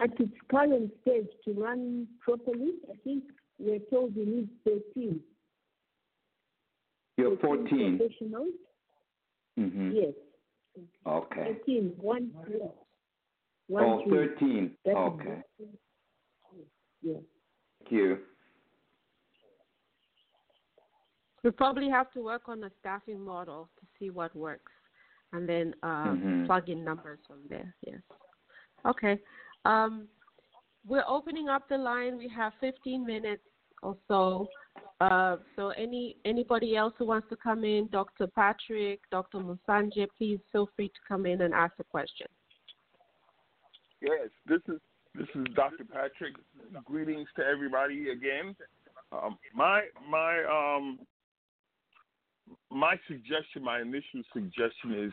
At 0.00 0.20
its 0.20 0.32
current 0.50 0.92
stage, 1.02 1.28
to 1.44 1.52
run 1.54 2.06
properly, 2.20 2.72
I 2.90 2.96
think 3.02 3.24
we're 3.58 3.78
told 3.90 4.14
we 4.14 4.24
need 4.24 4.48
13. 4.64 5.20
You're 7.16 7.36
14 7.38 7.68
14. 7.68 7.98
professionals. 7.98 8.48
Mm-hmm. 9.58 9.90
Yes, 9.94 10.12
Okay. 11.06 11.56
13. 11.64 11.92
One, 11.98 12.30
three. 12.44 12.60
One, 13.68 13.84
Oh, 13.84 14.02
three. 14.04 14.28
13. 14.28 14.76
That's 14.84 14.96
Okay. 14.96 15.42
Yes. 17.02 17.22
Thank 17.80 17.92
you. 17.92 18.18
We 21.42 21.50
probably 21.52 21.88
have 21.88 22.10
to 22.12 22.20
work 22.22 22.48
on 22.48 22.64
a 22.64 22.70
staffing 22.80 23.20
model 23.20 23.68
to 23.78 23.86
see 23.98 24.10
what 24.10 24.34
works, 24.34 24.72
and 25.32 25.48
then 25.48 25.74
uh, 25.82 26.12
Mhm. 26.14 26.46
plug 26.46 26.68
in 26.68 26.82
numbers 26.84 27.20
from 27.26 27.46
there. 27.48 27.74
Yes. 27.82 28.00
Okay. 28.84 29.20
Um, 29.64 30.08
we're 30.86 31.04
opening 31.06 31.48
up 31.48 31.68
the 31.68 31.78
line. 31.78 32.16
We 32.16 32.28
have 32.28 32.54
15 32.60 33.04
minutes 33.04 33.44
or 33.82 33.96
so. 34.08 34.48
Uh, 35.00 35.36
so 35.56 35.68
any 35.70 36.16
anybody 36.24 36.76
else 36.76 36.94
who 36.96 37.04
wants 37.06 37.28
to 37.28 37.36
come 37.36 37.64
in, 37.64 37.86
Dr. 37.88 38.26
Patrick, 38.28 39.00
Dr. 39.10 39.38
Musanje, 39.38 40.08
please 40.16 40.40
feel 40.50 40.66
free 40.74 40.88
to 40.88 41.00
come 41.06 41.26
in 41.26 41.42
and 41.42 41.52
ask 41.54 41.74
a 41.78 41.84
question. 41.84 42.26
Yes, 44.00 44.28
this 44.46 44.60
is 44.68 44.80
this 45.14 45.28
is 45.34 45.46
Dr. 45.54 45.84
Patrick. 45.84 46.34
Greetings 46.84 47.28
to 47.36 47.44
everybody 47.44 48.10
again. 48.10 48.54
Um, 49.12 49.38
my 49.54 49.82
my 50.10 50.42
um 50.44 50.98
my 52.70 52.96
suggestion, 53.08 53.62
my 53.64 53.80
initial 53.80 54.22
suggestion 54.32 55.04
is 55.06 55.12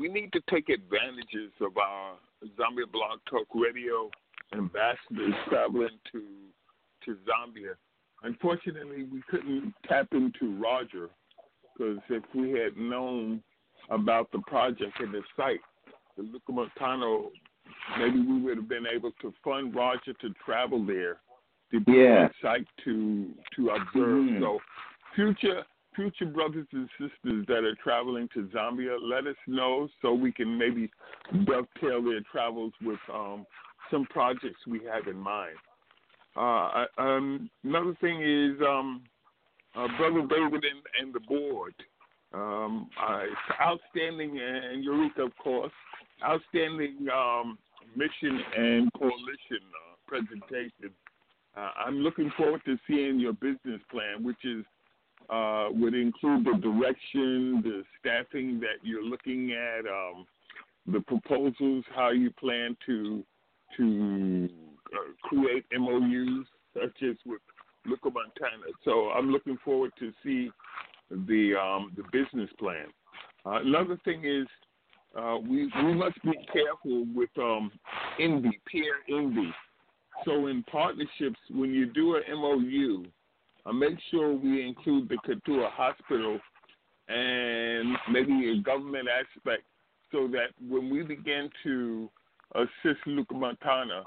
we 0.00 0.08
need 0.08 0.32
to 0.32 0.40
take 0.50 0.68
advantages 0.68 1.52
of 1.60 1.76
our 1.76 2.14
Zambia 2.58 2.90
Blog 2.90 3.20
Talk 3.28 3.46
Radio 3.54 4.10
ambassadors 4.52 5.34
traveling 5.48 5.98
to 6.12 6.22
to 7.04 7.16
Zambia. 7.26 7.74
Unfortunately, 8.22 9.04
we 9.04 9.22
couldn't 9.30 9.72
tap 9.88 10.08
into 10.12 10.56
Roger 10.60 11.08
because 11.72 11.98
if 12.10 12.22
we 12.34 12.50
had 12.50 12.76
known 12.76 13.42
about 13.88 14.30
the 14.32 14.40
project 14.40 14.98
and 15.00 15.14
the 15.14 15.22
site, 15.36 15.60
the 16.16 16.22
Lukamantano 16.22 17.30
maybe 17.98 18.20
we 18.20 18.40
would 18.42 18.56
have 18.56 18.68
been 18.68 18.86
able 18.86 19.12
to 19.22 19.32
fund 19.44 19.74
Roger 19.74 20.12
to 20.20 20.30
travel 20.44 20.84
there 20.84 21.20
to 21.72 21.80
be 21.80 21.92
Yeah. 21.92 22.28
site 22.42 22.66
to 22.84 23.34
to 23.56 23.70
observe. 23.70 24.24
Mhm. 24.26 24.40
So 24.40 24.60
future 25.14 25.64
future 25.96 26.26
brothers 26.26 26.66
and 26.72 26.88
sisters 26.98 27.44
that 27.46 27.64
are 27.64 27.74
traveling 27.82 28.28
to 28.28 28.44
Zambia, 28.48 28.96
let 29.00 29.26
us 29.26 29.36
know 29.48 29.88
so 30.00 30.14
we 30.14 30.30
can 30.32 30.56
maybe 30.56 30.88
dovetail 31.44 32.00
their 32.02 32.20
travels 32.30 32.72
with 32.80 33.00
um, 33.12 33.44
some 33.90 34.06
projects 34.06 34.66
we 34.68 34.80
have 34.84 35.08
in 35.08 35.16
mind. 35.16 35.56
Uh, 36.36 36.40
I- 36.86 36.86
um, 36.96 37.50
another 37.64 37.94
thing 38.00 38.22
is 38.22 38.60
um, 38.62 39.02
uh, 39.74 39.88
Brother 39.98 40.22
David 40.26 40.64
and, 40.64 40.82
and 41.00 41.12
the 41.12 41.20
board. 41.20 41.74
Um, 42.32 42.88
uh, 42.96 43.22
it's 43.24 43.60
outstanding, 43.60 44.38
and 44.38 44.84
Yareka, 44.84 45.26
of 45.26 45.36
course, 45.38 45.72
outstanding 46.22 47.08
um, 47.12 47.58
mission 47.96 48.40
and 48.56 48.92
coalition 48.92 49.62
uh, 49.74 49.96
presentation. 50.06 50.94
Uh, 51.56 51.70
I'm 51.86 51.96
looking 51.96 52.30
forward 52.36 52.62
to 52.64 52.76
seeing 52.86 53.18
your 53.18 53.32
business 53.32 53.80
plan, 53.90 54.22
which 54.22 54.44
is 54.44 54.64
uh, 55.28 55.68
would 55.70 55.94
include 55.94 56.44
the 56.44 56.58
direction, 56.60 57.62
the 57.62 57.82
staffing 58.00 58.58
that 58.60 58.82
you're 58.82 59.04
looking 59.04 59.52
at, 59.52 59.86
um, 59.86 60.26
the 60.86 61.00
proposals, 61.00 61.84
how 61.94 62.10
you 62.10 62.30
plan 62.32 62.76
to 62.86 63.22
to 63.76 64.48
uh, 64.92 65.28
create 65.28 65.64
MOUs, 65.72 66.46
such 66.74 67.02
as 67.08 67.16
with 67.24 67.40
Lukamantano. 67.86 68.70
So 68.84 69.10
I'm 69.10 69.30
looking 69.30 69.58
forward 69.64 69.92
to 69.98 70.12
see 70.24 70.50
the 71.10 71.54
um, 71.54 71.92
the 71.96 72.02
business 72.12 72.50
plan. 72.58 72.86
Uh, 73.46 73.60
another 73.60 73.98
thing 74.04 74.24
is 74.24 74.46
uh, 75.18 75.38
we 75.38 75.70
we 75.82 75.94
must 75.94 76.22
be 76.22 76.32
careful 76.52 77.06
with 77.14 77.30
um, 77.38 77.70
envy, 78.20 78.60
peer 78.70 78.94
envy. 79.08 79.52
So 80.24 80.46
in 80.46 80.62
partnerships, 80.64 81.38
when 81.50 81.72
you 81.72 81.86
do 81.86 82.16
an 82.16 82.22
MOU, 82.30 83.04
uh, 83.66 83.72
make 83.72 83.98
sure 84.10 84.32
we 84.34 84.66
include 84.66 85.08
the 85.08 85.16
Kafue 85.16 85.68
Hospital 85.70 86.38
and 87.08 87.96
maybe 88.12 88.52
a 88.52 88.62
government 88.62 89.08
aspect, 89.08 89.62
so 90.12 90.28
that 90.28 90.50
when 90.68 90.90
we 90.90 91.02
begin 91.02 91.50
to 91.64 92.08
assist 92.54 93.00
Lukamantano, 93.06 94.04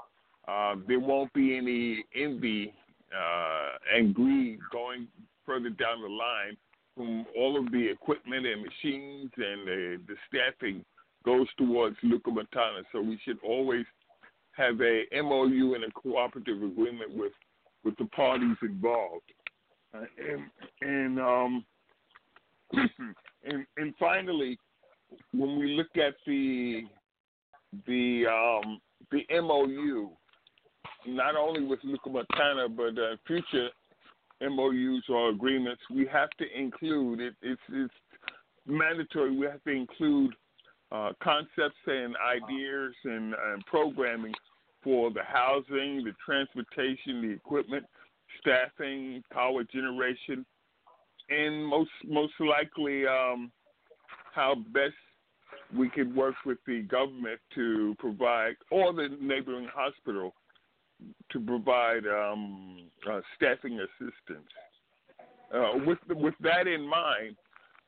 uh, 0.48 0.76
there 0.88 1.00
won't 1.00 1.32
be 1.34 1.56
any 1.56 2.04
envy 2.14 2.72
uh, 3.14 3.70
and 3.94 4.14
greed 4.14 4.58
going 4.72 5.06
further 5.44 5.70
down 5.70 6.00
the 6.00 6.08
line 6.08 6.56
from 6.94 7.26
all 7.36 7.58
of 7.58 7.70
the 7.72 7.90
equipment 7.90 8.46
and 8.46 8.62
machines 8.62 9.30
and 9.36 9.66
the, 9.66 10.00
the 10.06 10.14
staffing 10.28 10.84
goes 11.24 11.46
towards 11.56 11.96
Lukamantano. 12.04 12.82
So 12.92 13.00
we 13.00 13.18
should 13.24 13.38
always 13.44 13.84
have 14.52 14.80
a 14.80 15.04
MOU 15.12 15.74
and 15.74 15.84
a 15.84 15.90
cooperative 15.92 16.62
agreement 16.62 17.14
with 17.14 17.32
with 17.84 17.96
the 17.98 18.06
parties 18.06 18.56
involved. 18.62 19.30
Uh, 19.94 20.04
and 20.18 20.42
and 20.80 21.20
um 21.20 21.64
and 23.44 23.66
and 23.76 23.94
finally, 23.98 24.58
when 25.32 25.58
we 25.58 25.76
look 25.76 25.96
at 25.96 26.14
the 26.26 26.82
the 27.86 28.26
um 28.26 28.80
the 29.10 29.22
MOU, 29.40 30.10
not 31.06 31.36
only 31.36 31.64
with 31.64 31.80
Lukamantano 31.82 32.74
but 32.74 33.00
uh, 33.00 33.16
future 33.26 33.68
MOUs 34.40 35.04
or 35.08 35.30
agreements, 35.30 35.82
we 35.94 36.06
have 36.06 36.30
to 36.38 36.44
include 36.56 37.20
it. 37.20 37.34
It's 37.42 37.60
it's 37.70 37.94
mandatory. 38.66 39.36
We 39.36 39.46
have 39.46 39.62
to 39.64 39.70
include 39.70 40.34
uh, 40.94 41.12
concepts 41.22 41.80
and 41.86 42.14
ideas 42.16 42.94
and, 43.04 43.34
and 43.34 43.66
programming 43.66 44.34
for 44.82 45.10
the 45.10 45.22
housing, 45.26 46.04
the 46.04 46.12
transportation, 46.24 47.22
the 47.22 47.30
equipment, 47.30 47.84
staffing, 48.40 49.22
power 49.32 49.64
generation, 49.64 50.46
and 51.30 51.66
most 51.66 51.90
most 52.06 52.34
likely 52.38 53.06
um, 53.06 53.50
how 54.34 54.54
best 54.72 54.94
we 55.76 55.88
could 55.88 56.14
work 56.14 56.34
with 56.44 56.58
the 56.66 56.82
government 56.82 57.40
to 57.54 57.96
provide, 57.98 58.54
or 58.70 58.92
the 58.92 59.08
neighboring 59.20 59.68
hospital 59.74 60.34
to 61.30 61.40
provide 61.40 62.06
um, 62.06 62.82
uh, 63.10 63.20
staffing 63.34 63.80
assistance. 63.80 64.48
Uh, 65.52 65.72
with 65.86 65.98
with 66.10 66.34
that 66.40 66.66
in 66.66 66.86
mind, 66.86 67.36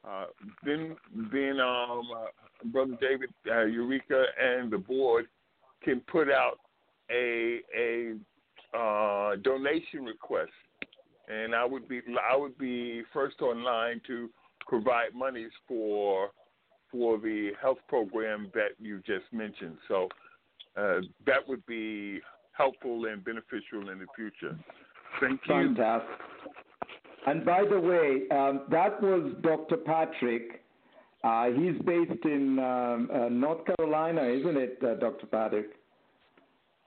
uh, 0.08 0.26
then 0.64 0.96
then 1.32 1.58
um, 1.60 2.02
uh, 2.16 2.26
Brother 2.66 2.96
David 3.00 3.30
uh, 3.46 3.66
Yareka 3.66 4.24
and 4.40 4.70
the 4.70 4.78
board 4.78 5.26
can 5.82 6.00
put 6.00 6.28
out 6.30 6.58
a 7.10 7.60
a 7.76 8.14
uh, 8.76 9.36
donation 9.36 10.04
request, 10.04 10.50
and 11.28 11.54
I 11.54 11.64
would 11.64 11.88
be 11.88 12.00
I 12.30 12.36
would 12.36 12.56
be 12.58 13.02
first 13.12 13.40
online 13.40 14.00
to 14.06 14.28
provide 14.66 15.14
monies 15.14 15.50
for 15.66 16.30
for 16.90 17.18
the 17.18 17.50
health 17.60 17.78
program 17.88 18.50
that 18.54 18.70
you 18.78 18.98
just 19.06 19.32
mentioned. 19.32 19.76
So 19.88 20.08
uh, 20.76 21.00
that 21.26 21.46
would 21.48 21.64
be 21.66 22.20
helpful 22.52 23.06
and 23.06 23.24
beneficial 23.24 23.90
in 23.90 23.98
the 23.98 24.06
future. 24.14 24.56
Thank 25.20 25.40
you. 25.48 25.74
Fantastic. 25.74 26.10
And 27.26 27.44
by 27.44 27.64
the 27.68 27.78
way, 27.78 28.22
um, 28.36 28.62
that 28.70 29.02
was 29.02 29.34
Dr. 29.42 29.76
Patrick. 29.78 30.62
Uh, 31.24 31.46
he's 31.46 31.74
based 31.84 32.24
in 32.24 32.58
um, 32.60 33.10
uh, 33.12 33.28
North 33.28 33.66
Carolina, 33.66 34.22
isn't 34.22 34.56
it, 34.56 34.78
uh, 34.82 34.94
Dr. 34.94 35.26
Patrick? 35.26 35.70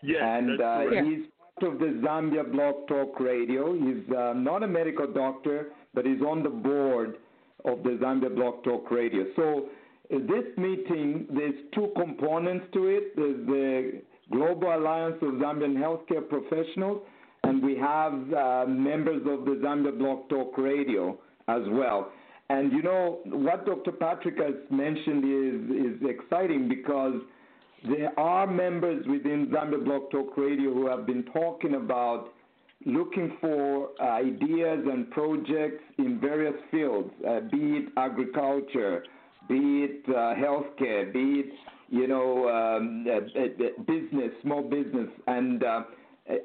Yes. 0.01 0.21
And 0.23 0.61
uh, 0.61 0.79
he's 1.03 1.25
part 1.59 1.73
of 1.73 1.79
the 1.79 2.01
Zambia 2.01 2.49
Blog 2.49 2.87
Talk 2.87 3.19
Radio. 3.19 3.73
He's 3.73 4.15
uh, 4.15 4.33
not 4.33 4.63
a 4.63 4.67
medical 4.67 5.11
doctor, 5.11 5.73
but 5.93 6.05
he's 6.05 6.21
on 6.21 6.41
the 6.41 6.49
board 6.49 7.17
of 7.65 7.83
the 7.83 7.97
Zambia 8.01 8.33
Blog 8.33 8.63
Talk 8.63 8.89
Radio. 8.91 9.25
So 9.35 9.67
uh, 10.13 10.19
this 10.19 10.45
meeting, 10.57 11.27
there's 11.31 11.55
two 11.75 11.91
components 11.97 12.65
to 12.73 12.87
it. 12.87 13.15
There's 13.17 13.45
the 13.45 14.01
Global 14.31 14.73
Alliance 14.75 15.17
of 15.21 15.33
Zambian 15.33 15.75
Healthcare 15.75 16.27
Professionals, 16.29 17.01
and 17.49 17.63
we 17.63 17.75
have 17.75 18.13
uh, 18.33 18.65
members 18.67 19.21
of 19.25 19.43
the 19.45 19.59
Zambia 19.63 19.97
Blog 19.97 20.29
Talk 20.29 20.55
Radio 20.57 21.17
as 21.47 21.63
well. 21.69 22.11
And 22.49 22.71
you 22.71 22.83
know 22.83 23.19
what 23.25 23.65
Dr. 23.65 23.91
Patrick 23.91 24.37
has 24.37 24.53
mentioned 24.69 25.23
is 25.23 25.93
is 25.93 26.09
exciting 26.09 26.69
because 26.69 27.15
there 27.87 28.17
are 28.19 28.45
members 28.45 29.03
within 29.07 29.47
Zambia 29.47 29.83
Blog 29.83 30.11
Talk 30.11 30.37
Radio 30.37 30.73
who 30.73 30.87
have 30.87 31.07
been 31.07 31.23
talking 31.33 31.75
about 31.75 32.29
looking 32.85 33.35
for 33.41 33.89
ideas 34.01 34.85
and 34.91 35.09
projects 35.11 35.83
in 35.97 36.19
various 36.19 36.55
fields, 36.71 37.09
uh, 37.27 37.41
be 37.51 37.77
it 37.79 37.89
agriculture, 37.97 39.03
be 39.47 39.87
it 39.87 40.03
uh, 40.09 40.33
healthcare, 40.35 41.11
be 41.11 41.41
it 41.41 41.51
you 41.89 42.07
know 42.07 42.47
um, 42.47 43.05
uh, 43.07 43.39
uh, 43.39 43.83
business, 43.87 44.31
small 44.43 44.61
business, 44.61 45.09
and 45.25 45.63
uh, 45.63 45.81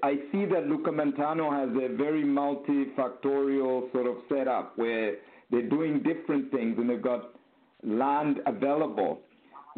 I 0.02 0.14
see 0.32 0.46
that 0.46 0.66
Lukamantano 0.66 1.52
has 1.52 1.68
a 1.76 1.94
very 1.94 2.24
multifactorial 2.24 3.92
sort 3.92 4.06
of 4.06 4.16
setup 4.28 4.78
where 4.78 5.16
they're 5.50 5.68
doing 5.68 6.02
different 6.02 6.50
things 6.50 6.76
and 6.78 6.88
they've 6.88 7.02
got 7.02 7.34
land 7.82 8.40
available. 8.46 9.20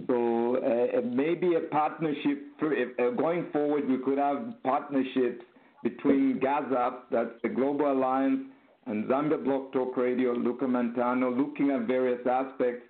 So 0.06 0.56
uh, 0.56 1.00
maybe 1.02 1.54
a 1.54 1.60
partnership 1.60 2.42
for, 2.58 2.72
uh, 2.72 3.10
going 3.10 3.46
forward. 3.52 3.88
We 3.88 3.98
could 3.98 4.18
have 4.18 4.54
partnerships 4.62 5.44
between 5.82 6.38
GAZAP, 6.40 6.94
that's 7.10 7.30
the 7.42 7.48
Global 7.48 7.92
Alliance, 7.92 8.42
and 8.86 9.06
Zambia 9.06 9.42
Blog 9.42 9.72
Talk 9.72 9.96
Radio, 9.96 10.34
Lukamantano, 10.34 11.36
looking 11.36 11.70
at 11.70 11.86
various 11.86 12.20
aspects. 12.26 12.86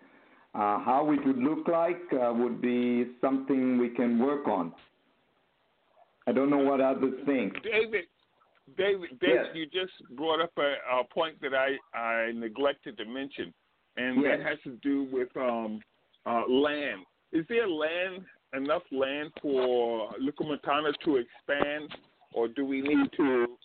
Uh, 0.55 0.79
how 0.81 1.11
it 1.13 1.25
would 1.27 1.39
look 1.39 1.69
like 1.69 2.01
uh, 2.13 2.33
would 2.33 2.63
be 2.63 3.07
something 3.21 3.79
we 3.79 3.91
can 3.91 4.19
work 4.19 4.49
on. 4.49 4.73
I 6.27 6.33
don't 6.33 6.51
know 6.51 6.59
what 6.59 6.81
others 6.81 7.15
think. 7.25 7.55
David, 7.63 8.05
David, 8.77 9.11
David, 9.21 9.47
Yes. 9.47 9.47
you 9.55 9.67
just 9.67 9.93
brought 10.17 10.41
up 10.41 10.51
a, 10.59 10.75
a 11.01 11.05
point 11.13 11.41
that 11.41 11.55
I, 11.55 11.77
I 11.97 12.33
neglected 12.33 12.97
to 12.99 13.05
mention, 13.05 13.55
and 13.97 14.23
Yes. 14.23 14.39
that 14.39 14.47
has 14.47 14.59
to 14.65 14.77
do 14.83 15.05
with 15.13 15.29
um, 15.37 15.81
uh, 16.27 16.43
land. 16.49 17.03
Is 17.33 17.45
there 17.49 17.69
land 17.69 18.25
enough 18.55 18.83
land 18.91 19.31
for 19.41 20.11
Lukamantano 20.21 20.93
to 21.05 21.17
expand, 21.17 21.91
or 22.33 22.49
do 22.49 22.65
we 22.65 22.81
need 22.81 23.09
to 23.17 23.57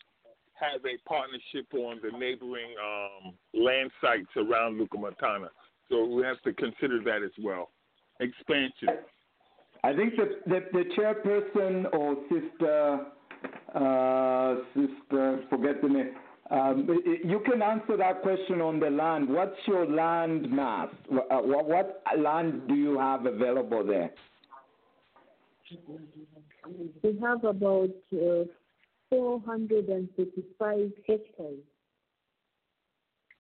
have 0.54 0.82
a 0.86 0.98
partnership 1.10 1.66
on 1.74 2.00
the 2.04 2.16
neighboring 2.18 2.76
um, 2.80 3.34
land 3.54 3.90
sites 4.02 4.30
around 4.38 4.80
Lukamantano? 4.80 5.50
So 5.90 6.06
we 6.06 6.24
have 6.24 6.42
to 6.44 6.54
consider 6.54 7.04
that 7.04 7.24
as 7.24 7.32
well. 7.44 7.72
Expansion. 8.20 8.90
I 9.84 9.94
think 9.94 10.16
the, 10.16 10.40
the, 10.46 10.60
the 10.74 10.84
chairperson 10.96 11.92
or 11.94 12.16
sister, 12.30 13.06
uh, 13.74 14.56
sister, 14.76 15.44
forget 15.50 15.82
the 15.82 15.90
name. 15.90 16.12
Um, 16.52 16.88
you 17.24 17.40
can 17.46 17.62
answer 17.62 17.96
that 17.98 18.22
question 18.22 18.60
on 18.62 18.80
the 18.80 18.90
land. 18.90 19.30
What's 19.30 19.56
your 19.66 19.86
land 19.86 20.52
mass? 20.52 20.90
Uh, 21.10 21.38
what, 21.38 21.66
what 21.68 22.04
land 22.18 22.68
do 22.68 22.76
you 22.76 23.00
have 23.00 23.26
available 23.26 23.86
there? 23.86 24.12
We 27.02 27.18
have 27.22 27.46
about 27.46 27.90
uh, 28.14 28.44
455 29.10 30.92
hectares. 31.08 31.60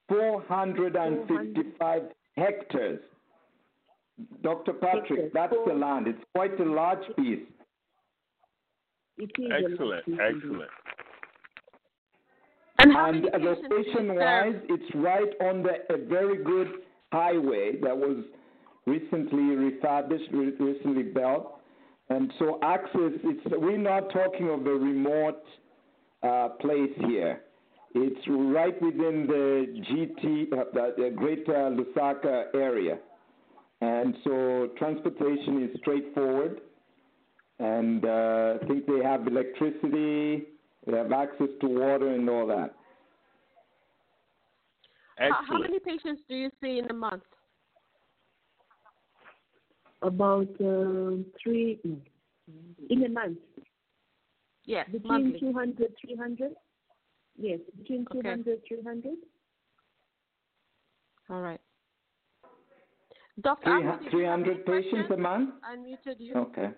455 0.08 2.02
hectares. 2.38 3.00
Dr. 4.44 4.74
Patrick, 4.74 5.08
Hectares. 5.10 5.32
that's 5.34 5.56
the 5.68 5.74
land. 5.74 6.08
It's 6.08 6.24
quite 6.36 6.60
a 6.60 6.64
large 6.66 7.04
piece. 7.18 7.40
It 9.18 9.32
is 9.38 9.52
Excellent, 9.72 10.08
lot. 10.08 10.20
excellent. 10.20 10.70
And 12.80 12.94
how 12.94 13.06
And 13.10 13.22
many 13.22 13.30
patients 13.32 13.70
location 13.70 14.16
wise, 14.16 14.56
it's 14.70 14.96
right 14.96 15.30
on 15.42 15.64
the 15.64 15.94
a 15.94 15.98
very 15.98 16.44
good 16.44 16.68
highway 17.12 17.74
that 17.84 17.96
was 17.96 18.24
recently 18.88 19.56
refurbished, 19.56 20.32
re- 20.32 20.54
recently 20.60 21.04
built. 21.04 21.60
And 22.10 22.32
so 22.40 22.60
access, 22.64 23.12
it's, 23.24 23.42
we're 23.52 23.78
not 23.78 24.10
talking 24.12 24.50
of 24.50 24.66
a 24.66 24.72
remote 24.74 25.44
uh, 26.24 26.50
place 26.60 26.92
here. 27.08 27.42
It's 27.94 28.22
right 28.28 28.82
within 28.82 29.28
the 29.28 29.84
GT, 29.92 30.54
uh, 30.54 30.64
the, 30.74 30.94
the 30.98 31.10
Greater 31.16 31.70
Lusaka 31.78 32.46
area. 32.56 32.98
And 33.82 34.16
so 34.24 34.70
transportation 34.78 35.64
is 35.64 35.80
straightforward. 35.80 36.62
And 37.60 38.06
uh, 38.06 38.58
I 38.62 38.66
think 38.68 38.86
they 38.88 39.04
have 39.04 39.28
electricity 39.28 40.48
They 40.88 40.98
have 40.98 41.12
access 41.12 41.48
to 41.62 41.68
water 41.68 42.14
and 42.14 42.30
all 42.30 42.48
that. 42.48 42.76
How, 45.18 45.40
how 45.48 45.60
many 45.60 45.78
patients 45.80 46.22
do 46.28 46.36
you 46.36 46.50
see 46.62 46.80
in 46.80 46.90
a 46.90 46.94
month? 46.94 47.24
About 50.02 50.50
um, 50.60 51.26
three 51.42 51.80
in 52.90 53.04
a 53.04 53.10
month. 53.10 53.38
Yes, 54.66 54.88
between 54.92 55.32
monthly. 55.32 55.40
200, 55.40 55.94
300. 56.06 56.52
Yes, 57.38 57.60
between 57.78 58.08
Okay. 58.12 58.22
200, 58.22 58.62
300. 58.68 59.14
All 61.30 61.42
right. 61.42 61.62
Doctor, 63.40 63.64
Three, 63.64 63.74
Ahmed, 63.74 64.00
did 64.00 64.06
you 64.06 64.12
three 64.12 64.24
have 64.26 64.32
hundred 64.32 64.66
patients 64.66 65.12
a 65.14 65.18
month. 65.18 65.52
I 65.64 65.76
muted 65.76 66.18
you. 66.20 66.36
Okay. 66.36 66.70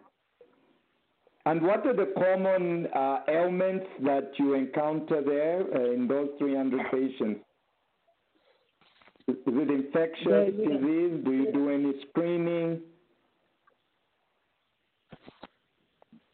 And 1.45 1.61
what 1.61 1.85
are 1.85 1.93
the 1.93 2.13
common 2.17 2.87
uh, 2.95 3.19
ailments 3.27 3.85
that 4.03 4.31
you 4.37 4.53
encounter 4.53 5.21
there 5.21 5.63
uh, 5.75 5.91
in 5.91 6.07
those 6.07 6.29
300 6.39 6.79
patients? 6.89 7.41
Is 9.27 9.35
is 9.35 9.41
it 9.47 9.71
infectious 9.71 10.25
Diarrhea. 10.25 10.51
disease? 10.51 11.23
Do 11.25 11.31
you 11.31 11.51
do 11.51 11.69
any 11.69 11.93
screening? 12.09 12.81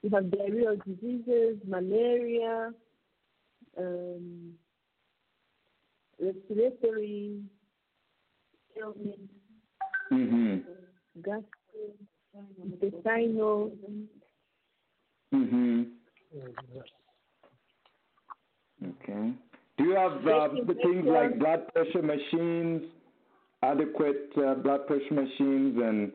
We 0.04 0.10
have 0.12 0.26
diarrheal 0.26 0.82
diseases, 0.86 1.58
malaria, 1.68 2.72
um, 3.78 4.54
respiratory 6.20 7.42
ailments, 8.78 9.34
Mm-hmm. 10.12 10.58
gastro, 11.22 11.44
intestinal. 12.64 13.72
Mm-hmm. 15.34 15.84
Okay. 18.86 19.34
Do 19.78 19.84
you 19.84 19.96
have 19.96 20.14
uh, 20.28 20.50
the 20.68 20.76
things 20.84 21.06
like 21.06 21.38
blood 21.40 21.68
pressure 21.74 22.02
machines, 22.02 22.84
adequate 23.64 24.30
uh, 24.38 24.56
blood 24.56 24.88
pressure 24.88 25.14
machines, 25.14 25.78
and 25.82 26.12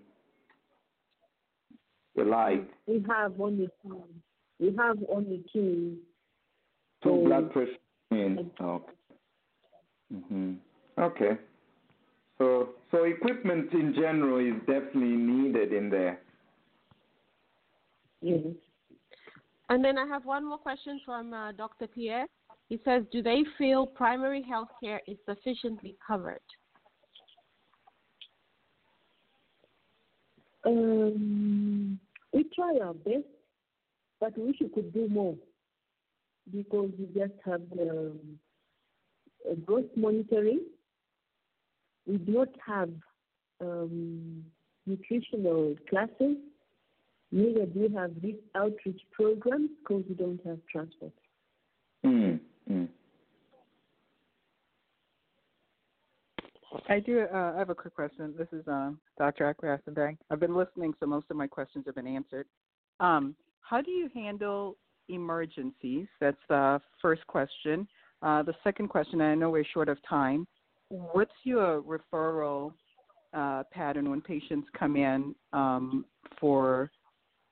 the 2.17 2.25
like? 2.25 2.69
We 2.87 3.05
have 3.09 3.41
only 3.41 3.69
two. 3.83 4.03
We 4.61 4.75
have 4.77 4.99
only 5.11 5.45
two. 5.53 5.99
Two 7.03 7.09
So- 7.09 7.25
blood 7.25 7.53
pressure 7.53 7.71
machines. 8.11 8.51
Okay. 8.61 8.93
hmm 10.29 10.53
Okay. 10.99 11.31
So, 12.39 12.71
so 12.91 13.05
equipment 13.05 13.73
in 13.73 13.95
general 13.95 14.39
is 14.39 14.59
definitely 14.61 15.17
needed 15.17 15.73
in 15.73 15.89
there. 15.89 16.21
Yes. 18.21 18.41
And 19.69 19.85
then 19.85 19.99
I 19.99 20.07
have 20.07 20.25
one 20.25 20.47
more 20.47 20.59
question 20.59 21.01
from 21.05 21.33
uh, 21.33 21.53
Dr. 21.53 21.87
Pierre. 21.87 22.27
He 22.69 22.81
says, 22.85 23.05
do 23.13 23.23
they 23.23 23.45
feel 23.59 23.87
primary 23.87 24.43
health 24.43 24.69
care 24.83 25.01
is 25.07 25.17
sufficiently 25.27 25.97
covered? 26.07 26.41
Um, 30.67 32.01
we 32.33 32.45
try 32.55 32.79
our 32.83 32.95
best, 32.95 33.27
but 34.19 34.37
we 34.39 34.47
wish 34.47 34.57
we 34.61 34.69
could 34.69 34.93
do 34.95 35.09
more 35.09 35.35
because 36.53 36.91
we 36.99 37.07
just 37.07 37.35
have 37.45 37.63
um, 37.79 38.19
a 39.51 39.55
growth 39.57 39.85
monitoring. 39.97 40.61
We 42.07 42.19
do 42.19 42.33
not 42.33 42.49
have 42.67 42.91
um, 43.61 44.45
nutritional 44.87 45.75
classes. 45.89 46.37
Neither 47.33 47.67
do 47.67 47.89
we 47.89 47.95
have 47.95 48.13
these 48.23 48.37
outreach 48.55 49.01
programs 49.13 49.71
because 49.81 50.05
we 50.09 50.15
don't 50.15 50.41
have 50.47 50.59
transport. 50.71 51.13
Mm. 52.05 52.39
Mm. 52.71 52.89
I 56.89 57.01
do. 57.01 57.27
Uh, 57.33 57.53
I 57.55 57.59
have 57.59 57.71
a 57.71 57.75
quick 57.75 57.95
question. 57.95 58.35
This 58.37 58.49
is 58.53 58.67
um, 58.69 58.99
Dr. 59.19 59.55
Akwasandang. 59.55 60.19
I've 60.31 60.41
been 60.41 60.55
listening, 60.55 60.93
so 61.01 61.07
most 61.07 61.27
of 61.31 61.37
my 61.37 61.47
questions 61.47 61.85
have 61.87 61.95
been 61.95 62.07
answered. 62.07 62.47
Um, 63.01 63.35
how 63.61 63.81
do 63.81 63.91
you 63.91 64.11
handle 64.15 64.77
emergencies? 65.09 66.07
That's 66.21 66.37
the 66.49 66.81
first 67.01 67.27
question. 67.27 67.89
Uh, 68.23 68.43
the 68.43 68.55
second 68.63 68.89
question, 68.89 69.21
and 69.21 69.31
I 69.31 69.35
know 69.35 69.51
we're 69.51 69.65
short 69.65 69.89
of 69.89 69.99
time. 70.09 70.47
What's 71.13 71.33
your 71.43 71.83
referral 71.83 72.73
uh, 73.33 73.65
pattern 73.73 74.11
when 74.11 74.21
patients 74.21 74.69
come 74.79 74.97
in 74.97 75.35
um, 75.53 76.05
for 76.41 76.91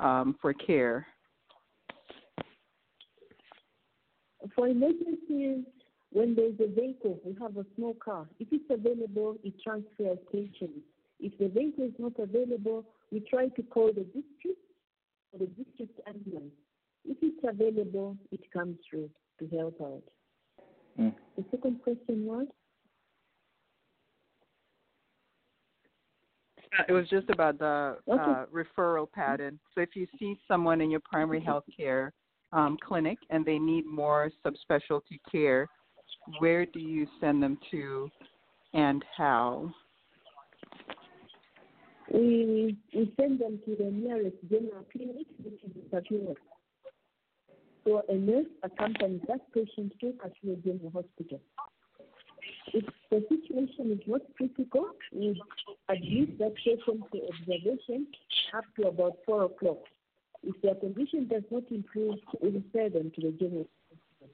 um, 0.01 0.36
for 0.40 0.53
care? 0.53 1.07
For 4.55 4.68
emergencies, 4.68 5.64
when 6.11 6.34
there's 6.34 6.55
a 6.61 6.68
vehicle, 6.68 7.18
we 7.24 7.36
have 7.40 7.57
a 7.57 7.64
small 7.76 7.95
car. 7.95 8.26
If 8.38 8.49
it's 8.51 8.64
available, 8.70 9.36
it 9.45 9.55
transfers 9.62 10.18
patients. 10.30 10.80
If 11.20 11.38
the 11.38 11.49
vehicle 11.49 11.84
is 11.84 11.93
not 11.99 12.18
available, 12.18 12.84
we 13.11 13.20
try 13.20 13.49
to 13.49 13.62
call 13.62 13.88
the 13.88 14.05
district 14.05 14.61
or 15.32 15.38
the 15.38 15.47
district 15.47 16.01
ambulance. 16.07 16.53
If 17.05 17.16
it's 17.22 17.45
available, 17.49 18.16
it 18.30 18.40
comes 18.53 18.78
through 18.88 19.11
to 19.38 19.57
help 19.57 19.80
out. 19.80 20.03
Mm. 20.99 21.14
The 21.36 21.45
second 21.51 21.82
question 21.82 22.26
was? 22.26 22.47
It 26.89 26.93
was 26.93 27.09
just 27.09 27.29
about 27.29 27.59
the 27.59 27.99
uh, 28.11 28.47
referral 28.53 29.11
pattern. 29.11 29.59
So 29.75 29.83
if 29.83 29.91
you 29.95 30.07
see 30.18 30.39
someone 30.49 30.81
in 30.81 30.91
your 30.91 31.01
primary 31.01 31.41
health 31.41 31.64
care 31.77 32.12
um, 32.53 32.79
clinic 32.83 33.18
and 33.31 33.45
they 33.45 33.59
need 33.59 33.85
more 33.87 34.31
subspecialty 34.45 35.20
care, 35.31 35.68
where 36.39 36.64
do 36.64 36.81
you 36.81 37.07
send 37.20 37.43
them 37.43 37.59
to 37.70 38.11
and 38.73 39.05
how? 39.16 39.73
We, 42.11 42.77
we 42.95 43.12
send 43.18 43.39
them 43.39 43.59
to 43.64 43.77
the 43.77 43.91
nearest 43.91 44.37
general 44.51 44.85
clinic, 44.91 45.27
which 45.43 45.61
is 45.64 45.83
Kafue. 45.93 46.35
So 47.85 48.03
a 48.09 48.14
nurse 48.14 48.47
accompanies 48.62 49.23
that 49.29 49.41
patient 49.53 49.93
to 50.01 50.12
Kafue 50.12 50.62
General 50.64 50.91
Hospital. 50.95 51.41
If 52.75 52.85
the 53.11 53.25
situation 53.29 53.93
is 53.93 54.01
not 54.07 54.23
critical, 54.37 54.91
we 55.12 55.41
admit 55.89 56.39
that 56.39 56.55
patient 56.57 57.05
to 57.12 57.20
observation 57.29 58.07
up 58.57 58.64
to 58.77 58.89
about 58.89 59.18
4 59.27 59.45
o'clock. 59.45 59.79
If 60.43 60.61
their 60.62 60.75
condition 60.75 61.29
does 61.29 61.43
not 61.51 61.64
improve, 61.70 62.18
we 62.41 62.49
refer 62.49 62.89
them 62.89 63.12
to 63.14 63.20
the 63.20 63.33
general 63.39 63.66
hospital. 63.91 64.31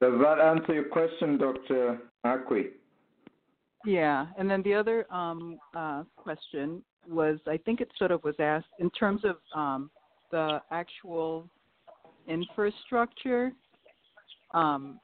Does 0.00 0.20
that 0.20 0.38
answer 0.40 0.74
your 0.74 0.84
question, 0.84 1.38
Dr. 1.38 1.98
Akwi? 2.24 2.70
Yeah, 3.84 4.26
and 4.38 4.48
then 4.48 4.62
the 4.62 4.74
other 4.74 5.12
um, 5.12 5.58
uh, 5.74 6.04
question 6.16 6.82
was, 7.08 7.38
I 7.48 7.56
think 7.56 7.80
it 7.80 7.88
sort 7.98 8.12
of 8.12 8.22
was 8.22 8.36
asked 8.38 8.66
in 8.78 8.90
terms 8.90 9.22
of 9.24 9.36
um, 9.54 9.90
the 10.30 10.62
actual 10.70 11.48
infrastructure, 12.28 13.52
um, 14.54 14.98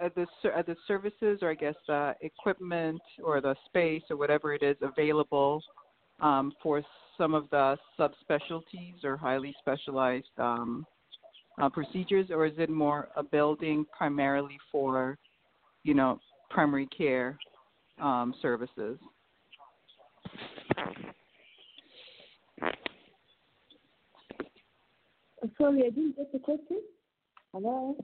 the 0.00 0.26
the 0.44 0.76
services 0.86 1.38
or 1.42 1.50
I 1.50 1.54
guess 1.54 1.74
the 1.86 2.14
equipment 2.20 3.00
or 3.22 3.40
the 3.40 3.54
space 3.66 4.02
or 4.10 4.16
whatever 4.16 4.54
it 4.54 4.62
is 4.62 4.76
available 4.82 5.62
um, 6.20 6.52
for 6.62 6.82
some 7.16 7.34
of 7.34 7.48
the 7.50 7.76
subspecialties 7.98 9.04
or 9.04 9.16
highly 9.16 9.54
specialized 9.60 10.26
um, 10.38 10.86
uh, 11.60 11.68
procedures, 11.68 12.30
or 12.30 12.46
is 12.46 12.54
it 12.58 12.70
more 12.70 13.08
a 13.16 13.22
building 13.22 13.86
primarily 13.96 14.58
for, 14.72 15.16
you 15.84 15.94
know, 15.94 16.18
primary 16.50 16.86
care 16.86 17.38
um, 18.00 18.34
services? 18.42 18.98
Sorry, 25.58 25.84
I 25.86 25.90
didn't 25.90 26.16
get 26.16 26.32
the 26.32 26.38
question. 26.38 26.80
Hello? 27.52 27.96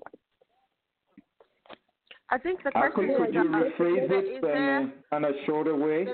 I 2.31 2.39
think 2.39 2.63
the 2.63 2.71
Akwi, 2.71 2.93
question 2.93 3.17
could 3.17 3.35
you 3.35 3.45
rephrase 3.45 4.11
it 4.11 4.45
in 4.45 4.95
a, 5.13 5.17
in 5.17 5.25
a 5.25 5.47
shorter 5.47 5.75
way? 5.75 6.07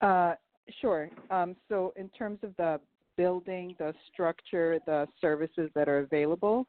Uh, 0.00 0.34
sure. 0.80 1.08
Um, 1.30 1.54
so, 1.68 1.92
in 1.96 2.08
terms 2.10 2.38
of 2.42 2.56
the 2.56 2.80
building, 3.16 3.76
the 3.78 3.94
structure, 4.12 4.80
the 4.86 5.06
services 5.20 5.70
that 5.74 5.88
are 5.88 5.98
available, 5.98 6.66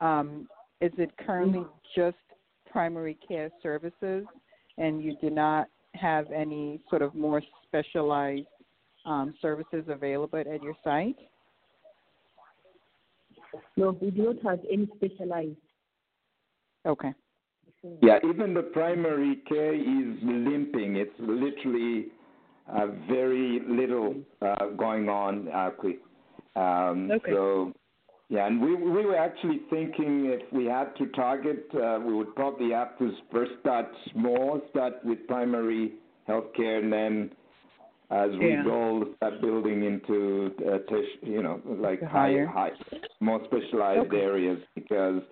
um, 0.00 0.46
is 0.80 0.92
it 0.98 1.10
currently 1.24 1.64
just 1.96 2.16
primary 2.70 3.18
care 3.26 3.50
services, 3.62 4.24
and 4.78 5.02
you 5.02 5.16
do 5.20 5.30
not 5.30 5.68
have 5.94 6.30
any 6.30 6.80
sort 6.88 7.02
of 7.02 7.14
more 7.14 7.42
specialized 7.66 8.46
um, 9.04 9.34
services 9.40 9.84
available 9.88 10.38
at 10.38 10.62
your 10.62 10.74
site? 10.84 11.16
No, 13.76 13.96
we 14.00 14.10
do 14.10 14.34
not 14.34 14.50
have 14.50 14.60
any 14.70 14.88
specialized. 14.96 15.56
Okay. 16.86 17.12
Yeah, 18.00 18.18
even 18.28 18.54
the 18.54 18.62
primary 18.62 19.36
care 19.48 19.74
is 19.74 20.18
limping. 20.22 20.96
It's 20.96 21.14
literally 21.18 22.06
uh, 22.72 22.86
very 23.08 23.60
little 23.68 24.14
uh, 24.40 24.66
going 24.76 25.08
on, 25.08 25.46
Akwi. 25.46 25.98
Um, 26.54 27.10
Okay. 27.10 27.32
So, 27.32 27.72
yeah, 28.28 28.46
and 28.46 28.62
we 28.62 28.74
we 28.74 29.04
were 29.04 29.16
actually 29.16 29.60
thinking 29.68 30.26
if 30.26 30.50
we 30.52 30.64
had 30.64 30.96
to 30.96 31.06
target, 31.08 31.66
uh, 31.74 31.98
we 32.04 32.14
would 32.14 32.34
probably 32.34 32.70
have 32.70 32.96
to 32.98 33.12
first 33.30 33.52
start 33.60 33.86
small, 34.12 34.60
start 34.70 34.94
with 35.04 35.26
primary 35.26 35.94
healthcare, 36.28 36.78
and 36.82 36.90
then 36.90 37.30
as 38.12 38.30
we 38.32 38.50
Yeah. 38.50 38.64
go, 38.64 39.14
start 39.16 39.40
building 39.40 39.82
into, 39.84 40.54
uh, 40.58 40.78
terti- 40.90 41.22
you 41.22 41.42
know, 41.42 41.60
like 41.64 42.00
The 42.00 42.08
higher, 42.08 42.46
higher. 42.46 42.70
high, 42.70 42.72
more 43.20 43.42
specialized 43.44 44.06
Okay. 44.06 44.20
areas 44.20 44.60
because 44.74 45.22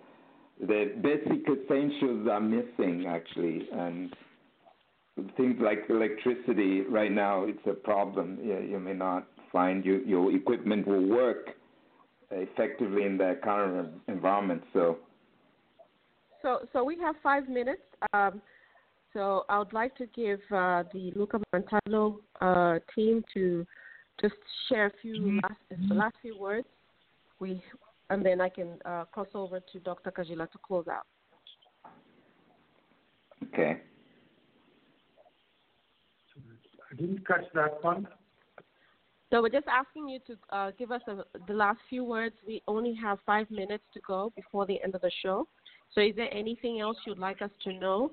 the 0.59 0.87
basic 1.03 1.47
essentials 1.49 2.27
are 2.29 2.41
missing 2.41 3.07
actually, 3.07 3.69
and 3.71 4.15
things 5.37 5.61
like 5.61 5.85
electricity 5.91 6.83
right 6.83 7.13
now 7.13 7.45
it's 7.45 7.67
a 7.67 7.75
problem. 7.75 8.39
You, 8.43 8.59
you 8.61 8.81
may 8.81 8.95
not 8.95 9.27
find 9.53 9.85
you, 9.85 10.03
your 10.07 10.33
equipment 10.33 10.87
will 10.87 11.07
work 11.07 11.51
effectively 12.31 13.05
in 13.05 13.19
the 13.19 13.39
current 13.43 13.91
environment. 14.09 14.63
So 14.73 14.99
So, 16.43 16.67
so 16.73 16.85
we 16.85 16.99
have 16.99 17.17
five 17.23 17.49
minutes. 17.49 17.83
Um, 18.15 18.41
so 19.13 19.45
I 19.49 19.59
would 19.59 19.73
like 19.73 19.97
to 19.97 20.07
give 20.07 20.41
uh, 20.51 20.85
the 20.93 21.13
Luca 21.17 21.41
Montano 21.53 22.21
uh, 22.41 22.79
team 22.95 23.25
to 23.35 23.67
just 24.21 24.35
share 24.69 24.87
a 24.87 24.93
few 25.03 25.41
last, 25.43 25.89
the 25.89 25.95
last 25.95 26.15
few 26.23 26.39
words. 26.39 26.69
We, 27.41 27.63
and 28.11 28.25
then 28.25 28.41
I 28.41 28.49
can 28.49 28.79
uh, 28.85 29.05
cross 29.13 29.29
over 29.35 29.61
to 29.61 29.79
Dr. 29.81 30.11
Kajila 30.11 30.51
to 30.51 30.59
close 30.59 30.87
out. 30.89 31.07
okay. 33.45 33.81
I 36.91 36.97
didn't 36.97 37.27
catch 37.27 37.45
that 37.55 37.83
one. 37.83 38.09
So 39.31 39.41
we're 39.41 39.49
just 39.49 39.69
asking 39.69 40.09
you 40.09 40.19
to 40.27 40.57
uh, 40.57 40.71
give 40.77 40.91
us 40.91 41.03
a, 41.07 41.23
the 41.47 41.55
last 41.55 41.79
few 41.89 42.05
words. 42.05 42.35
We 42.47 42.63
only 42.67 42.95
have 42.95 43.19
five 43.25 43.49
minutes 43.51 43.85
to 43.95 44.01
go 44.07 44.33
before 44.35 44.67
the 44.67 44.83
end 44.83 44.97
of 44.97 45.03
the 45.03 45.11
show. 45.23 45.47
So 45.95 46.01
is 46.01 46.17
there 46.17 46.33
anything 46.35 46.81
else 46.81 46.97
you'd 47.07 47.19
like 47.19 47.41
us 47.43 47.51
to 47.65 47.73
know? 47.73 48.11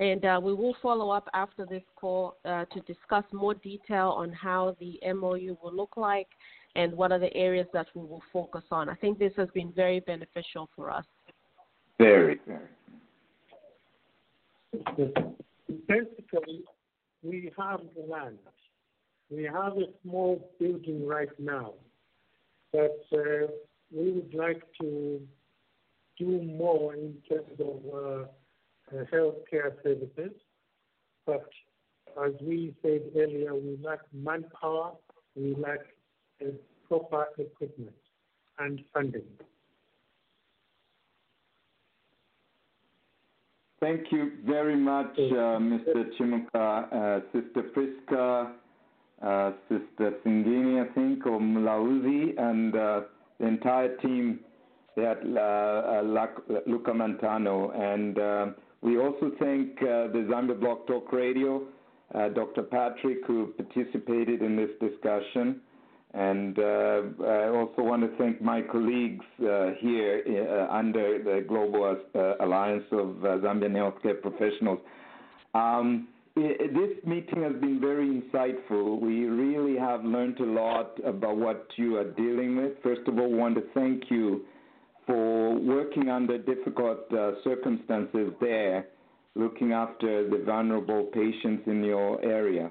And 0.00 0.24
uh, 0.24 0.40
we 0.42 0.54
will 0.54 0.74
follow 0.82 1.10
up 1.10 1.28
after 1.34 1.66
this 1.66 1.82
call 1.94 2.38
uh, 2.46 2.64
to 2.72 2.80
discuss 2.80 3.24
more 3.32 3.52
detail 3.54 4.14
on 4.16 4.32
how 4.32 4.74
the 4.80 4.98
MOU 5.14 5.58
will 5.62 5.74
look 5.74 5.98
like 5.98 6.28
and 6.74 6.92
what 6.94 7.12
are 7.12 7.18
the 7.18 7.34
areas 7.36 7.66
that 7.74 7.86
we 7.94 8.00
will 8.00 8.22
focus 8.32 8.64
on. 8.70 8.88
I 8.88 8.94
think 8.94 9.18
this 9.18 9.34
has 9.36 9.48
been 9.54 9.72
very 9.72 10.00
beneficial 10.00 10.70
for 10.74 10.90
us. 10.90 11.04
Very, 11.98 12.40
very. 12.46 12.68
Basically, 15.86 16.64
we 17.22 17.52
have 17.58 17.80
the 17.94 18.10
land. 18.10 18.38
We 19.30 19.44
have 19.44 19.76
a 19.76 19.86
small 20.02 20.50
building 20.58 21.06
right 21.06 21.28
now, 21.38 21.74
but 22.72 23.04
uh, 23.12 23.48
we 23.94 24.12
would 24.12 24.32
like 24.32 24.62
to 24.80 25.20
do 26.18 26.42
more 26.42 26.94
in 26.94 27.14
terms 27.28 27.60
of 27.60 27.80
uh, 27.92 27.98
uh, 27.98 28.26
healthcare 28.92 29.72
services. 29.82 30.32
But 31.26 31.48
as 32.24 32.32
we 32.40 32.74
said 32.82 33.02
earlier, 33.16 33.54
we 33.54 33.78
lack 33.82 34.00
manpower, 34.12 34.92
we 35.36 35.54
lack 35.54 35.80
uh, 36.42 36.50
proper 36.88 37.26
equipment 37.38 37.94
and 38.58 38.80
funding. 38.92 39.22
Thank 43.80 44.12
you 44.12 44.32
very 44.44 44.76
much, 44.76 45.14
uh, 45.16 45.56
Mr. 45.58 46.04
Chimuka, 46.18 46.92
uh, 46.92 47.20
Sister 47.32 47.62
Prisca, 47.72 48.52
uh, 49.22 49.52
Sister 49.70 50.18
Singini, 50.22 50.84
I 50.84 50.92
think, 50.92 51.24
or 51.24 51.40
Mlauzi, 51.40 52.38
and 52.38 52.76
uh, 52.76 53.00
the 53.38 53.46
entire 53.46 53.96
team 53.96 54.40
at 54.98 55.22
uh, 55.24 55.40
uh, 55.40 56.02
Lukamantano. 56.68 57.74
We 58.82 58.98
also 58.98 59.32
thank 59.38 59.76
uh, 59.82 60.08
the 60.08 60.26
Zambia 60.30 60.58
Blog 60.58 60.86
Talk 60.86 61.12
Radio, 61.12 61.62
uh, 62.14 62.28
Dr. 62.30 62.62
Patrick, 62.62 63.18
who 63.26 63.52
participated 63.56 64.42
in 64.42 64.56
this 64.56 64.70
discussion. 64.80 65.60
And 66.12 66.58
uh, 66.58 67.02
I 67.24 67.48
also 67.50 67.82
want 67.82 68.02
to 68.02 68.16
thank 68.18 68.42
my 68.42 68.62
colleagues 68.62 69.24
here 69.38 70.66
under 70.70 71.22
the 71.22 71.44
Global 71.46 71.96
Alliance 72.40 72.82
of 72.90 73.08
Zambian 73.44 73.74
Healthcare 73.74 74.20
Professionals. 74.20 74.80
Um, 75.54 76.08
i- 76.36 76.56
this 76.72 76.92
meeting 77.06 77.42
has 77.44 77.52
been 77.60 77.78
very 77.80 78.08
insightful. 78.08 79.00
We 79.00 79.26
really 79.26 79.78
have 79.78 80.04
learned 80.04 80.40
a 80.40 80.44
lot 80.46 80.98
about 81.04 81.36
what 81.36 81.66
you 81.76 81.96
are 81.98 82.10
dealing 82.10 82.56
with. 82.56 82.72
First 82.82 83.06
of 83.06 83.16
all, 83.18 83.28
we 83.30 83.36
want 83.38 83.54
to 83.56 83.62
thank 83.74 84.10
you 84.10 84.44
for 85.06 85.54
working 85.58 86.08
under 86.08 86.38
difficult 86.38 87.00
uh, 87.12 87.32
circumstances 87.42 88.32
there, 88.40 88.86
looking 89.34 89.72
after 89.72 90.28
the 90.28 90.42
vulnerable 90.44 91.04
patients 91.04 91.62
in 91.66 91.82
your 91.84 92.22
area. 92.24 92.70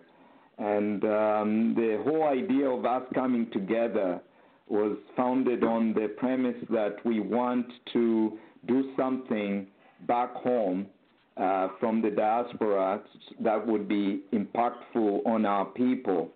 And 0.57 1.03
um, 1.05 1.73
the 1.75 2.01
whole 2.03 2.27
idea 2.27 2.69
of 2.69 2.85
us 2.85 3.03
coming 3.13 3.49
together 3.51 4.19
was 4.67 4.97
founded 5.15 5.63
on 5.63 5.93
the 5.93 6.09
premise 6.17 6.57
that 6.69 6.97
we 7.05 7.19
want 7.19 7.65
to 7.93 8.37
do 8.67 8.91
something 8.97 9.67
back 10.07 10.33
home 10.35 10.85
uh, 11.37 11.69
from 11.79 12.01
the 12.01 12.09
diaspora 12.09 13.01
that 13.39 13.65
would 13.65 13.87
be 13.87 14.21
impactful 14.33 15.25
on 15.25 15.45
our 15.45 15.65
people. 15.65 16.29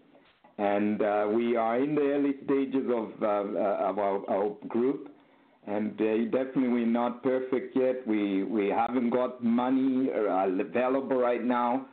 And 0.58 1.02
uh, 1.02 1.28
we 1.30 1.56
are 1.56 1.80
in 1.80 1.96
the 1.96 2.02
early 2.02 2.36
stages 2.46 2.86
of, 2.90 3.12
uh, 3.22 3.26
uh, 3.26 3.90
of 3.90 4.00
our, 4.00 4.30
our 4.30 4.56
group, 4.68 5.10
and 5.68 5.92
uh, 6.00 6.18
definitely 6.26 6.70
we're 6.70 6.86
not 6.86 7.24
perfect 7.24 7.76
yet. 7.76 8.06
We 8.06 8.44
we 8.44 8.70
haven't 8.70 9.12
got 9.12 9.44
money 9.44 10.10
uh, 10.12 10.48
available 10.48 11.18
right 11.18 11.44
now, 11.44 11.86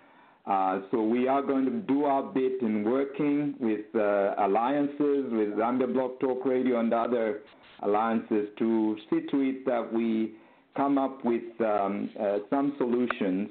uh, 0.47 0.81
so 0.91 1.03
we 1.03 1.29
are 1.29 1.43
going 1.43 1.65
to 1.67 1.71
do 1.71 2.05
our 2.05 2.23
bit 2.23 2.61
in 2.63 2.85
working 2.85 3.55
with 3.61 3.87
uh, 3.95 4.35
alliances, 4.39 5.31
with 5.31 5.51
Zambia 5.57 5.93
Blog 5.93 6.19
Talk 6.21 6.45
Radio 6.45 6.81
and 6.81 6.93
other 6.93 7.41
alliances 7.83 8.49
to 8.59 8.97
see 9.09 9.21
to 9.31 9.41
it 9.41 9.65
that 9.67 9.93
we 9.93 10.33
come 10.77 10.99
up 10.99 11.25
with 11.25 11.43
um, 11.61 12.11
uh, 12.21 12.39
some 12.49 12.75
solutions 12.79 13.51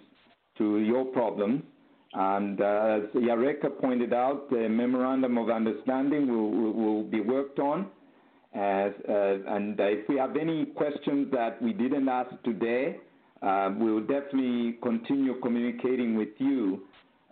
to 0.57 0.79
your 0.79 1.05
problems. 1.05 1.63
And 2.13 2.59
uh, 2.59 2.97
as 2.97 3.03
Yareka 3.13 3.79
pointed 3.79 4.13
out, 4.13 4.49
the 4.49 4.67
memorandum 4.67 5.37
of 5.37 5.49
understanding 5.49 6.27
will, 6.27 6.49
will, 6.49 6.73
will 6.73 7.03
be 7.03 7.21
worked 7.21 7.59
on. 7.59 7.87
And 8.53 9.75
if 9.79 10.07
we 10.09 10.17
have 10.17 10.35
any 10.35 10.65
questions 10.65 11.31
that 11.31 11.61
we 11.61 11.73
didn't 11.73 12.07
ask 12.09 12.31
today, 12.43 12.97
uh, 13.41 13.71
we 13.79 13.91
will 13.91 14.01
definitely 14.01 14.77
continue 14.81 15.39
communicating 15.39 16.17
with 16.17 16.29
you 16.39 16.81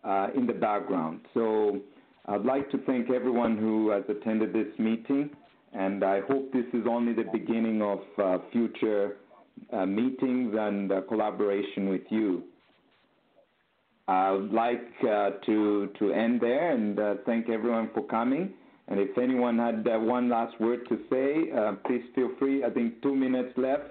uh, 0.04 0.28
in 0.36 0.48
the 0.48 0.54
background. 0.54 1.22
So 1.34 1.80
I'd 2.28 2.46
like 2.46 2.70
to 2.72 2.78
thank 2.80 3.10
everyone 3.10 3.58
who 3.58 3.90
has 3.90 4.04
attended 4.08 4.54
this 4.54 4.68
meeting, 4.80 5.30
and 5.74 6.04
I 6.04 6.22
hope 6.22 6.54
this 6.54 6.66
is 6.74 6.86
only 6.90 7.14
the 7.14 7.26
beginning 7.32 7.82
of 7.82 8.00
uh, 8.18 8.38
future 8.52 9.18
meetings 9.86 10.56
and 10.58 10.92
collaboration 11.08 11.90
with 11.90 12.04
you. 12.10 12.44
I 14.08 14.32
would 14.32 14.54
like 14.54 15.02
to 15.02 16.14
end 16.16 16.40
there 16.40 16.72
and 16.72 16.98
thank 17.26 17.50
everyone 17.50 17.90
for 17.94 18.06
coming. 18.06 18.54
And 18.90 19.00
if 19.00 19.18
anyone 19.18 19.58
had 19.60 19.86
uh, 19.88 20.00
one 20.00 20.30
last 20.30 20.60
word 20.62 20.88
to 20.90 20.98
say, 21.10 21.52
uh, 21.52 21.74
please 21.86 22.04
feel 22.16 22.30
free. 22.40 22.64
I 22.64 22.70
think 22.70 23.02
two 23.02 23.14
minutes 23.16 23.52
left. 23.58 23.84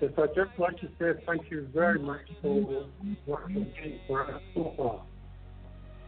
Yes, 0.00 0.12
I 0.16 0.26
just 0.28 0.58
want 0.58 0.78
to 0.80 0.88
say 0.98 1.22
thank 1.26 1.50
you 1.50 1.68
very 1.74 1.98
much 1.98 2.20
for 2.40 2.86
what 3.26 3.50
you 3.50 3.64
did 3.64 4.00
for 4.06 4.22
us 4.34 4.40
so 4.54 4.72
far. 4.76 5.02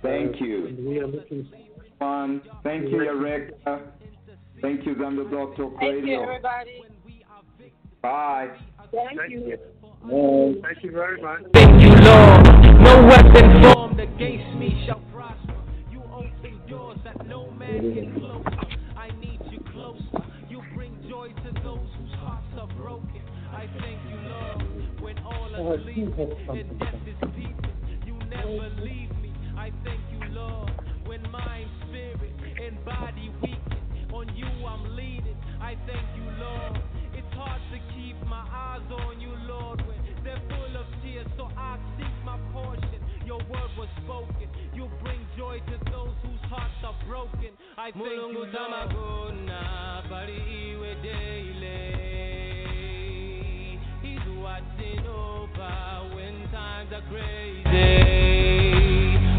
Thank 0.02 0.36
Uh, 0.40 0.44
you. 0.44 0.66
and 0.66 0.86
we 0.86 0.98
are 0.98 1.06
looking 1.06 1.46
One. 1.98 2.42
Thank 2.64 2.90
you, 2.90 2.96
Yareka. 2.96 3.80
Thank 4.60 4.84
you, 4.86 4.94
Zambia 4.96 5.28
Blog 5.30 5.56
Talk 5.56 5.78
Thank 5.78 6.04
you, 6.04 6.20
everybody. 6.20 6.82
Bye. 8.00 8.48
Thank 8.90 9.30
you. 9.30 9.56
Thank 10.62 10.82
you 10.82 10.90
very 10.90 11.22
much. 11.22 11.42
Thank 11.54 11.80
you, 11.82 11.90
Lord. 11.90 12.46
No 12.80 13.04
weapon 13.06 13.62
formed 13.72 14.00
against 14.00 14.56
me 14.58 14.82
shall 14.86 15.00
prosper. 15.12 15.41
You 17.72 17.78
open 17.78 17.80
doors 17.80 17.80
that 17.80 17.80
no 17.80 17.80
man 17.80 17.94
can 17.94 18.20
close. 18.20 18.44
I 18.96 19.08
need 19.20 19.40
you 19.50 19.60
closer. 19.72 20.26
You 20.48 20.62
bring 20.74 20.96
joy 21.08 21.28
to 21.28 21.52
those 21.62 21.88
whose 21.98 22.14
hearts 22.18 22.46
are 22.60 22.68
broken. 22.76 23.22
I 23.50 23.66
thank 23.80 23.98
you, 24.08 24.18
Lord. 24.28 25.00
When 25.00 25.18
all 25.20 25.54
are 25.54 25.82
sleeping 25.82 26.32
and 26.50 26.78
death 26.78 26.94
is 27.06 27.16
peeping, 27.34 27.76
you 28.06 28.14
never 28.28 28.68
leave 28.80 29.10
me. 29.22 29.32
I 29.56 29.72
thank 29.84 30.00
you, 30.12 30.20
Lord. 30.34 30.70
When 31.06 31.22
mind, 31.30 31.68
spirit, 31.88 32.32
and 32.62 32.84
body 32.84 33.32
weaken, 33.40 34.12
on 34.12 34.34
you 34.36 34.46
I'm 34.66 34.94
leaning. 34.94 35.36
I 35.60 35.76
thank 35.86 36.06
you, 36.16 36.30
Lord. 36.38 36.78
It's 37.14 37.34
hard 37.34 37.60
to 37.72 37.78
keep 37.94 38.16
my 38.26 38.46
eyes 38.52 38.86
on 38.90 39.20
you, 39.20 39.32
Lord, 39.48 39.80
when 39.86 39.98
they're 40.24 40.42
full 40.48 40.76
of 40.76 40.86
tears, 41.02 41.26
so 41.36 41.48
I 41.56 41.78
seek 41.98 42.24
my 42.24 42.38
portion. 42.52 43.01
Your 43.26 43.38
word 43.38 43.70
was 43.78 43.88
spoken. 44.04 44.48
You 44.74 44.88
bring 45.02 45.20
joy 45.36 45.60
to 45.66 45.78
those 45.90 46.14
whose 46.22 46.40
hearts 46.50 46.74
are 46.84 46.94
broken. 47.06 47.50
I 47.78 47.90
thank 47.92 48.04
you, 48.04 48.44
Lord. 48.44 48.48
He's 54.02 54.26
watching 54.42 55.06
over 55.06 56.14
when 56.14 56.48
times 56.50 56.92
are 56.92 57.02
crazy. 57.10 57.62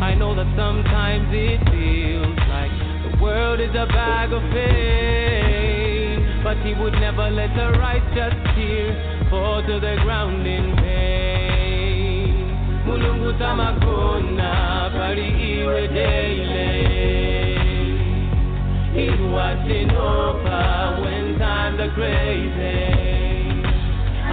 I 0.01 0.15
know 0.15 0.33
that 0.35 0.47
sometimes 0.57 1.27
it 1.31 1.59
feels 1.71 2.39
like 2.49 2.71
the 3.11 3.17
world 3.21 3.59
is 3.59 3.71
a 3.71 3.85
bag 3.87 4.31
of 4.31 4.41
pain, 4.51 6.41
but 6.43 6.57
He 6.65 6.73
would 6.81 6.93
never 6.93 7.29
let 7.29 7.53
the 7.55 7.71
righteous 7.79 8.33
tear 8.55 9.27
fall 9.29 9.61
to 9.61 9.79
the 9.79 9.95
ground 10.03 10.47
in 10.47 10.75
vain. 10.77 10.92
Mulungu 12.93 13.33
tamakona 13.33 14.91
pali 14.93 15.27
iwe 15.51 15.87
daily. 15.87 16.69
He's 18.93 19.19
watching 19.33 19.89
over 19.89 21.01
when 21.01 21.39
times 21.39 21.79
are 21.79 21.91
crazy. 21.97 23.65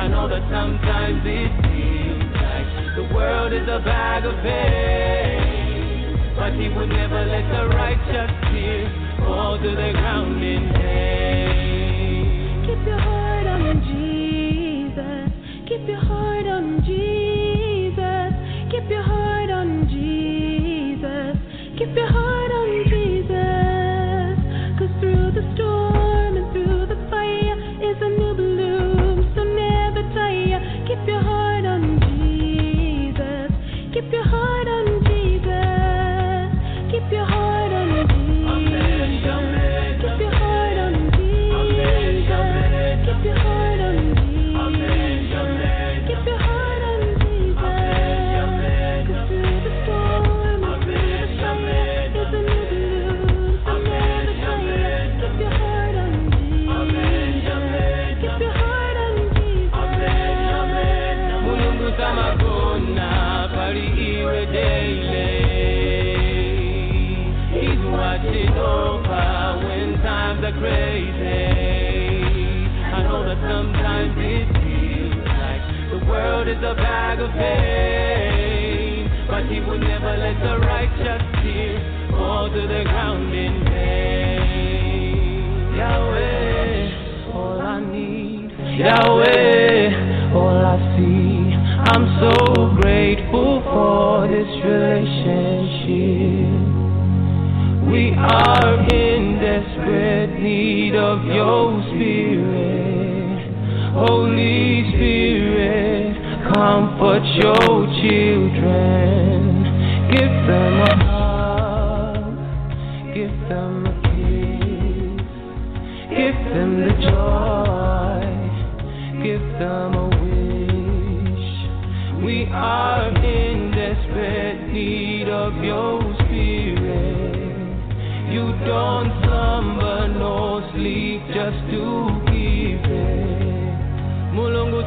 I 0.02 0.08
know 0.08 0.28
that 0.28 0.44
sometimes 0.52 1.22
it 1.24 1.52
feels 1.64 2.34
like 2.36 2.68
the 2.96 3.14
world 3.14 3.54
is 3.54 3.66
a 3.66 3.80
bag 3.80 4.26
of 4.26 4.34
pain, 4.42 6.34
but 6.36 6.52
He 6.52 6.68
would 6.68 6.90
never 6.90 7.24
let 7.24 7.48
the 7.48 7.64
righteous 7.74 8.30
tears 8.52 8.92
fall 9.20 9.56
to 9.56 9.70
the 9.70 9.92
ground 9.92 10.44
in 10.44 10.72
vain. 10.74 11.19
Is 76.60 76.66
a 76.66 76.74
bag 76.74 77.20
of 77.20 77.30
pain, 77.32 79.08
but 79.28 79.46
He 79.46 79.60
would 79.60 79.80
never 79.80 80.16
let 80.16 80.38
the 80.42 80.58
righteous 80.58 81.22
tear 81.42 82.08
fall 82.10 82.50
to 82.50 82.60
the 82.60 82.82
ground 82.84 83.34
in 83.34 83.64
vain. 83.64 85.16
Yahweh, 85.76 87.32
all 87.32 87.60
I 87.60 87.80
need. 87.80 88.50
Yahweh, 88.78 90.34
all 90.34 90.66
I 90.66 90.78
see. 90.96 91.56
I'm 91.92 92.04
so 92.20 92.49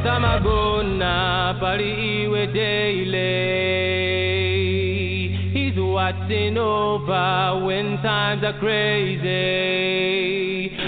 Mulungu 0.04 0.20
tamagona 0.20 1.54
pali 1.60 2.24
iwe 2.24 2.46
daily. 2.46 3.30
He's 5.54 5.76
watching 5.78 6.58
over 6.58 7.64
when 7.64 7.96
times 8.02 8.44
are 8.44 8.58
crazy. 8.60 9.32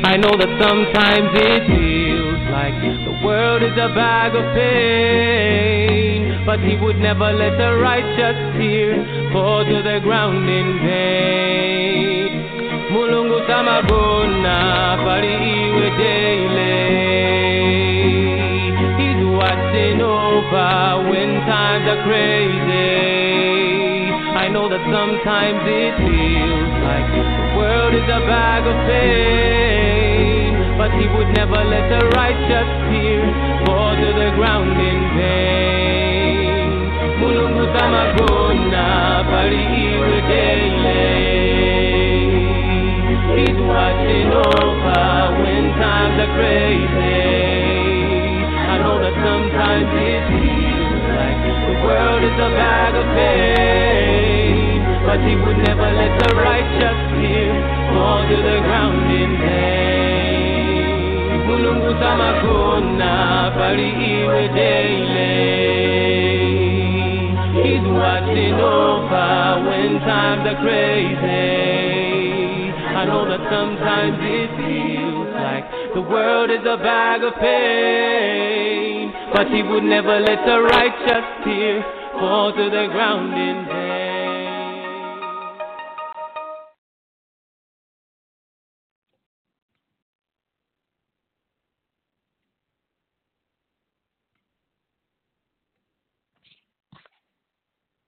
I 0.05 0.17
know 0.19 0.37
that 0.37 0.53
sometimes 0.61 1.31
it 1.35 1.67
feels 1.67 2.41
like 2.53 2.75
the 3.09 3.25
world 3.25 3.63
is 3.63 3.73
a 3.79 3.89
bag 3.95 4.35
of 4.37 4.45
pain, 4.55 6.45
but 6.45 6.61
He 6.61 6.77
would 6.77 6.99
never 6.99 7.33
let 7.33 7.57
the 7.57 7.79
righteous 7.81 8.37
tear 8.59 9.03
fall 9.33 9.65
to 9.65 9.83
the 9.83 10.01
ground 10.05 10.49
in 10.51 10.79
vain. 10.85 12.33
Mulungu 12.93 13.41
tamagona 13.49 14.97
pali 15.05 15.35
iwe 15.35 15.91
daily. 15.97 17.16
Watching 19.47 20.03
over 20.03 21.07
when 21.07 21.39
times 21.47 21.87
are 21.87 22.03
crazy. 22.03 24.11
I 24.43 24.51
know 24.51 24.67
that 24.67 24.83
sometimes 24.91 25.63
it 25.63 25.95
feels 26.03 26.71
like 26.83 27.07
the 27.15 27.23
world 27.55 27.95
is 27.95 28.11
a 28.11 28.27
bag 28.27 28.67
of 28.67 28.75
pain, 28.91 30.51
but 30.75 30.91
He 30.99 31.07
would 31.07 31.31
never 31.39 31.63
let 31.63 31.87
the 31.95 32.11
righteous 32.19 32.67
tear 32.91 33.23
fall 33.63 33.95
to 33.95 34.11
the 34.19 34.35
ground 34.35 34.75
in 34.83 34.99
vain. 35.15 36.91
Mulungu 37.23 37.71
tamagona 37.71 39.23
pali 39.31 39.63
iwe. 39.87 40.27
He's 43.39 43.61
watching 43.63 44.27
over 44.35 45.39
when 45.39 45.71
times 45.79 46.19
are 46.19 46.35
crazy. 46.35 47.86
That 49.07 49.15
sometimes 49.23 49.87
it 50.03 50.23
feels 50.35 51.05
like 51.15 51.39
the 51.47 51.79
world 51.87 52.27
is 52.27 52.39
a 52.43 52.51
bag 52.59 52.91
of 52.99 53.07
pain, 53.15 54.83
but 55.07 55.23
He 55.23 55.39
would 55.39 55.63
never 55.63 55.87
let 55.95 56.11
the 56.27 56.35
righteous 56.35 56.99
tear 57.15 57.55
fall 57.95 58.27
to 58.27 58.35
the 58.35 58.59
ground 58.67 59.07
in 59.07 59.31
vain. 59.47 61.39
Mulungu 61.47 61.95
tamakona 62.03 63.55
pali 63.55 63.95
iwe 64.11 64.43
daily. 64.59 65.39
He's 67.63 67.87
watching 67.87 68.59
over 68.59 69.71
when 69.71 70.03
times 70.03 70.51
are 70.51 70.59
crazy. 70.67 72.75
I 72.91 73.07
know 73.07 73.23
that 73.31 73.39
sometimes 73.55 74.19
it 74.19 74.51
feels 74.59 75.31
like 75.47 75.95
the 75.95 76.03
world 76.03 76.51
is 76.51 76.67
a 76.67 76.75
bag 76.77 77.23
of 77.23 77.39
pain, 77.39 78.06
but 79.37 79.49
He 79.53 79.63
would 79.63 79.85
never 79.85 80.19
let 80.19 80.47
the 80.47 80.63
righteous 80.63 81.27
tear 81.45 81.85
fall 82.19 82.53
to 82.57 82.65
the 82.71 82.89
ground 82.91 83.35
in. 83.35 83.66